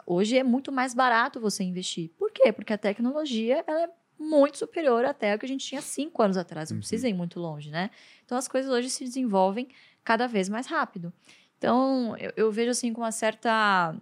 [0.06, 2.10] Hoje é muito mais barato você investir.
[2.18, 2.52] Por quê?
[2.52, 6.36] Porque a tecnologia ela é muito superior até o que a gente tinha cinco anos
[6.36, 6.70] atrás.
[6.72, 6.80] Não Uhum.
[6.80, 7.92] precisa ir muito longe, né?
[8.26, 9.68] Então as coisas hoje se desenvolvem
[10.04, 11.14] cada vez mais rápido.
[11.58, 13.96] Então eu, eu vejo assim com uma certa.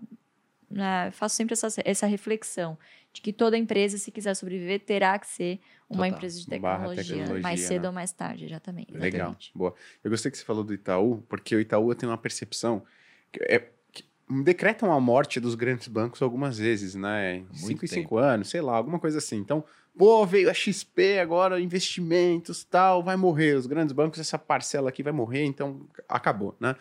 [0.69, 2.77] Né, faço sempre essa, essa reflexão
[3.14, 6.18] de que toda empresa, se quiser sobreviver, terá que ser uma Total.
[6.18, 7.88] empresa de tecnologia, tecnologia, mais cedo né?
[7.88, 8.91] ou mais tarde, exatamente.
[8.91, 9.52] Legal, exatamente.
[9.56, 9.73] boa.
[10.03, 12.84] Eu gostei que você falou do Itaú, porque o Itaú tem uma percepção
[13.31, 14.03] que é que
[14.44, 17.39] decretam a morte dos grandes bancos algumas vezes, né?
[17.39, 18.02] Muito Cinco em tempo.
[18.02, 19.38] cinco anos, sei lá, alguma coisa assim.
[19.38, 19.64] Então,
[19.98, 23.56] pô, veio a XP agora, investimentos, tal, vai morrer.
[23.56, 26.76] Os grandes bancos, essa parcela aqui vai morrer, então acabou, né?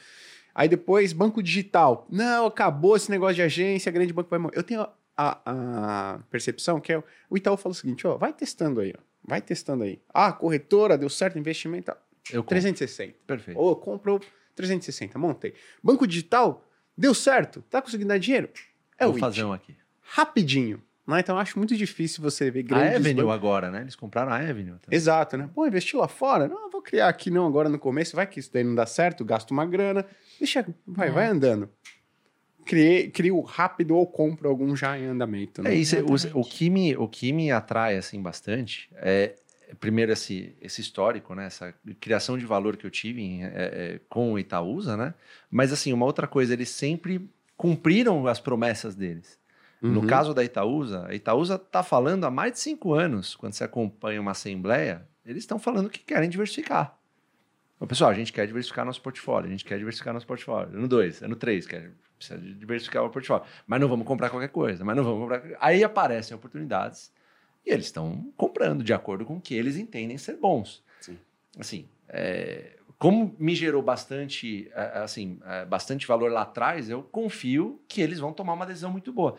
[0.59, 2.07] Aí depois, banco digital.
[2.11, 4.57] Não, acabou esse negócio de agência, grande banco vai morrer.
[4.57, 8.81] Eu tenho a, a percepção que é, o Itaú fala o seguinte, ó, vai testando
[8.81, 9.01] aí, ó.
[9.23, 10.01] Vai testando aí.
[10.15, 11.97] Ah, corretora, deu certo, investimento, tá.
[12.33, 12.49] Eu compro.
[12.49, 13.19] 360.
[13.27, 13.61] Perfeito.
[13.61, 14.19] Ou comprou
[14.55, 15.53] 360, montei.
[15.83, 16.65] Banco digital,
[16.97, 18.49] deu certo, tá conseguindo dar dinheiro?
[18.99, 19.45] É Vou o fazer It.
[19.51, 19.77] um aqui.
[20.01, 20.83] Rapidinho.
[21.07, 21.21] Né?
[21.21, 23.83] Então eu acho muito difícil você ver A grandes Avenue bancos- agora, né?
[23.83, 24.79] Eles compraram a Avenue.
[24.81, 24.97] também.
[24.97, 25.49] Exato, né?
[25.55, 26.49] Pô, investiu lá fora?
[26.49, 28.87] Não, eu vou criar aqui não agora no começo, vai que isso daí não dá
[28.87, 30.05] certo, gasto uma grana,
[30.39, 31.11] deixa, vai, É.
[31.11, 31.71] vai andando.
[32.65, 35.63] Criei, crio rápido ou compro algum já em andamento.
[35.63, 35.71] Né?
[35.71, 39.37] É isso, o, o, que me, o que me atrai assim bastante é
[39.79, 41.47] primeiro esse, esse histórico, né?
[41.47, 45.15] Essa criação de valor que eu tive em, é, é, com o Itaúsa, né?
[45.49, 49.39] Mas assim, uma outra coisa, eles sempre cumpriram as promessas deles.
[49.81, 50.07] No Uhum.
[50.07, 54.21] caso da Itaúsa, a Itaúsa está falando há mais de cinco anos, quando você acompanha
[54.21, 56.97] uma assembleia, eles estão falando que querem diversificar.
[57.77, 60.77] Então, pessoal, a gente quer diversificar nosso portfólio, a gente quer diversificar nosso portfólio.
[60.79, 63.45] Ano 2, ano 3, quer precisa diversificar o portfólio.
[63.67, 65.43] Mas não vamos comprar qualquer coisa, mas não vamos comprar.
[65.61, 67.13] Aí aparecem oportunidades
[67.65, 70.83] e eles estão comprando de acordo com o que eles entendem ser bons.
[71.01, 71.19] Sim.
[71.59, 77.81] Assim, é, como me gerou bastante, é, assim, é, bastante valor lá atrás, eu confio
[77.87, 79.37] que eles vão tomar uma decisão muito boa.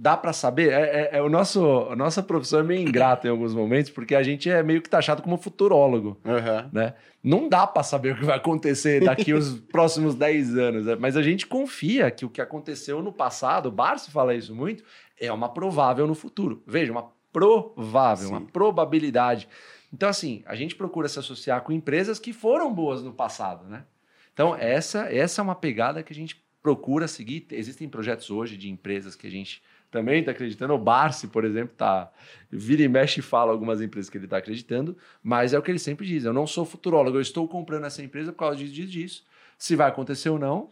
[0.00, 0.70] Dá para saber?
[0.72, 1.60] É, é- é o nosso,
[1.90, 4.88] a nossa profissão é meio ingrata em alguns momentos, porque a gente é meio que
[4.88, 6.70] taxado como futurólogo Aham.
[6.72, 6.94] né?
[7.20, 10.96] Não dá para saber o que vai acontecer daqui os próximos 10 anos, né?
[11.00, 14.84] mas a gente confia que o que aconteceu no passado, o Barsi fala isso muito,
[15.20, 16.62] é uma provável no futuro.
[16.64, 18.34] Veja, uma provável, Sim.
[18.34, 19.48] uma probabilidade.
[19.92, 23.84] Então, assim, a gente procura se associar com empresas que foram boas no passado, né?
[24.32, 27.46] Então, essa, essa é uma pegada que a gente procura seguir.
[27.50, 30.74] Existem projetos hoje de empresas que a gente também está acreditando.
[30.74, 32.12] O Barsi, por exemplo, tá
[32.50, 35.70] vira e mexe e fala algumas empresas que ele está acreditando, mas é o que
[35.70, 38.72] ele sempre diz: eu não sou futurólogo, eu estou comprando essa empresa por causa disso,
[38.72, 39.24] disso, disso.
[39.58, 40.70] Se vai acontecer ou não,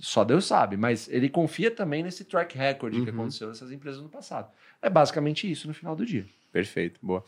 [0.00, 3.08] só Deus sabe, mas ele confia também nesse track record que Uhum.
[3.08, 4.50] aconteceu nessas empresas no passado.
[4.82, 6.26] É basicamente isso no final do dia.
[6.50, 7.24] Perfeito, boa.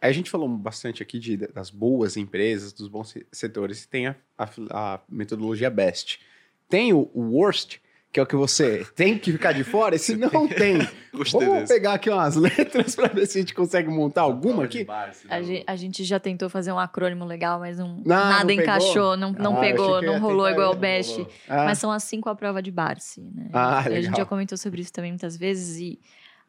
[0.00, 4.48] a gente falou bastante aqui de, das boas empresas, dos bons setores, tem a, a,
[4.70, 6.20] a metodologia BEST.
[6.68, 7.78] Tem o, o worst,
[8.14, 10.78] que é o que você tem que ficar de fora, e se não tem,
[11.12, 11.74] vamos desse.
[11.74, 14.86] pegar aqui umas letras para ver se a gente consegue montar alguma aqui.
[15.28, 18.50] A gente, a gente, já tentou fazer um acrônimo legal, mas não, não nada não
[18.52, 21.26] encaixou, não, não ah, pegou, não rolou igual o Best.
[21.48, 21.64] Ah.
[21.64, 23.48] Mas são as cinco à prova de Barsi, né?
[23.52, 25.98] Ah, a gente já comentou sobre isso também muitas vezes e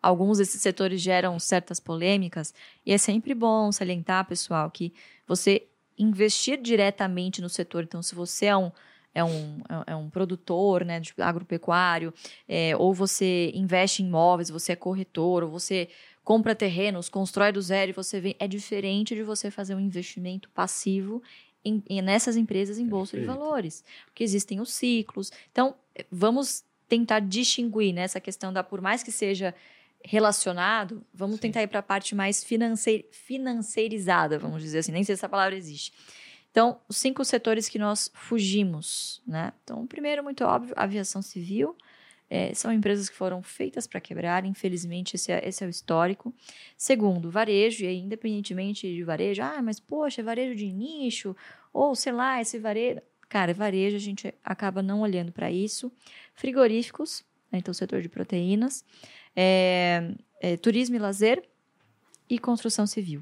[0.04, 2.54] alguns desses setores geram certas polêmicas
[2.86, 4.94] e é sempre bom salientar, pessoal, que
[5.28, 5.64] você
[5.98, 8.72] investir diretamente no setor, então se você é um
[9.16, 12.14] é um, é um produtor né, de agropecuário,
[12.48, 15.88] é, ou você investe em imóveis, você é corretor, ou você
[16.22, 18.36] compra terrenos, constrói do zero e você vem.
[18.38, 21.24] É diferente de você fazer um investimento passivo
[21.64, 23.86] em, em, nessas empresas em bolsa de valores.
[24.06, 25.32] Porque existem os ciclos.
[25.52, 25.76] Então,
[26.12, 29.56] vamos tentar distinguir né, questão da, por mais que seja
[30.04, 31.44] relacionado, vamos Sim.
[31.44, 35.30] tentar ir para a parte mais financeir, financeirizada, vamos dizer assim, nem sei se essa
[35.30, 35.92] palavra existe.
[36.56, 39.52] Então, os cinco setores que nós fugimos, né?
[39.62, 41.76] Então, o primeiro, muito óbvio, aviação civil.
[42.30, 46.34] É, são empresas que foram feitas para quebrar, infelizmente, esse é, esse é o histórico.
[46.78, 51.36] Segundo, varejo, e aí, independentemente de varejo, ah, mas poxa, é varejo de nicho,
[51.74, 53.02] ou sei lá, esse varejo.
[53.28, 55.92] Cara, varejo, a gente acaba não olhando para isso.
[56.36, 57.22] Frigoríficos,
[57.52, 57.60] né?
[57.60, 58.86] então, setor de proteínas,
[59.36, 61.44] é, é, turismo e lazer
[62.30, 63.22] e construção civil.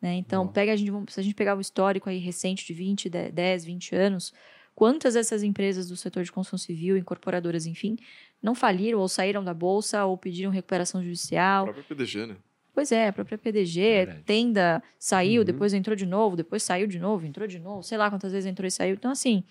[0.00, 0.14] Né?
[0.14, 3.64] Então, pega a gente, se a gente pegar o histórico aí recente de 20, 10,
[3.64, 4.32] 20 anos,
[4.74, 7.96] quantas dessas empresas do setor de construção civil, incorporadoras, enfim,
[8.42, 11.62] não faliram ou saíram da bolsa ou pediram recuperação judicial?
[11.62, 12.36] A própria PDG, né?
[12.74, 15.46] Pois é, a própria PDG, é Tenda saiu, uhum.
[15.46, 18.46] depois entrou de novo, depois saiu de novo, entrou de novo, sei lá quantas vezes
[18.46, 18.94] entrou e saiu.
[18.94, 19.42] Então, assim,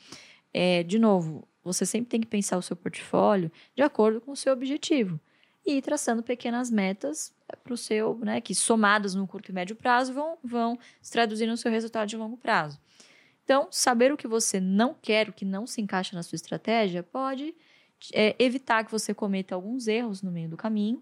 [0.54, 4.36] é, de novo, você sempre tem que pensar o seu portfólio de acordo com o
[4.36, 5.20] seu objetivo
[5.66, 7.34] e traçando pequenas metas
[7.64, 11.48] para o seu, né, que somadas no curto e médio prazo vão, vão se traduzir
[11.48, 12.80] no seu resultado de longo prazo.
[13.44, 17.04] Então, saber o que você não quer, o que não se encaixa na sua estratégia,
[17.04, 17.56] pode
[18.14, 21.02] é, evitar que você cometa alguns erros no meio do caminho.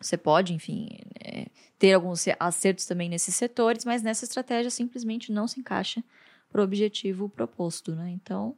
[0.00, 0.88] Você pode, enfim,
[1.22, 1.46] é,
[1.78, 6.02] ter alguns acertos também nesses setores, mas nessa estratégia simplesmente não se encaixa
[6.50, 8.10] para o objetivo proposto, né?
[8.10, 8.56] Então,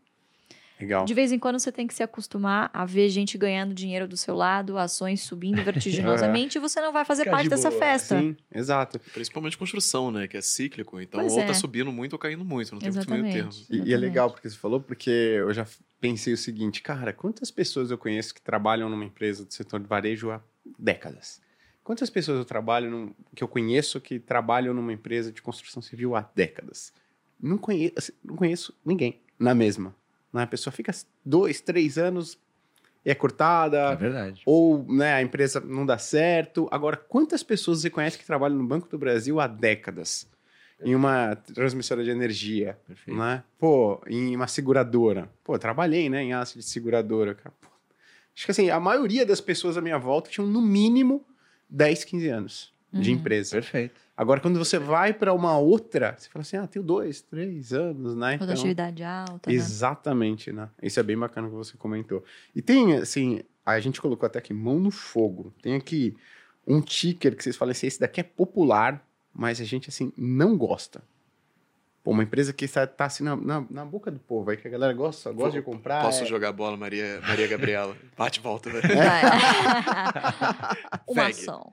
[0.83, 1.05] Legal.
[1.05, 4.17] De vez em quando você tem que se acostumar a ver gente ganhando dinheiro do
[4.17, 6.61] seu lado, ações subindo vertiginosamente, é.
[6.61, 8.19] e você não vai fazer Fica parte de dessa festa.
[8.19, 8.99] Sim, exato.
[9.15, 10.27] Principalmente construção, né?
[10.27, 11.01] Que é cíclico.
[11.01, 11.47] Então, pois ou tá é.
[11.47, 12.73] tá subindo muito ou caindo muito.
[12.73, 13.23] Não tem Exatamente.
[13.23, 13.87] muito meio termo.
[13.87, 15.65] E, e, é legal porque você falou, porque eu já
[16.01, 19.87] pensei o seguinte, cara, quantas pessoas eu conheço que trabalham numa empresa do setor de
[19.87, 20.41] varejo há
[20.77, 21.41] décadas?
[21.85, 26.17] Quantas pessoas eu trabalho num, que eu conheço que trabalham numa empresa de construção civil
[26.17, 26.93] há décadas?
[27.41, 29.95] Não conheço, assim, não conheço ninguém na mesma.
[30.33, 30.43] Né?
[30.43, 30.93] A pessoa fica
[31.25, 32.39] dois, três anos
[33.05, 33.79] e é cortada.
[33.93, 34.43] É verdade.
[34.47, 36.69] Ou né, a empresa não dá certo.
[36.71, 40.31] Agora, quantas pessoas você conhece que trabalham no Banco do Brasil há décadas?
[40.85, 43.17] Em uma transmissora de energia, Perfeito.
[43.17, 43.45] né?
[43.57, 45.31] Pô, em uma seguradora.
[45.45, 47.37] Pô, trabalhei, né, em aço de seguradora.
[47.37, 47.69] Pô,
[48.35, 51.25] acho que assim, a maioria das pessoas à minha volta tinham no mínimo
[51.71, 53.01] 10, 15 anos uhum.
[53.01, 53.53] de empresa.
[53.53, 54.01] Perfeito.
[54.17, 58.15] Agora, quando você vai para uma outra, você fala assim, ah, tenho dois, três anos,
[58.15, 58.37] né?
[58.37, 59.51] Produtividade então, alta.
[59.51, 59.57] Né?
[59.57, 60.69] Exatamente, né?
[60.83, 62.23] Isso é bem bacana que você comentou.
[62.55, 65.53] E tem, assim, a gente colocou até aqui mão no fogo.
[65.63, 66.15] Tem aqui
[66.67, 69.03] um ticker que vocês falam assim, esse daqui é popular,
[69.33, 71.03] mas a gente, assim, não gosta.
[72.03, 74.67] Pô, uma empresa que está, tá assim na, na, na, boca do povo, aí que
[74.67, 76.03] a galera gosta, gosta de comprar.
[76.03, 76.27] Posso é...
[76.27, 77.97] jogar bola, Maria, Maria Gabriela?
[78.19, 78.83] Bate e volta, velho.
[81.07, 81.73] uma ação.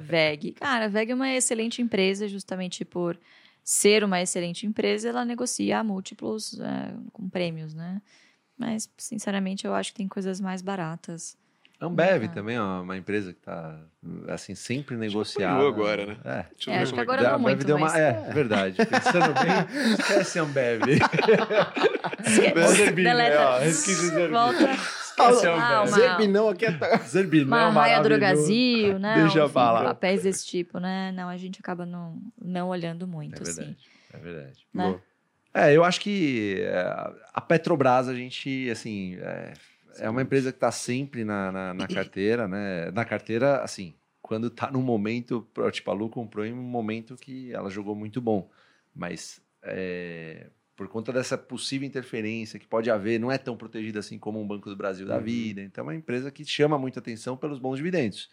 [0.00, 0.52] VEG.
[0.52, 3.18] Cara, a VEG é uma excelente empresa, justamente por
[3.64, 8.00] ser uma excelente empresa, ela negocia múltiplos é, com prêmios, né?
[8.56, 11.36] Mas, sinceramente, eu acho que tem coisas mais baratas.
[11.80, 12.28] Ambev ah.
[12.28, 13.78] também é uma empresa que está
[14.28, 15.66] assim sempre negociada.
[15.66, 16.16] agora, né?
[16.24, 17.92] É, é acho que agora não muito, deu mas...
[17.92, 18.00] uma...
[18.00, 18.76] É, verdade.
[18.84, 20.82] Pensando bem, esquece Ambev.
[22.26, 22.90] esquece.
[22.90, 23.60] Deleta.
[24.30, 24.76] Volta.
[25.20, 26.98] Ah, Zerbinão aqui é...
[26.98, 29.14] Zerbinão Uma raia Drogazil, né?
[29.22, 29.84] Deixa eu falar.
[29.84, 31.12] Papéis desse tipo, né?
[31.12, 33.76] Não, a gente acaba não, não olhando muito, é verdade, assim.
[34.14, 34.66] É verdade.
[34.72, 35.00] Né?
[35.54, 36.78] É, eu acho que é,
[37.34, 39.16] a Petrobras, a gente, assim...
[39.20, 39.52] É
[40.00, 42.90] é uma empresa que está sempre na, na, na, carteira, né?
[42.90, 47.52] Na carteira, assim, quando está no momento, tipo, a Lu comprou em um momento que
[47.52, 48.50] ela jogou muito bom,
[48.94, 54.18] mas é, por conta dessa possível interferência que pode haver, não é tão protegida assim
[54.18, 55.22] como um Banco do Brasil da uhum.
[55.22, 58.30] vida, então é uma empresa que chama muita atenção pelos bons dividendos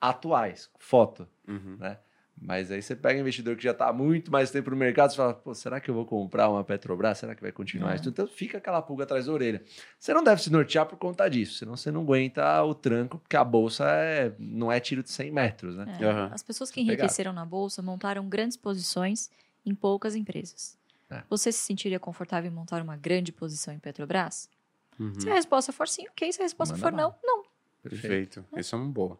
[0.00, 1.76] atuais, foto, uhum.
[1.78, 1.98] né?
[2.40, 5.12] Mas aí você pega um investidor que já está há muito mais tempo no mercado
[5.12, 7.18] e fala, pô, será que eu vou comprar uma Petrobras?
[7.18, 7.96] Será que vai continuar É.
[7.96, 8.08] isso?
[8.08, 9.62] Então fica aquela pulga atrás da orelha.
[9.98, 13.36] Você não deve se nortear por conta disso, senão você não aguenta o tranco, porque
[13.36, 15.96] a bolsa é, não é tiro de 100 metros, né?
[16.00, 16.30] É, Aham.
[16.34, 16.98] As pessoas que Pegado.
[16.98, 19.30] enriqueceram na bolsa montaram grandes posições
[19.64, 20.76] em poucas empresas.
[21.08, 21.22] É.
[21.30, 24.50] Você se sentiria confortável em montar uma grande posição em Petrobras?
[24.98, 25.18] Uhum.
[25.18, 26.32] Se a resposta for sim, ok.
[26.32, 27.16] Se a resposta Manda for bala.
[27.24, 27.44] não, não.
[27.82, 28.44] Perfeito.
[28.54, 29.18] Essa é uma boa.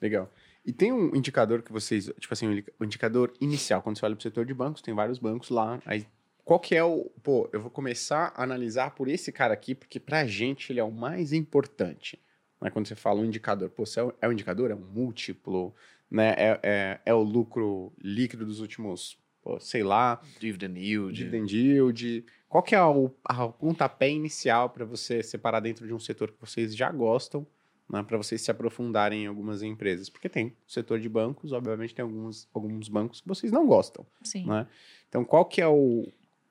[0.00, 0.30] Legal.
[0.66, 4.20] E tem um indicador que vocês, tipo assim, um indicador inicial, quando você olha para
[4.20, 5.80] o setor de bancos, tem vários bancos lá.
[5.86, 6.04] Aí,
[6.44, 7.04] qual que é o.
[7.22, 10.84] Pô, eu vou começar a analisar por esse cara aqui, porque pra gente ele é
[10.84, 12.18] o mais importante.
[12.60, 12.68] Né?
[12.70, 15.72] Quando você fala um indicador, pô, se é, o- é um indicador, é um múltiplo,
[16.10, 16.34] né?
[16.36, 21.16] É, é, é o lucro líquido dos últimos, pô, sei lá, Dividend yield.
[21.16, 22.24] dividend yield.
[22.48, 26.40] Qual que é o, a pontapé inicial para você separar dentro de um setor que
[26.40, 27.46] vocês já gostam,
[27.88, 30.08] né, para vocês se aprofundarem em algumas empresas?
[30.08, 34.06] Porque tem o setor de bancos, obviamente tem alguns, alguns bancos que vocês não gostam,
[34.22, 34.46] Sim.
[34.46, 34.66] né?
[35.08, 36.06] Então, qual que é o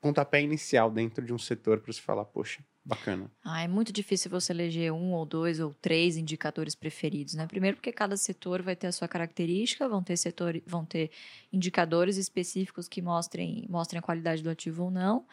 [0.05, 3.31] pontapé inicial dentro de um setor para você falar, poxa, bacana.
[3.43, 7.47] Ah, é muito difícil você eleger um ou dois ou três indicadores preferidos, né?
[7.47, 11.09] Primeiro porque cada setor vai ter a sua característica, vão ter setor, vão ter
[11.51, 15.25] indicadores específicos que mostrem, mostrem a qualidade do ativo ou não.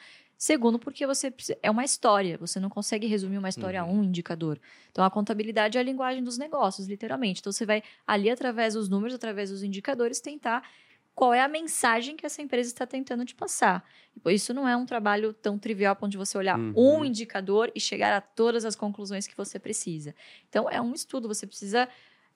[0.42, 4.02] Segundo, porque você precisa- é uma história, você não consegue resumir uma história a um
[4.02, 4.58] indicador.
[4.90, 7.38] Então a contabilidade é a linguagem dos negócios, literalmente.
[7.38, 10.68] Então você vai ali através dos números, através dos indicadores tentar
[11.14, 13.84] qual é a mensagem que essa empresa está tentando te passar.
[14.20, 16.72] Pô, Isso não é um trabalho tão trivial para onde você olhar Uhum.
[16.74, 20.12] um indicador e chegar a todas as conclusões que você precisa.
[20.48, 21.88] Então, é um estudo, você precisa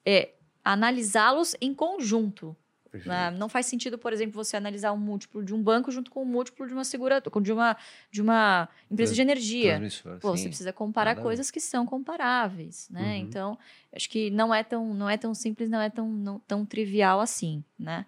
[0.05, 0.31] é,
[0.63, 2.57] analisá-los em conjunto.
[3.05, 3.31] Né?
[3.33, 6.27] Não faz sentido, por exemplo, você analisar um múltiplo de um banco junto com o
[6.27, 7.77] múltiplo de uma seguradora, de uma,
[8.11, 9.79] de uma empresa de energia.
[10.21, 10.43] Pô, sim.
[10.43, 13.03] você precisa comparar nada coisas que são comparáveis, né?
[13.19, 13.25] Uhum.
[13.25, 13.59] Então,
[13.95, 17.21] acho que não é tão, não é tão simples, não é tão, não- tão trivial
[17.21, 18.07] assim, né?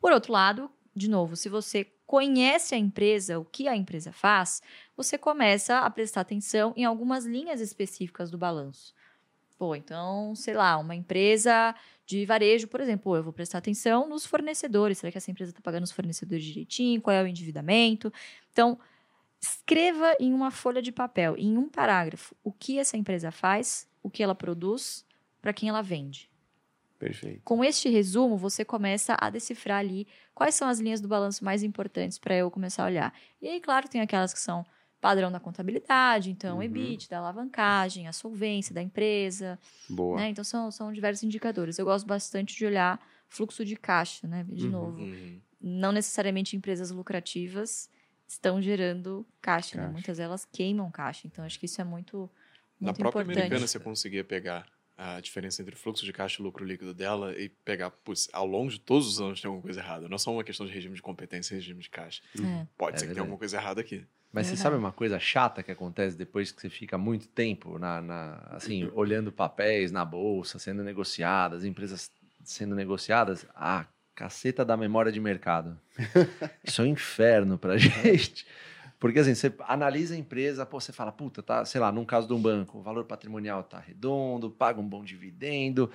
[0.00, 4.62] Por outro lado, de novo, se você conhece a empresa, o que a empresa faz,
[4.96, 8.94] você começa a prestar atenção em algumas linhas específicas do balanço.
[9.56, 11.74] Pô, então, sei lá, uma empresa
[12.04, 14.98] de varejo, por exemplo, pô, eu vou prestar atenção nos fornecedores.
[14.98, 17.00] Será que essa empresa está pagando os fornecedores direitinho?
[17.00, 18.12] Qual é o endividamento?
[18.52, 18.78] Então,
[19.40, 24.10] escreva em uma folha de papel, em um parágrafo, o que essa empresa faz, o
[24.10, 25.04] que ela produz,
[25.40, 26.30] para quem ela vende.
[26.98, 27.42] Perfeito.
[27.44, 31.62] Com este resumo, você começa a decifrar ali quais são as linhas do balanço mais
[31.62, 33.14] importantes para eu começar a olhar.
[33.42, 34.64] E aí, claro, tem aquelas que são
[35.04, 36.64] padrão da contabilidade, então Uhum.
[36.64, 40.20] EBIT, da alavancagem, a solvência da empresa, Boa.
[40.20, 40.30] né?
[40.30, 41.78] Então são, são diversos indicadores.
[41.78, 44.44] Eu gosto bastante de olhar fluxo de caixa, né?
[44.48, 44.70] De Uhum.
[44.70, 45.44] novo, Uhum.
[45.60, 47.90] não necessariamente empresas lucrativas
[48.28, 49.86] estão gerando caixa, né?
[49.86, 49.88] Caixa.
[49.88, 51.26] Muitas delas queimam caixa.
[51.28, 52.30] Então acho que isso é muito,
[52.80, 53.24] Na muito própria importante.
[53.24, 56.94] americana, você conseguia pegar a diferença entre o fluxo de caixa e o lucro líquido
[56.94, 60.08] dela e pegar, putz, ao longo de todos os anos tem alguma coisa errada.
[60.08, 62.22] Não é só uma questão de regime de competência e regime de caixa.
[62.38, 62.66] É.
[62.78, 63.14] Pode É ser que verdade.
[63.14, 64.04] tenha alguma coisa errada aqui.
[64.32, 67.78] Mas É você sabe uma coisa chata que acontece depois que você fica muito tempo
[67.78, 72.10] na, na- assim, olhando papéis na bolsa, sendo negociadas, empresas
[72.42, 73.46] sendo negociadas?
[73.54, 75.78] A caceta da memória de mercado.
[76.64, 78.46] Isso é um inferno pra gente.
[78.98, 82.26] Porque assim, você analisa a empresa, pô, você fala, puta, tá, sei lá, num caso
[82.26, 85.90] de um banco, o valor patrimonial tá redondo, paga um bom dividendo,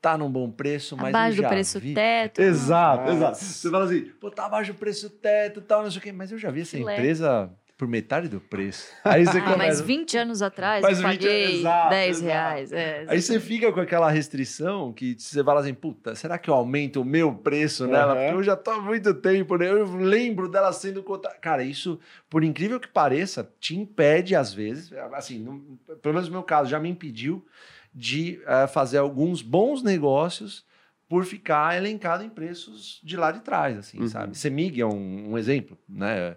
[0.00, 1.94] tá num bom preço, mas Abaixo eu do já preço vi...
[1.94, 2.40] teto.
[2.40, 3.38] Exato, Ah, exato.
[3.38, 6.12] Você fala assim, pô, tá abaixo do preço teto e tal, não sei o quê,
[6.12, 6.92] mas eu já vi essa Filé.
[6.92, 7.50] empresa
[7.82, 8.86] por metade do preço.
[9.02, 9.82] Aí você Ah, mas começa.
[9.82, 12.24] 20 anos atrás Mas eu 20 paguei exato, 10 exato.
[12.32, 12.72] reais.
[12.72, 16.54] É, Aí você fica com aquela restrição que você fala assim, puta, será que eu
[16.54, 18.12] aumento o meu preço nela?
[18.12, 18.20] Aham.
[18.22, 19.68] Porque eu já tô há muito tempo, né?
[19.68, 21.34] Eu lembro dela sendo cotada.
[21.40, 21.98] Cara, isso,
[22.30, 25.58] por incrível que pareça, te impede às vezes, assim, não-
[26.00, 27.44] pelo menos no meu caso, já me impediu
[27.92, 30.64] de eh, fazer alguns bons negócios
[31.08, 34.08] por ficar elencado em preços de lá de trás, assim, Uhum.
[34.08, 34.38] sabe?
[34.38, 36.36] Semig é um, um exemplo, né?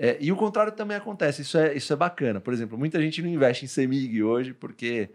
[0.00, 2.40] É, e o contrário também acontece, isso é, isso é bacana.
[2.40, 5.10] Por exemplo, muita gente não investe em Semig hoje porque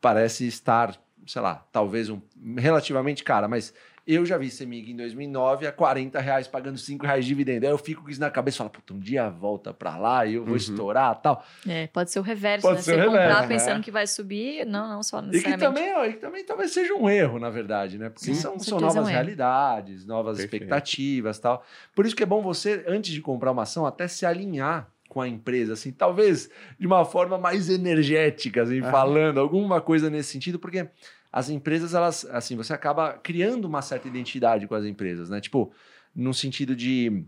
[0.00, 0.96] parece estar,
[1.26, 2.20] sei lá, talvez um,
[2.56, 3.74] relativamente cara, mas
[4.14, 7.66] eu já vi Semig em 2009 a 40 reais, pagando 5 reais de dividendo.
[7.66, 10.24] Aí eu fico com isso na cabeça e falo, puta, um dia volta pra lá
[10.24, 10.56] e eu vou Uhum.
[10.56, 11.44] estourar tal.
[11.68, 12.82] É, pode ser o reverso, Pode né?
[12.82, 13.46] ser Você o comprar reverso, é.
[13.48, 16.72] pensando que vai subir, não, não só E que, também, ó, e que também talvez
[16.72, 18.08] seja um erro, na verdade, né?
[18.08, 19.08] Porque Sim, são, são é um novas erro.
[19.10, 20.62] realidades, novas Perfeito.
[20.62, 21.62] expectativas tal.
[21.94, 25.20] Por isso que é bom você, antes de comprar uma ação, até se alinhar com
[25.22, 28.90] a empresa, assim, talvez de uma forma mais energética, assim, Aham.
[28.90, 30.86] falando, alguma coisa nesse sentido, porque
[31.32, 35.40] as empresas, elas, assim, você acaba criando uma certa identidade com as empresas, né?
[35.40, 35.72] Tipo,
[36.14, 37.24] no sentido de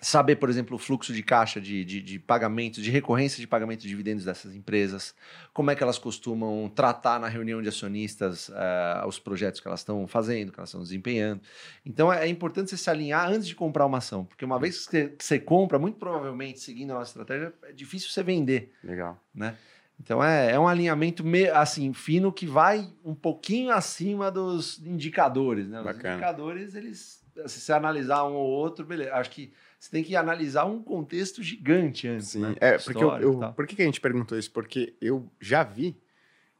[0.00, 3.82] saber, por exemplo, o fluxo de caixa de, de, de pagamentos, de recorrência de pagamentos
[3.82, 5.14] de dividendos dessas empresas,
[5.52, 9.80] como é que elas costumam tratar na reunião de acionistas uh, os projetos que elas
[9.80, 11.40] estão fazendo, que elas estão desempenhando.
[11.84, 14.86] Então é, é importante você se alinhar antes de comprar uma ação, porque uma vez
[14.86, 18.72] que você, que você compra, muito provavelmente, seguindo a nossa estratégia, é difícil você vender.
[18.84, 19.18] Legal.
[19.34, 19.56] Né?
[20.00, 25.68] Então é, é um alinhamento me, assim fino que vai um pouquinho acima dos indicadores.
[25.68, 25.78] Né?
[25.80, 26.14] Os Bacana.
[26.14, 29.14] indicadores, eles, se você analisar um ou outro, beleza.
[29.14, 32.28] Acho que você tem que analisar um contexto gigante antes.
[32.28, 32.54] Sim, né?
[32.60, 34.50] é, porque eu, eu- por que a gente perguntou isso?
[34.52, 35.96] Porque eu já vi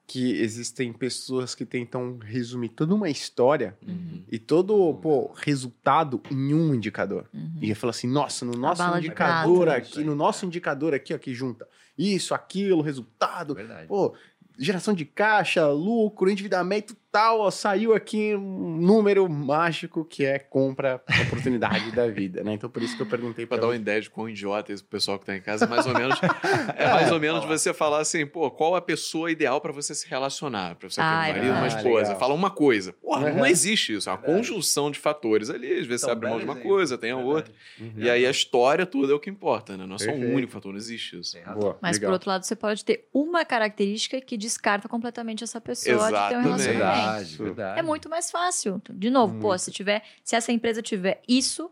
[0.06, 4.22] que existem pessoas que tentam resumir toda uma história Uhum.
[4.30, 7.28] e todo pô, resultado em um indicador.
[7.34, 7.58] Uhum.
[7.60, 9.78] E fala assim, nossa, no nosso indicador prata.
[9.78, 11.66] aqui, no nosso indicador aqui, ó, que junta
[11.98, 13.88] isso, aquilo, resultado, Verdade.
[13.88, 14.14] pô,
[14.58, 21.00] geração de caixa, lucro, endividamento tal, ó, saiu aqui um número mágico que é compra
[21.26, 22.52] oportunidade da vida, né?
[22.54, 24.74] Então por isso que eu perguntei Pra para dar uma ideia de quão idiota é
[24.74, 26.18] esse pessoal que tá em casa, mais ou menos.
[26.76, 30.06] é mais ou menos você falar assim, pô, qual a pessoa ideal pra você se
[30.08, 30.74] relacionar?
[30.76, 32.02] Pra você ter Ah, um é marido, uma esposa.
[32.08, 32.18] Legal.
[32.18, 32.92] Fala uma coisa.
[32.92, 33.46] Porra, não Uhum.
[33.46, 34.08] existe isso.
[34.08, 34.38] É uma Verdade.
[34.38, 35.72] conjunção de fatores ali.
[35.72, 36.68] Às vezes você Então, abre mão de uma exemplo.
[36.70, 37.34] coisa, tem a Verdade.
[37.34, 37.54] outra.
[37.96, 39.86] E aí a história toda é o que importa, né?
[39.86, 40.34] Não é só um Perfeito.
[40.36, 41.36] único fator, não existe isso.
[41.54, 42.10] Boa, Mas, legal.
[42.10, 46.36] por outro lado, você pode ter uma característica que descarta completamente essa pessoa de ter
[46.36, 46.44] um Exatamente.
[46.44, 47.05] relacionamento.
[47.06, 47.78] Verdade, verdade.
[47.80, 48.80] É muito mais fácil.
[48.90, 49.60] De novo, pô, Muito.
[49.60, 51.70] se tiver, se essa empresa tiver isso,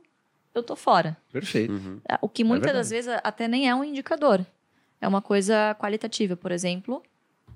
[0.55, 1.17] eu tô fora.
[1.33, 1.73] Perfeito.
[1.73, 2.01] Uhum.
[2.21, 2.79] O que muitas verdade.
[2.79, 4.45] das vezes até nem é um indicador.
[5.01, 6.37] É uma coisa qualitativa.
[6.37, 7.03] Por exemplo,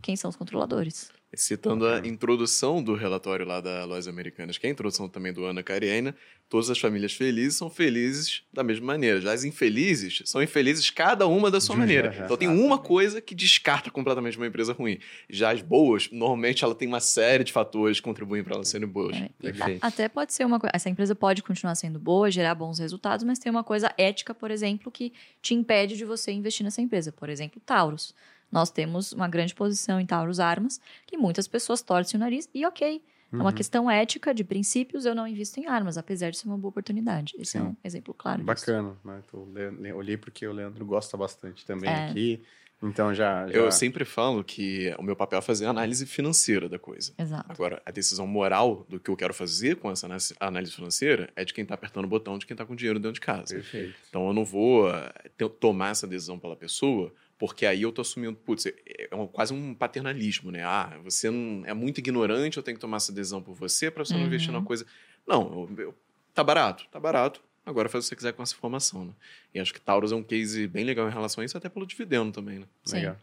[0.02, 1.10] quem são os controladores?
[1.34, 5.44] Citando a introdução do relatório lá da Lojas Americanas, que é a introdução também do
[5.44, 6.16] Ana Karenina,
[6.48, 9.20] todas as famílias felizes são felizes da mesma maneira.
[9.20, 12.10] Já as infelizes são infelizes cada uma da sua De- maneira.
[12.12, 14.98] já, Então tem uma coisa que descarta completamente uma empresa ruim.
[15.28, 18.88] Já as boas, normalmente ela tem uma série de fatores que contribuem para elas serem
[18.88, 19.14] boas.
[19.16, 19.84] É, Perfeito.
[19.84, 20.72] Até pode ser uma coisa.
[20.74, 24.50] Essa empresa pode continuar sendo boa, gerar bons resultados, mas tem uma coisa ética, por
[24.50, 27.12] exemplo, que te impede de você investir nessa empresa.
[27.12, 28.14] Por exemplo, Taurus.
[28.50, 32.64] Nós temos uma grande posição em Taurus Armas, que muitas pessoas torcem o nariz, e
[32.66, 33.02] ok.
[33.30, 33.52] É uma Uhum.
[33.52, 37.34] questão ética, de princípios, eu não invisto em armas, apesar de ser uma boa oportunidade.
[37.38, 37.66] Esse é Sim.
[37.68, 38.38] um exemplo claro.
[38.38, 38.46] disso.
[38.46, 39.22] Bacana, né?
[39.30, 42.08] Tô le- le- olhei porque o Leandro gosta bastante também É.
[42.08, 42.42] aqui.
[42.82, 43.46] Então já.
[43.48, 43.52] já...
[43.52, 47.12] Eu sempre falo que o meu papel é fazer a análise financeira da coisa.
[47.18, 47.50] Exato.
[47.52, 50.06] Agora, a decisão moral do que eu quero fazer com essa
[50.40, 53.14] análise- financeira é de quem está apertando o botão, de quem está com dinheiro dentro
[53.14, 53.52] de casa.
[53.56, 53.94] Perfeito.
[54.08, 55.12] Então eu não vou eh,
[55.60, 59.74] tomar essa decisão pela pessoa, porque aí eu tô assumindo, putz, é, é quase um
[59.74, 60.65] paternalismo, né?
[60.65, 64.05] Ah, você não, é muito ignorante, eu tenho que tomar essa decisão por você para
[64.05, 64.27] você não Uhum.
[64.27, 64.85] investir numa coisa.
[65.27, 65.94] Não, eu- eu-
[66.35, 67.40] tá barato, tá barato.
[67.65, 69.12] Agora faz o que você quiser com essa informação, né?
[69.55, 71.86] E acho que Taurus é um case bem legal em relação a isso, até pelo
[71.86, 72.66] dividendo também, né?
[72.82, 72.97] Sim.
[72.97, 73.16] Legal.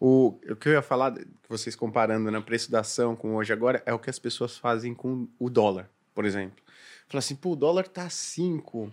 [0.00, 3.52] O, o que eu ia falar, que vocês comparando no preço da ação com hoje
[3.52, 6.56] agora, é o que as pessoas fazem com o dólar, por exemplo.
[7.08, 8.92] Fala assim, pô, o dólar tá 5.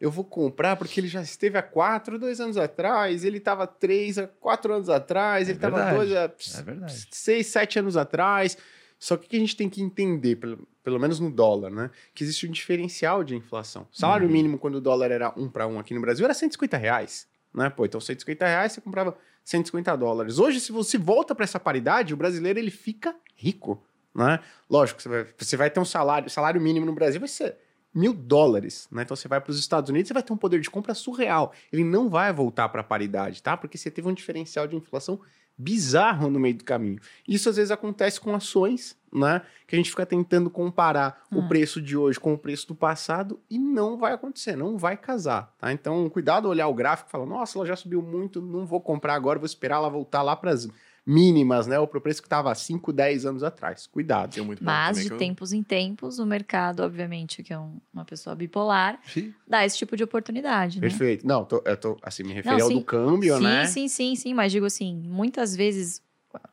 [0.00, 4.18] Eu vou comprar porque ele já esteve a 4 dois anos atrás, ele estava 3
[4.18, 5.92] há 4 anos atrás, É ele estava.
[5.94, 6.88] 2 há É.
[7.10, 8.56] 6, 7 anos atrás.
[8.98, 11.90] Só que o que a gente tem que entender, pelo, pelo menos no dólar, né?
[12.14, 13.86] Que existe um diferencial de inflação.
[13.92, 14.32] O salário Uhum.
[14.32, 17.26] mínimo, quando o dólar era um para um aqui no Brasil, era 150 reais.
[17.52, 17.68] Né?
[17.68, 20.38] Pô, então 150 reais você comprava 150 dólares.
[20.38, 23.82] Hoje, se você volta para essa paridade, o brasileiro ele fica rico.
[24.14, 24.38] Né?
[24.68, 27.56] Lógico, você vai, você vai ter um salário, salário mínimo no Brasil vai ser
[27.94, 29.02] mil dólares, né?
[29.02, 31.52] Então você vai para os Estados Unidos, você vai ter um poder de compra surreal.
[31.72, 33.56] Ele não vai voltar para a paridade, tá?
[33.56, 35.20] Porque você teve um diferencial de inflação
[35.58, 36.98] bizarro no meio do caminho.
[37.28, 39.42] Isso às vezes acontece com ações, né?
[39.66, 41.48] Que a gente fica tentando comparar o Hum.
[41.48, 45.54] preço de hoje com o preço do passado e não vai acontecer, não vai casar,
[45.58, 45.70] tá?
[45.70, 49.14] Então, cuidado olhar o gráfico e falar, nossa, ela já subiu muito, não vou comprar
[49.14, 50.66] agora, vou esperar ela voltar lá para as
[51.10, 51.78] mínimas, né?
[51.78, 53.86] Ou para o preço que estava há 5, 10 anos atrás.
[53.86, 54.34] Cuidado.
[54.34, 58.04] Tem muito Mas, de eu- tempos em tempos, o mercado, obviamente, que é um- uma
[58.04, 59.34] pessoa bipolar, Sim.
[59.46, 60.76] dá esse tipo de oportunidade.
[60.80, 60.88] né?
[60.88, 61.26] Perfeito.
[61.26, 62.78] Não, tô- eu tô, assim, me referi Não, ao sim.
[62.78, 63.66] do câmbio, sim, né?
[63.66, 64.34] sim, sim, sim.
[64.34, 66.02] Mas digo assim, muitas vezes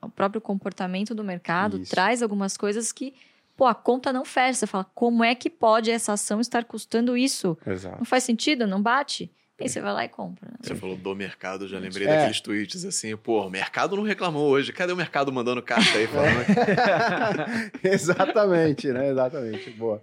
[0.01, 1.91] o próprio comportamento do mercado Isso.
[1.91, 3.13] traz algumas coisas que,
[3.55, 4.59] pô, a conta não fecha.
[4.59, 7.55] Você fala, como é que pode essa ação estar custando isso?
[7.65, 7.97] Exato.
[7.99, 8.65] Não faz sentido?
[8.65, 9.31] Não bate?
[9.59, 10.49] Aí você vai lá e compra.
[10.51, 10.57] né?
[10.61, 12.15] Você falou do mercado, eu já lembrei É.
[12.15, 14.71] daqueles tweets assim, pô, o mercado não reclamou hoje.
[14.71, 16.45] Cadê o mercado mandando carta aí falando?
[17.83, 19.09] Exatamente, né?
[19.09, 19.69] Exatamente.
[19.71, 20.01] Boa.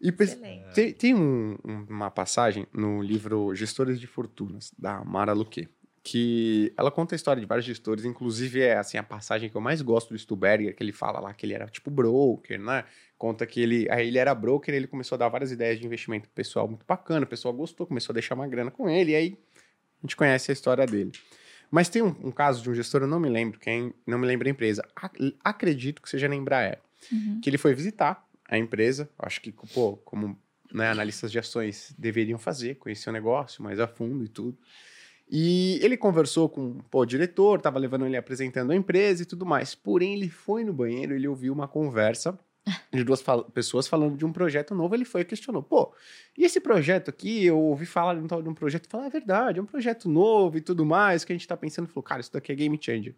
[0.00, 0.74] E Excelente.
[0.74, 1.56] tem, tem um-
[1.88, 5.68] uma passagem no livro Gestores de Fortunas, da Mara Luque,
[6.10, 9.60] que ela conta a história de vários gestores, inclusive é assim a passagem que eu
[9.60, 12.84] mais gosto do Stuberger, que ele fala lá que ele era tipo broker, né?
[13.18, 16.22] Conta que ele, aí ele era broker, ele começou a dar várias ideias de investimento
[16.28, 19.14] pro pessoal muito bacana, o pessoal gostou, começou a deixar uma grana com ele, e
[19.16, 19.38] aí
[19.98, 21.12] a gente conhece a história dele.
[21.70, 24.26] Mas tem um, um caso de um gestor, eu não me lembro quem, não me
[24.26, 26.78] lembro a empresa, Ac- acredito que seja na Embraer
[27.12, 27.40] Uhum.
[27.42, 30.38] que ele foi visitar a empresa, acho que, pô, como
[30.72, 34.58] né, analistas de ações deveriam fazer, conhecer o negócio mais a fundo e tudo.
[35.30, 39.44] E ele conversou com pô, o diretor, estava levando ele apresentando a empresa e tudo
[39.44, 39.74] mais.
[39.74, 42.38] Porém, ele foi no banheiro, ele ouviu uma conversa
[42.92, 44.94] de duas fal pessoas falando de um projeto novo.
[44.94, 45.92] Ele foi e questionou: pô,
[46.36, 47.44] e esse projeto aqui?
[47.44, 48.88] Eu ouvi falar de um tal de um projeto.
[48.88, 51.84] Falar, é verdade, é um projeto novo e tudo mais que a gente está pensando.
[51.84, 53.14] Ele falou, cara, isso daqui é game changer.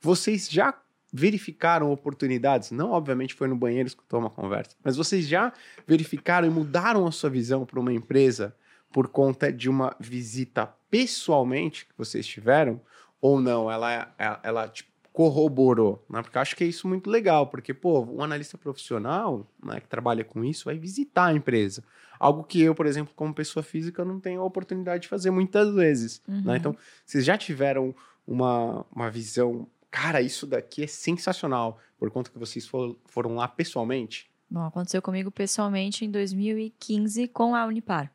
[0.00, 0.74] Vocês já
[1.12, 2.70] verificaram oportunidades?
[2.70, 5.52] Não, obviamente, foi no banheiro escutou uma conversa, mas vocês já
[5.86, 8.54] verificaram e mudaram a sua visão para uma empresa
[8.92, 12.80] por conta de uma visita pessoalmente que vocês tiveram?
[13.20, 13.70] Ou não?
[13.70, 16.22] Ela, ela, ela tipo, corroborou, né?
[16.22, 19.88] Porque eu acho que é isso muito legal, porque, pô, um analista profissional né, que
[19.88, 21.82] trabalha com isso vai visitar a empresa.
[22.18, 25.74] Algo que eu, por exemplo, como pessoa física, não tenho a oportunidade de fazer muitas
[25.74, 26.22] vezes.
[26.26, 26.36] Né?
[26.36, 26.42] Uhum.
[26.44, 26.56] Né?
[26.56, 27.94] Então, vocês já tiveram
[28.26, 33.48] uma, uma visão cara, isso daqui é sensacional, por conta que vocês for, foram lá
[33.48, 34.30] pessoalmente?
[34.48, 38.12] Bom, aconteceu comigo pessoalmente em 2015 com a Unipar.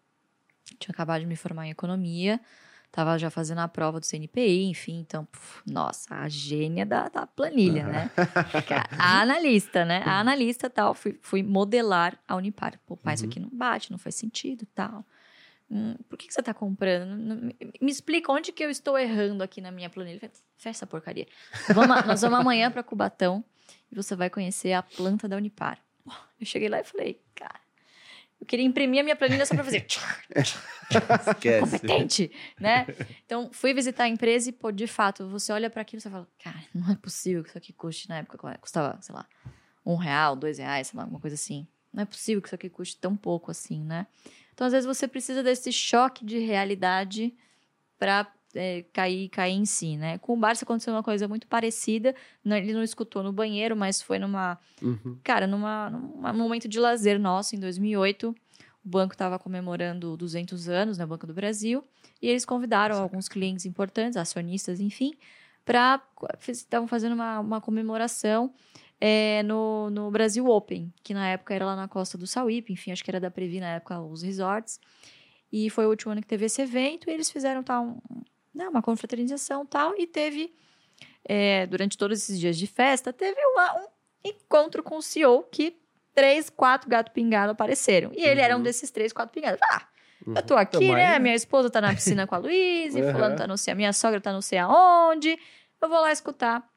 [0.79, 2.39] Tinha acabado de me formar em economia,
[2.85, 7.27] estava já fazendo a prova do CNPI, enfim, então, puf, nossa, a gênia da, da
[7.27, 7.91] planilha, uhum.
[7.91, 8.11] né?
[8.97, 10.01] A analista, né?
[10.05, 12.79] A analista tal, fui, fui modelar a Unipar.
[12.85, 13.15] Pô, pai, uhum.
[13.15, 15.05] isso aqui não bate, não faz sentido tal.
[15.69, 17.15] Hum, por que, que você está comprando?
[17.81, 20.19] Me explica onde que eu estou errando aqui na minha planilha.
[20.57, 21.27] Fecha essa porcaria.
[21.73, 23.43] Vamos, nós vamos amanhã para Cubatão
[23.91, 25.79] e você vai conhecer a planta da Unipar.
[26.39, 27.59] Eu cheguei lá e falei, cara,
[28.39, 29.85] eu queria imprimir a minha planilha só para fazer.
[31.27, 31.59] Esquece.
[31.61, 32.85] Competente, né?
[33.25, 36.09] Então, fui visitar a empresa e, pô, de fato, você olha para aquilo e você
[36.09, 39.25] fala, cara, não é possível que isso aqui custe, na época, custava, sei lá,
[39.85, 41.67] um real, dois reais, sei lá, alguma coisa assim.
[41.93, 44.05] Não é possível que isso aqui custe tão pouco assim, né?
[44.53, 47.33] Então, às vezes, você precisa desse choque de realidade
[47.97, 50.17] para é, cair, cair em si, né?
[50.17, 52.15] Com o Barça aconteceu uma coisa muito parecida.
[52.43, 54.57] Ele não escutou no banheiro, mas foi numa...
[54.81, 55.17] Uhum.
[55.23, 58.35] Cara, numa, num momento de lazer nosso, em 2008.
[58.83, 61.05] O banco estava comemorando 200 anos, né?
[61.05, 61.83] O Banco do Brasil.
[62.21, 65.13] E eles convidaram alguns clientes importantes, acionistas, enfim,
[65.63, 66.01] para...
[66.47, 68.53] Estavam fazendo uma, uma comemoração
[68.99, 72.91] é, no, no Brasil Open, que na época era lá na costa do Sauípe, enfim,
[72.91, 74.79] acho que era da Previ na época, os resorts.
[75.51, 77.99] E foi o último ano que teve esse evento, e eles fizeram tal, um,
[78.55, 80.53] né, uma confraternização tal, e teve,
[81.23, 83.87] é, durante todos esses dias de festa, teve uma, um
[84.23, 85.77] encontro com o CEO que
[86.13, 88.11] três, quatro gato pingado apareceram.
[88.15, 88.45] E ele uhum.
[88.45, 88.63] era um uhum.
[88.63, 89.59] desses três, quatro pingados.
[89.69, 89.85] Ah,
[90.27, 90.59] eu tô uhum.
[90.59, 91.19] aqui, né?
[91.19, 93.11] Minha esposa tá na piscina com a Luísa, uhum.
[93.11, 95.37] fulano tá não sei, a minha sogra tá não sei aonde.
[95.81, 96.67] Eu vou lá escutar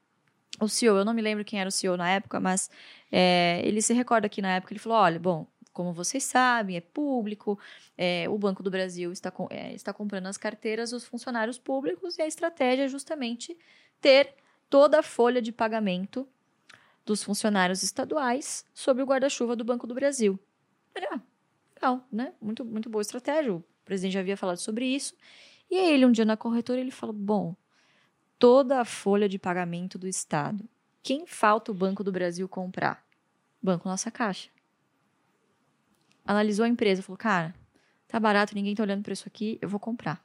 [0.60, 2.68] o CEO, eu não me lembro quem era o CEO na época, mas
[3.12, 5.46] é, ele se recorda que na época ele falou: olha, bom,
[5.78, 7.56] como vocês sabem, é público,
[7.96, 12.22] é, o Banco do Brasil está, é, está comprando as carteiras dos funcionários públicos e
[12.22, 13.56] a estratégia é justamente
[14.00, 14.34] ter
[14.68, 16.26] toda a folha de pagamento
[17.06, 20.36] dos funcionários estaduais sob o guarda-chuva do Banco do Brasil.
[20.96, 21.20] Ah,
[21.76, 22.32] legal, né?
[22.42, 23.54] Muito, muito boa estratégia.
[23.54, 25.14] O presidente já havia falado sobre isso.
[25.70, 27.54] E aí ele, um dia na corretora, ele falou: bom,
[28.36, 30.68] toda a folha de pagamento do Estado.
[31.04, 33.06] Quem falta o Banco do Brasil comprar?
[33.62, 34.50] Banco Nossa Caixa.
[36.28, 37.54] Analisou a empresa, falou: cara,
[38.06, 40.22] tá barato, ninguém tá olhando para isso aqui, eu vou comprar.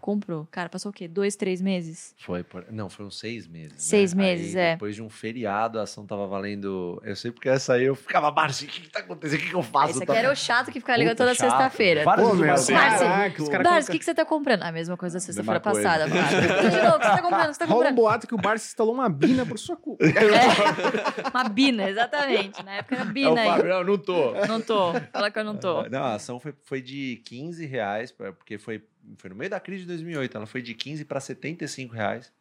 [0.00, 0.46] Comprou.
[0.50, 1.06] Cara, passou o quê?
[1.06, 2.14] Dois, três meses?
[2.18, 2.42] Foi.
[2.42, 2.66] Por...
[2.70, 3.72] Não, foram seis meses.
[3.72, 3.78] Né?
[3.78, 4.22] Seis né?
[4.22, 4.72] meses, aí, é.
[4.72, 7.00] Depois de um feriado, a ação tava valendo.
[7.04, 9.38] Eu sei porque essa aí eu ficava, Márcio, o que, que tá acontecendo?
[9.38, 9.90] O que, que eu faço?
[9.92, 12.04] Esse aqui era o chato que ficava ligando toda sexta-feira.
[12.04, 14.62] Vários Pô, meu, Márcio, Márcio, o que, que você tá comprando?
[14.62, 16.40] A mesma coisa da sexta-feira passada, Márcio.
[16.40, 17.46] De novo, o que você tá comprando?
[17.46, 17.82] Você tá comprando?
[17.82, 20.04] Rola um boato que o Barça instalou uma bina por sua culpa.
[20.14, 22.62] É, uma bina, exatamente.
[22.62, 23.62] Na época era bina é aí.
[23.62, 24.32] Não, não tô.
[24.46, 24.92] Não tô.
[25.12, 25.88] Fala que eu não tô.
[25.88, 28.82] Não, a ação foi, foi de 15 reais, porque foi
[29.16, 32.32] foi no meio da crise de 2008, ela foi de 15 para 75 reais.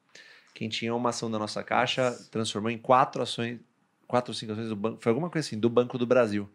[0.54, 3.60] Quem tinha uma ação da nossa caixa transformou em quatro ações,
[4.08, 6.50] quatro ou cinco ações do banco, foi alguma coisa assim, do Banco do Brasil.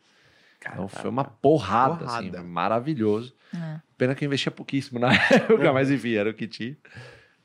[0.60, 2.38] então foi uma porrada, assim, porrada.
[2.38, 3.34] assim, maravilhoso.
[3.54, 3.80] É.
[3.96, 6.76] Pena que eu investia pouquíssimo na época, mas enfim, era o que tinha.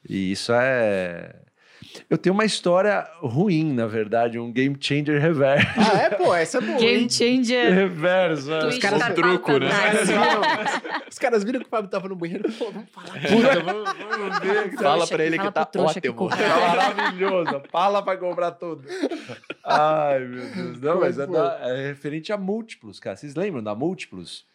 [0.08, 1.36] E isso é
[2.10, 5.68] eu tenho uma história ruim, na verdade, um game changer reverso.
[5.78, 6.78] Ah, é, pô, essa é boa.
[6.78, 7.74] Game changer.
[7.74, 8.52] Reverso.
[8.68, 9.70] Os caras um truco, né?
[11.10, 12.52] Os caras viram que o Fábio tava no banheiro.
[12.54, 13.14] Pô, vamos falar.
[13.14, 14.78] Puta, vamos, vamos ver.
[14.78, 16.30] Fala pra ele que tá ótimo.
[16.30, 17.62] Tá maravilhoso.
[17.72, 18.88] Fala pra comprar tudo.
[19.64, 20.82] Ai, meu Deus.
[20.82, 21.26] Não, mas é,
[21.62, 23.16] é referente a múltiplos, cara.
[23.16, 24.46] Vocês lembram da múltiplos?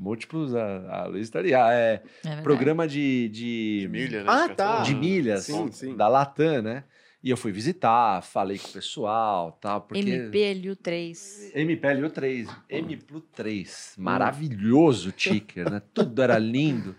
[0.00, 1.58] Múltiplos a, a Luiz estaria.
[1.72, 4.26] É, é programa de, de, de milha, né?
[4.28, 4.80] Ah, tá.
[4.80, 5.94] De milhas sim, sim.
[5.94, 6.84] da Latam, né?
[7.22, 10.00] E eu fui visitar, falei com o pessoal, tal, porque...
[10.00, 11.52] MPLU3.
[11.54, 13.94] MPLU3, MPLU3.
[13.98, 15.82] Maravilhoso ticker, né?
[15.92, 16.96] Tudo era lindo.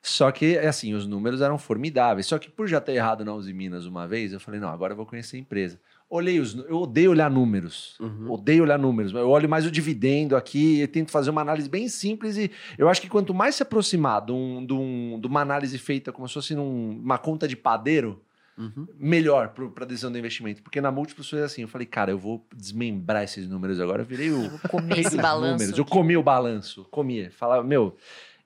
[0.00, 2.26] Só que, assim, os números eram formidáveis.
[2.26, 4.94] Só que por já ter errado na Uzi Minas uma vez, eu falei, não, agora
[4.94, 5.78] eu vou conhecer a empresa.
[6.10, 6.54] Olhei os.
[6.68, 7.96] Eu odeio olhar números.
[8.00, 8.30] Uhum.
[8.32, 9.12] Odeio olhar números.
[9.14, 12.36] Eu olho mais o dividendo aqui e tento fazer uma análise bem simples.
[12.36, 15.78] E eu acho que quanto mais se aproximar de, um, de, um- de uma análise
[15.78, 18.20] feita como se fosse numa conta de padeiro,
[18.58, 18.86] Uhum.
[18.98, 20.62] melhor para a decisão do investimento.
[20.62, 21.62] Porque na múltiplos foi assim.
[21.62, 24.02] Eu falei, cara, eu vou desmembrar esses números agora.
[24.02, 24.44] Eu virei o.
[24.44, 24.50] Eu
[24.86, 25.52] rei esse dos balanço.
[25.52, 25.78] números.
[25.78, 26.84] Eu comi o balanço.
[26.90, 27.30] Comia.
[27.30, 27.96] Falava, meu.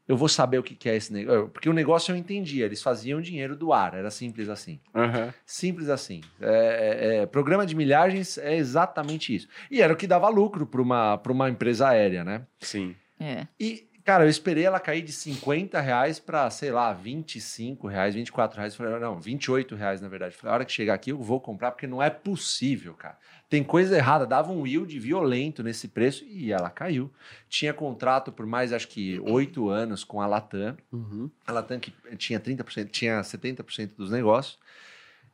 [0.07, 1.49] Eu vou saber o que que é esse negócio.
[1.49, 2.67] Porque o negócio eu entendia.
[2.67, 3.95] Eles faziam dinheiro do ar.
[3.95, 4.79] Era simples assim.
[4.95, 5.33] Aham.
[5.47, 6.21] Simples assim.
[6.41, 9.49] É, é, é, programa de milhagens é exatamente isso.
[9.71, 12.43] E era o que dava lucro para uma, pra uma empresa aérea, né?
[12.61, 12.95] Sim.
[13.19, 13.47] É.
[13.59, 18.59] E, cara, eu esperei ela cair de 50 reais para, sei lá, 25 reais, 24
[18.59, 18.77] reais.
[18.77, 20.37] Falei, não, 28 reais, na verdade.
[20.37, 23.17] Falei, a hora que chegar aqui eu vou comprar, porque não é possível, cara.
[23.55, 24.27] Tem coisa errada.
[24.27, 27.09] Dava um yield violento nesse preço e ela caiu.
[27.49, 30.77] Tinha contrato por mais, acho que, oito anos com a Latam.
[30.91, 31.31] Uhum.
[31.47, 34.59] A Latam que tinha 30%, tinha 70% dos negócios.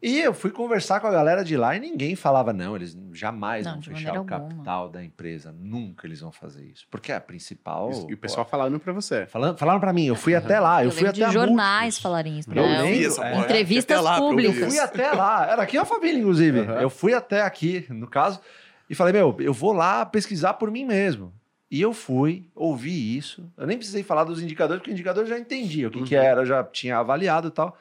[0.03, 3.67] E eu fui conversar com a galera de lá e ninguém falava, não, eles jamais
[3.67, 4.49] Não, vão fechar o maneira alguma.
[4.57, 5.55] capital da empresa.
[5.59, 6.87] Nunca eles vão fazer isso.
[6.91, 7.91] Porque a principal.
[8.09, 9.27] E o pessoal falando pra você.
[9.27, 12.39] Falando, falaram pra mim, eu fui até lá, eu, Eu fui até de jornais falarem
[12.39, 12.51] isso.
[12.51, 13.39] Eu essa é.
[13.41, 14.57] Entrevistas lá pra públicas.
[14.57, 14.83] Eu fui isso.
[14.85, 16.61] até lá, era aqui a família, inclusive.
[16.61, 16.81] Uhum.
[16.81, 18.41] Eu fui até aqui, no caso,
[18.89, 21.31] e falei, meu, eu vou lá pesquisar por mim mesmo.
[21.71, 23.49] E eu fui, ouvi isso.
[23.57, 26.17] Eu nem precisei falar dos indicadores, porque o indicador eu já entendia o que, que
[26.17, 26.23] Uhum.
[26.23, 27.77] era, eu já tinha avaliado e tal.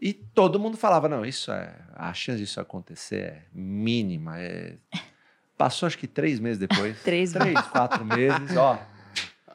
[0.00, 1.74] E todo mundo falava, não, isso é.
[1.94, 4.40] A chance disso acontecer é mínima.
[4.40, 4.76] É...
[5.56, 7.00] Passou acho que três meses depois.
[7.04, 8.78] Três três, quatro meses, ó.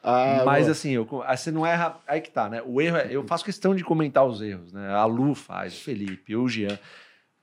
[0.02, 0.72] Ah, Mas boa.
[0.72, 2.00] assim, eu, você não erra.
[2.06, 2.62] Aí que tá, né?
[2.64, 3.08] O erro é.
[3.10, 4.88] Eu faço questão de comentar os erros, né?
[4.90, 6.78] A Lu faz, o Felipe, o Jean.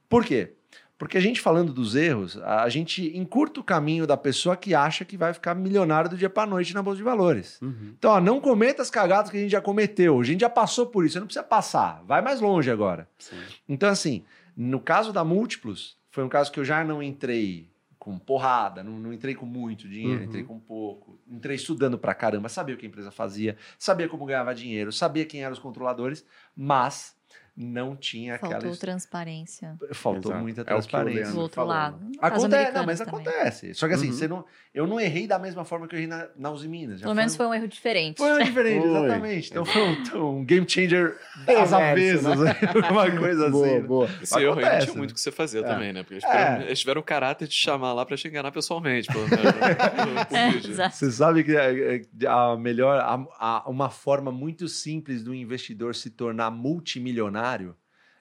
[0.09, 0.56] Por quê?
[0.97, 5.05] Porque a gente falando dos erros, a gente encurta o caminho da pessoa que acha
[5.05, 7.61] que vai ficar milionário do dia para noite na bolsa de valores.
[7.61, 7.93] Uhum.
[7.97, 10.19] Então, ó, não cometa as cagadas que a gente já cometeu.
[10.19, 12.01] A gente já passou por isso, você não precisa passar.
[12.07, 13.07] Vai mais longe agora.
[13.19, 13.37] Sim.
[13.69, 14.23] Então, assim,
[14.55, 17.69] no caso da Múltiplos, foi um caso que eu já não entrei
[17.99, 20.25] com porrada, não, não entrei com muito dinheiro, Uhum.
[20.27, 21.19] entrei com pouco.
[21.29, 25.25] Entrei estudando pra caramba, sabia o que a empresa fazia, sabia como ganhava dinheiro, sabia
[25.25, 26.25] quem eram os controladores,
[26.55, 27.16] mas
[27.59, 28.51] não tinha aquela.
[28.61, 29.75] Faltou transparência.
[29.91, 30.37] Faltou Exato.
[30.37, 31.21] Do muita É o que o transparência.
[31.23, 31.99] Leandro outro falou, lado.
[32.05, 32.11] né?
[32.21, 33.13] Acontece, não, mas também.
[33.15, 33.73] acontece.
[33.73, 34.13] Só que assim, Uhum.
[34.13, 37.01] você não, eu não errei da mesma forma que eu errei na, na Uzi Minas.
[37.01, 38.17] Pelo menos foi um erro diferente.
[38.17, 39.05] Foi um diferente, Foi.
[39.05, 39.49] exatamente.
[39.49, 41.17] Então foi um, um game changer
[41.47, 42.55] às avessas, né?
[42.91, 43.51] uma coisa assim.
[43.51, 43.79] Boa, né?
[43.81, 44.09] boa.
[44.21, 45.13] Esse erro aí não Acontece, tinha muito né?
[45.13, 45.63] o que você fazer É.
[45.63, 46.03] também, né?
[46.03, 46.27] Porque eles É.
[46.29, 49.07] tiveram, eles tiveram o caráter de chamar lá pra te enganar pessoalmente.
[49.07, 49.25] Pelo,
[50.29, 50.89] por É.
[50.89, 55.95] Você sabe que é- é a melhor, a- a- uma forma muito simples do investidor
[55.95, 57.46] se tornar multimilionário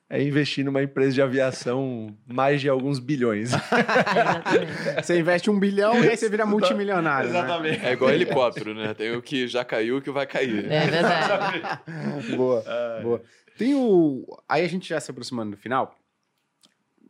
[0.08, 3.50] é investir numa empresa de aviação mais de alguns bilhões.
[3.52, 5.04] Exatamente.
[5.04, 7.32] Você investe um bilhão e aí você vira multimilionário.
[7.32, 7.80] né?
[7.82, 8.94] É igual helicóptero, né?
[8.94, 10.70] Tem o que já caiu e o que vai cair.
[10.70, 11.62] É verdade.
[12.36, 12.64] boa,
[13.02, 13.22] boa.
[13.58, 14.24] Tem o.
[14.48, 15.98] Aí a gente já se aproximando do final.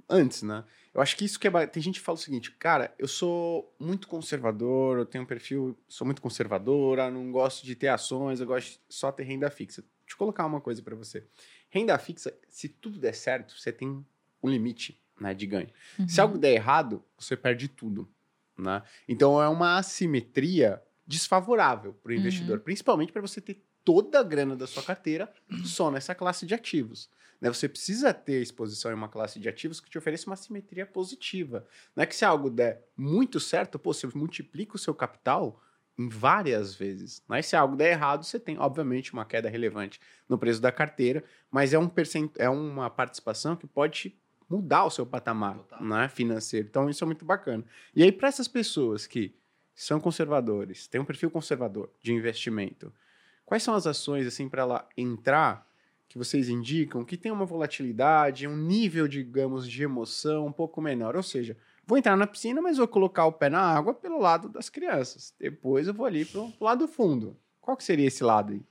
[0.08, 0.64] Antes, né?
[0.94, 1.66] Eu acho que isso que é.
[1.66, 5.76] Tem gente que fala o seguinte, cara, eu sou muito conservador, eu tenho um perfil,
[5.86, 9.82] sou muito conservadora, não gosto de ter ações, eu gosto de só ter renda fixa.
[9.82, 11.26] Deixa eu colocar uma coisa pra você.
[11.70, 14.04] Renda fixa, se tudo der certo, você tem
[14.42, 15.68] um limite né, de ganho.
[16.06, 16.26] Se Uhum.
[16.26, 18.08] algo der errado, você perde tudo.
[18.58, 18.82] Né?
[19.08, 22.20] Então é uma assimetria desfavorável para o Uhum.
[22.20, 25.32] investidor, principalmente para você ter toda a grana da sua carteira
[25.64, 27.08] só nessa classe de ativos.
[27.40, 27.48] Né?
[27.48, 31.66] Você precisa ter exposição em uma classe de ativos que te ofereça uma simetria positiva.
[31.94, 35.60] Não é que se algo der muito certo, pô, você multiplica o seu capital
[35.98, 37.22] várias vezes.
[37.28, 37.40] Né?
[37.40, 41.24] E se algo der errado, você tem, obviamente, uma queda relevante no preço da carteira,
[41.50, 42.32] mas é, um percent...
[42.36, 44.14] é uma participação que pode
[44.48, 45.82] mudar o seu patamar Total.
[45.82, 46.68] né, financeiro.
[46.68, 47.64] Então, isso é muito bacana.
[47.94, 49.34] E aí, para essas pessoas que
[49.74, 52.92] são conservadores, têm um perfil conservador de investimento,
[53.44, 55.66] quais são as ações, assim, para ela entrar,
[56.08, 61.16] que vocês indicam, que tem uma volatilidade, um nível, digamos, de emoção um pouco menor?
[61.16, 61.56] Ou seja,
[61.86, 65.34] vou entrar na piscina, mas vou colocar o pé na água pelo lado das crianças.
[65.38, 67.36] Depois eu vou ali pro, pro lado fundo.
[67.60, 68.62] Qual que seria esse lado aí?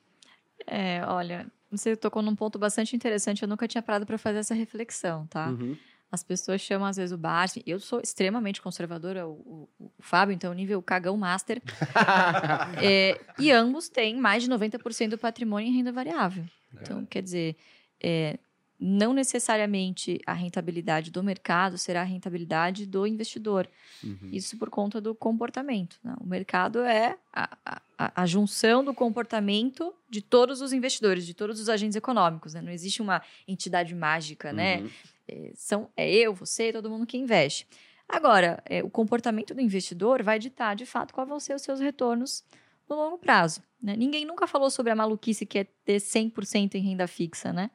[0.67, 3.41] É, olha, você tocou num ponto bastante interessante.
[3.43, 5.49] Eu nunca tinha parado para fazer essa reflexão, tá?
[5.49, 5.77] Uhum.
[6.11, 7.47] As pessoas chamam às vezes o bar.
[7.65, 11.61] Eu sou extremamente conservadora, o, o- o Fábio, então, nível cagão master.
[12.81, 16.45] É, e ambos têm mais de 90% do patrimônio em renda variável.
[16.73, 17.55] Então, quer dizer,
[18.01, 18.37] é,
[18.79, 23.69] não necessariamente a rentabilidade do mercado será a rentabilidade do investidor.
[24.03, 24.29] Uhum.
[24.31, 25.97] Isso por conta do comportamento.
[26.03, 26.13] né?
[26.19, 27.81] O mercado é a, a-
[28.15, 32.53] a- junção do comportamento de todos os investidores, de todos os agentes econômicos.
[32.53, 32.61] né?
[32.61, 34.81] Não existe uma entidade mágica, né?
[34.81, 34.89] Uhum.
[35.27, 37.65] É, são, é eu, você, todo mundo que investe.
[38.07, 41.79] Agora, é, o comportamento do investidor vai ditar, de fato, quais vão ser os seus
[41.79, 42.43] retornos
[42.87, 43.63] no longo prazo.
[43.81, 43.95] né?
[43.95, 47.71] Ninguém nunca falou sobre a maluquice que é ter 100% em renda fixa, né?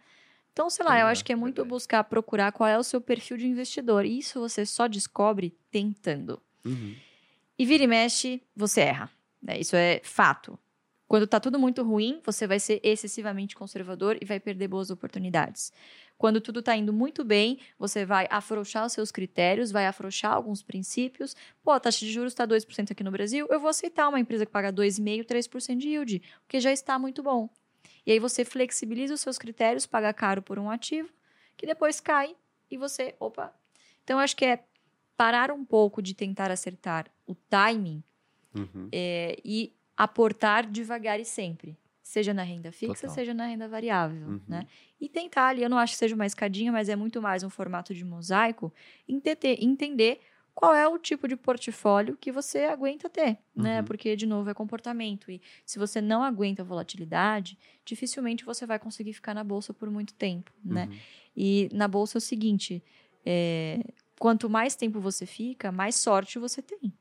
[0.53, 3.37] Então, sei lá, eu acho que é muito buscar procurar qual é o seu perfil
[3.37, 4.05] de investidor.
[4.05, 6.41] E isso você só descobre tentando.
[6.65, 6.95] Uhum.
[7.59, 9.11] E vira e mexe, você erra.
[9.43, 9.59] né?
[9.59, 10.59] Isso é fato.
[11.07, 15.73] Quando tá tudo muito ruim, você vai ser excessivamente conservador e vai perder boas oportunidades.
[16.17, 20.63] Quando tudo tá indo muito bem, você vai afrouxar os seus critérios, vai afrouxar alguns
[20.63, 21.35] princípios.
[21.65, 24.47] Pô, a taxa de juros está 2% aqui no Brasil, eu vou aceitar uma empresa
[24.47, 27.49] que paga 2,5%, 3% de yield, porque já está muito bom.
[28.11, 31.09] E aí você flexibiliza os seus critérios, paga caro por um ativo,
[31.57, 32.35] que depois cai
[32.69, 33.55] e você, opa.
[34.03, 34.65] Então eu acho que é
[35.17, 38.03] parar um pouco de tentar acertar o timing
[38.53, 38.89] Uhum.
[38.91, 41.79] é, e aportar devagar e sempre.
[42.03, 43.15] Seja na renda fixa, Total.
[43.15, 44.41] seja na renda variável, Uhum.
[44.49, 44.67] né?
[45.01, 47.49] E tentar ali, eu não acho que seja uma escadinha, mas é muito mais um
[47.49, 48.75] formato de mosaico,
[49.09, 50.21] entender, entender
[50.55, 53.81] qual é o tipo de portfólio que você aguenta ter, né?
[53.81, 53.85] Uhum.
[53.85, 55.31] Porque, de novo, é comportamento.
[55.31, 59.91] E se você não aguenta a volatilidade, dificilmente você vai conseguir ficar na bolsa por
[59.91, 60.89] muito tempo, né?
[60.91, 60.99] Uhum.
[61.37, 62.83] E na bolsa é o seguinte:
[63.25, 63.81] é,
[64.19, 66.93] quanto mais tempo você fica, mais sorte você tem.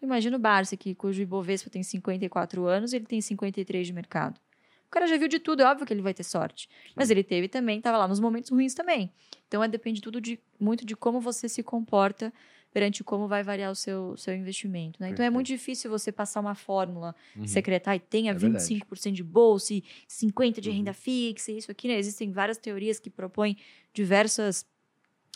[0.00, 4.40] Imagina o Barça, que, cujo Ibovespa tem 54 anos e ele tem 53 de mercado.
[4.86, 6.68] O cara já viu de tudo, é óbvio que ele vai ter sorte.
[6.96, 9.12] Mas ele teve também, estava lá nos momentos ruins também.
[9.46, 12.32] Então, é, depende tudo de, muito de como você se comporta
[12.72, 15.00] perante como vai variar o seu, seu investimento.
[15.00, 15.08] Né?
[15.10, 17.46] Então, é muito difícil você passar uma fórmula Uhum.
[17.46, 18.64] secretar e tenha É verdade.
[18.64, 20.76] 25% de bolsa e 50% de Uhum.
[20.76, 21.98] renda fixa, e isso aqui, né?
[21.98, 23.56] Existem várias teorias que propõem
[23.92, 24.66] diversas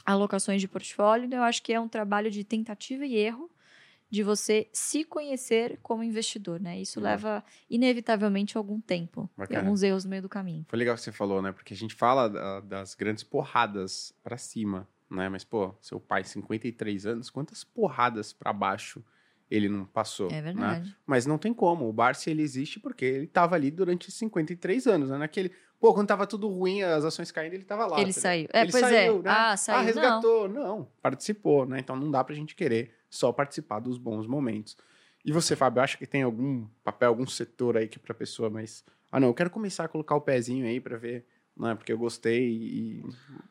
[0.05, 1.27] alocações de portfólio.
[1.27, 3.51] Então, eu acho que é um trabalho de tentativa e erro
[4.11, 6.79] de você se conhecer como investidor, né?
[6.79, 7.13] Isso Legal.
[7.13, 10.67] leva inevitavelmente algum tempo e alguns erros no meio do caminho.
[10.69, 11.51] Foi legal que você falou, né?
[11.51, 15.28] Porque a gente fala da- das grandes porradas pra cima, né?
[15.28, 19.05] Mas, pô, seu pai, 53 anos, quantas porradas pra baixo
[19.51, 20.28] ele não passou?
[20.28, 20.43] É né?
[20.43, 20.97] verdade.
[21.06, 21.86] Mas não tem como.
[21.86, 25.18] O Barça, ele existe porque ele tava ali durante 53 anos, né?
[25.18, 25.52] Naquele...
[25.78, 28.01] Pô, quando tava tudo ruim, as ações caindo, ele tava lá.
[28.01, 28.48] Ele tá saiu.
[28.52, 29.22] É, Ele pois saiu, é.
[29.22, 29.30] né?
[29.30, 29.76] Ah, saiu.
[29.76, 29.86] Ah, não.
[29.86, 30.48] resgatou.
[30.48, 30.89] Não.
[31.02, 31.80] participou, né?
[31.80, 34.76] Então não dá pra gente querer só participar dos bons momentos.
[35.24, 38.84] E você, Fábio, acha que tem algum papel, algum setor aí que pra pessoa mais.
[39.10, 41.26] Ah, não, eu quero começar a colocar o pezinho aí pra ver,
[41.57, 41.74] né?
[41.74, 43.03] Porque eu gostei e.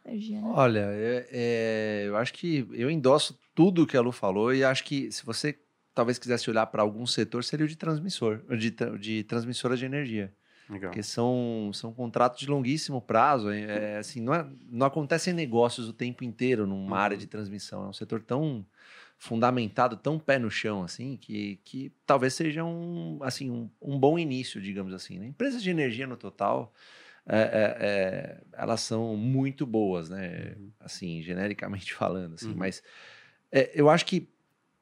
[0.05, 0.41] Né?
[0.43, 4.83] Olha, é- é, eu acho que eu endosso tudo que a Lu falou e acho
[4.83, 5.57] que se você
[5.93, 10.33] talvez quisesse olhar para algum setor, seria o de transmissor, de, de transmissora de energia.
[10.69, 10.89] Legal.
[10.91, 13.49] Porque são, são contratos de longuíssimo prazo.
[13.49, 16.93] É, assim, não, é- não acontecem negócios o tempo inteiro numa Uhum.
[16.95, 17.85] área de transmissão.
[17.85, 18.65] É um setor tão
[19.17, 24.17] fundamentado, tão pé no chão, assim, que, que talvez seja um, assim, um, um bom
[24.17, 25.19] início, digamos assim.
[25.19, 25.27] Né?
[25.27, 26.73] Empresas de energia no total,
[27.27, 30.55] é, é, é, elas são muito boas, né?
[30.57, 30.71] Uhum.
[30.79, 32.49] Assim, genericamente falando, assim.
[32.49, 32.55] Uhum.
[32.57, 32.81] Mas
[33.51, 34.29] é, eu acho que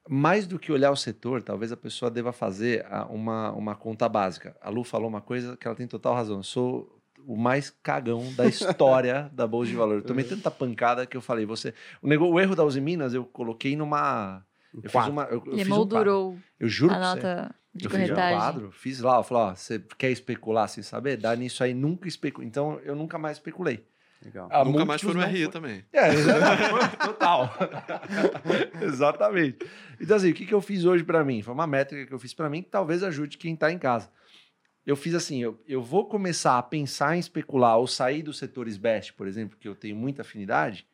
[0.08, 4.08] mais do que olhar o setor, talvez a pessoa deva fazer a- uma, uma conta
[4.08, 4.56] básica.
[4.60, 6.38] A Lu falou uma coisa que ela tem total razão.
[6.38, 10.02] Eu sou o mais cagão da história da Bolsa de Valores.
[10.02, 11.74] Eu tomei tanta pancada que eu falei, você...
[12.02, 12.24] O, nego...
[12.26, 14.44] o erro da Uzi Minas eu coloquei numa...
[14.74, 15.24] Eu fiz uma...
[15.24, 15.76] Eu, eu Ele fiz um quadro.
[15.76, 17.14] moldurou Eu juro a pra você.
[17.16, 18.38] nota de Eu fiz um corretagem.
[18.38, 21.16] quadro, fiz lá, eu falei, ó, você quer especular sem saber?
[21.16, 22.48] Dá nisso aí, nunca especulei.
[22.48, 23.84] Então, eu nunca mais especulei.
[24.22, 24.48] Legal.
[24.52, 25.48] Ah, Nunca mais foi no RI foi.
[25.52, 25.82] também.
[25.90, 26.96] É, exatamente.
[27.06, 27.54] total.
[28.82, 29.58] Exatamente.
[30.00, 31.42] Então, assim, o que, que eu fiz hoje pra mim?
[31.42, 34.10] Foi uma métrica que eu fiz pra mim que talvez ajude quem tá em casa.
[34.86, 38.76] Eu fiz assim, eu, eu vou começar a pensar em especular ou sair dos setores
[38.76, 40.86] best, por exemplo, que eu tenho muita afinidade,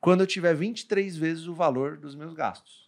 [0.00, 2.79] quando eu tiver 23 vezes o valor dos meus gastos.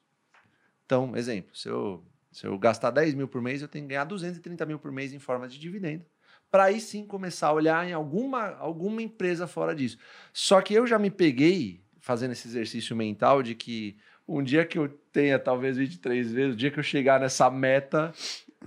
[0.84, 4.04] Então, exemplo, se eu, se eu gastar 10 mil por mês, eu tenho que ganhar
[4.04, 6.04] 230 mil por mês em forma de dividendo,
[6.50, 9.96] para aí sim começar a olhar em alguma, alguma empresa fora disso.
[10.32, 13.96] Só que eu já me peguei fazendo esse exercício mental de que
[14.26, 18.12] um dia que eu tenha talvez 23 vezes, o dia que eu chegar nessa meta,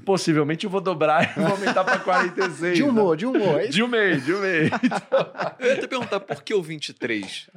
[0.03, 2.77] possivelmente eu vou dobrar e vou aumentar para 46.
[2.77, 2.89] De né?
[2.89, 3.59] humor, de humor.
[3.59, 3.73] é isso?
[3.73, 4.69] De um mês, de um mês.
[5.59, 7.49] Eu ia te perguntar por que o 23?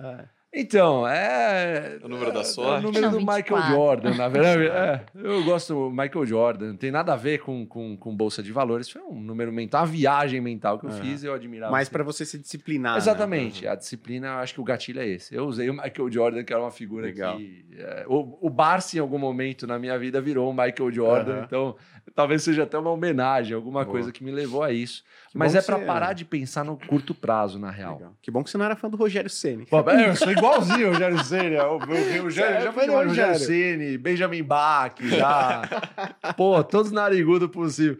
[0.52, 1.98] Então, é.
[2.02, 2.80] É o número da É sorte?
[2.84, 3.54] o número do 24.
[3.56, 4.62] Michael Jordan, na verdade.
[4.66, 6.68] É, eu gosto do Michael Jordan.
[6.68, 8.88] Não tem nada a ver com, com, com Bolsa de Valores.
[8.88, 10.94] Foi um número mental, uma viagem mental que eu É.
[10.94, 11.70] fiz e eu admirava.
[11.70, 11.92] Mas assim.
[11.92, 12.92] pra você se disciplinar.
[12.92, 12.98] né?
[12.98, 13.66] Exatamente.
[13.68, 15.34] A disciplina, eu acho que o gatilho é esse.
[15.34, 17.36] Eu usei o Michael Jordan, que era uma figura Legal.
[17.36, 17.66] que.
[17.78, 21.32] é, o, o Barça, em algum momento na minha vida, virou o Michael Jordan.
[21.34, 21.44] Aham.
[21.44, 21.76] Então,
[22.14, 23.92] talvez seja até uma homenagem, alguma Boa.
[23.92, 25.02] coisa que me levou a isso.
[25.30, 27.94] Que Mas é para você- parar de pensar no curto prazo, na real.
[27.96, 28.14] Legal.
[28.22, 29.66] Que bom que você não era fã do Rogério Ceni.
[29.88, 31.56] É, eu sou igualzinho o Rogério Ceni.
[31.56, 31.78] O, o,
[32.22, 33.38] Rogério, já foi Rogério Rogério?
[33.38, 35.62] Ceni, Benjamin Bach, já.
[36.36, 37.98] Pô, todos narigudos possível.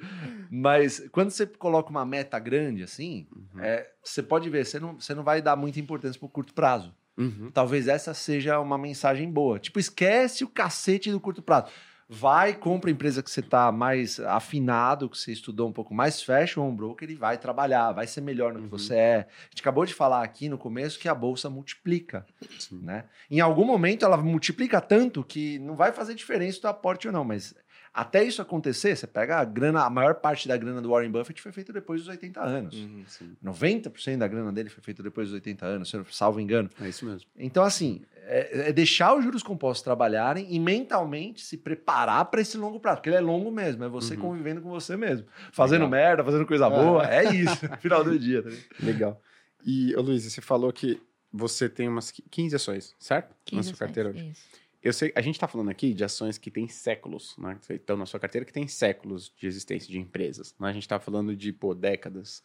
[0.51, 3.61] Mas quando você coloca uma meta grande assim, Uhum.
[3.63, 6.95] é, você pode ver, você não, você não vai dar muita importância pro curto prazo.
[7.19, 7.51] Uhum.
[7.53, 9.59] Talvez essa seja uma mensagem boa.
[9.59, 11.67] Tipo, esquece o cacete do curto prazo.
[12.09, 16.23] Vai, compra a empresa que você está mais afinado, que você estudou um pouco mais,
[16.23, 18.71] fecha o home broker e vai trabalhar, vai ser melhor no que Uhum.
[18.71, 19.17] você é.
[19.19, 22.25] A gente acabou de falar aqui no começo que a bolsa multiplica,
[22.73, 23.05] né?
[23.31, 27.25] Em algum momento ela multiplica tanto que não vai fazer diferença do aporte ou não,
[27.25, 27.55] mas
[27.93, 31.41] até isso acontecer, você pega a grana, a maior parte da grana do Warren Buffett
[31.43, 32.75] foi feita depois dos 80 anos.
[32.75, 33.05] Uhum.
[33.07, 36.41] Sim, 90% da grana dele foi feita depois dos 80 anos, se eu não salvo
[36.41, 36.69] engano.
[36.81, 37.29] é isso mesmo.
[37.37, 42.57] Então, assim, é, é deixar os juros compostos trabalharem e mentalmente se preparar para esse
[42.57, 44.21] longo prazo, porque ele é longo mesmo, é você Uhum.
[44.21, 45.27] convivendo com você mesmo.
[45.53, 45.91] Fazendo Legal.
[45.91, 48.43] merda, fazendo coisa boa, é isso, final do dia.
[48.43, 48.51] Tá?
[48.81, 49.21] Legal.
[49.65, 51.01] E, ô Luiz, você falou que
[51.33, 53.35] você tem umas 15 ações, certo?
[53.53, 54.29] na sua carteira hoje.
[54.31, 54.43] Isso.
[54.83, 57.59] Eu sei, a gente está falando aqui de ações que têm séculos, né?
[57.67, 60.55] Que estão na sua carteira, que tem séculos de existência de empresas.
[60.59, 60.69] Né?
[60.69, 62.43] A gente está falando de, pô, décadas.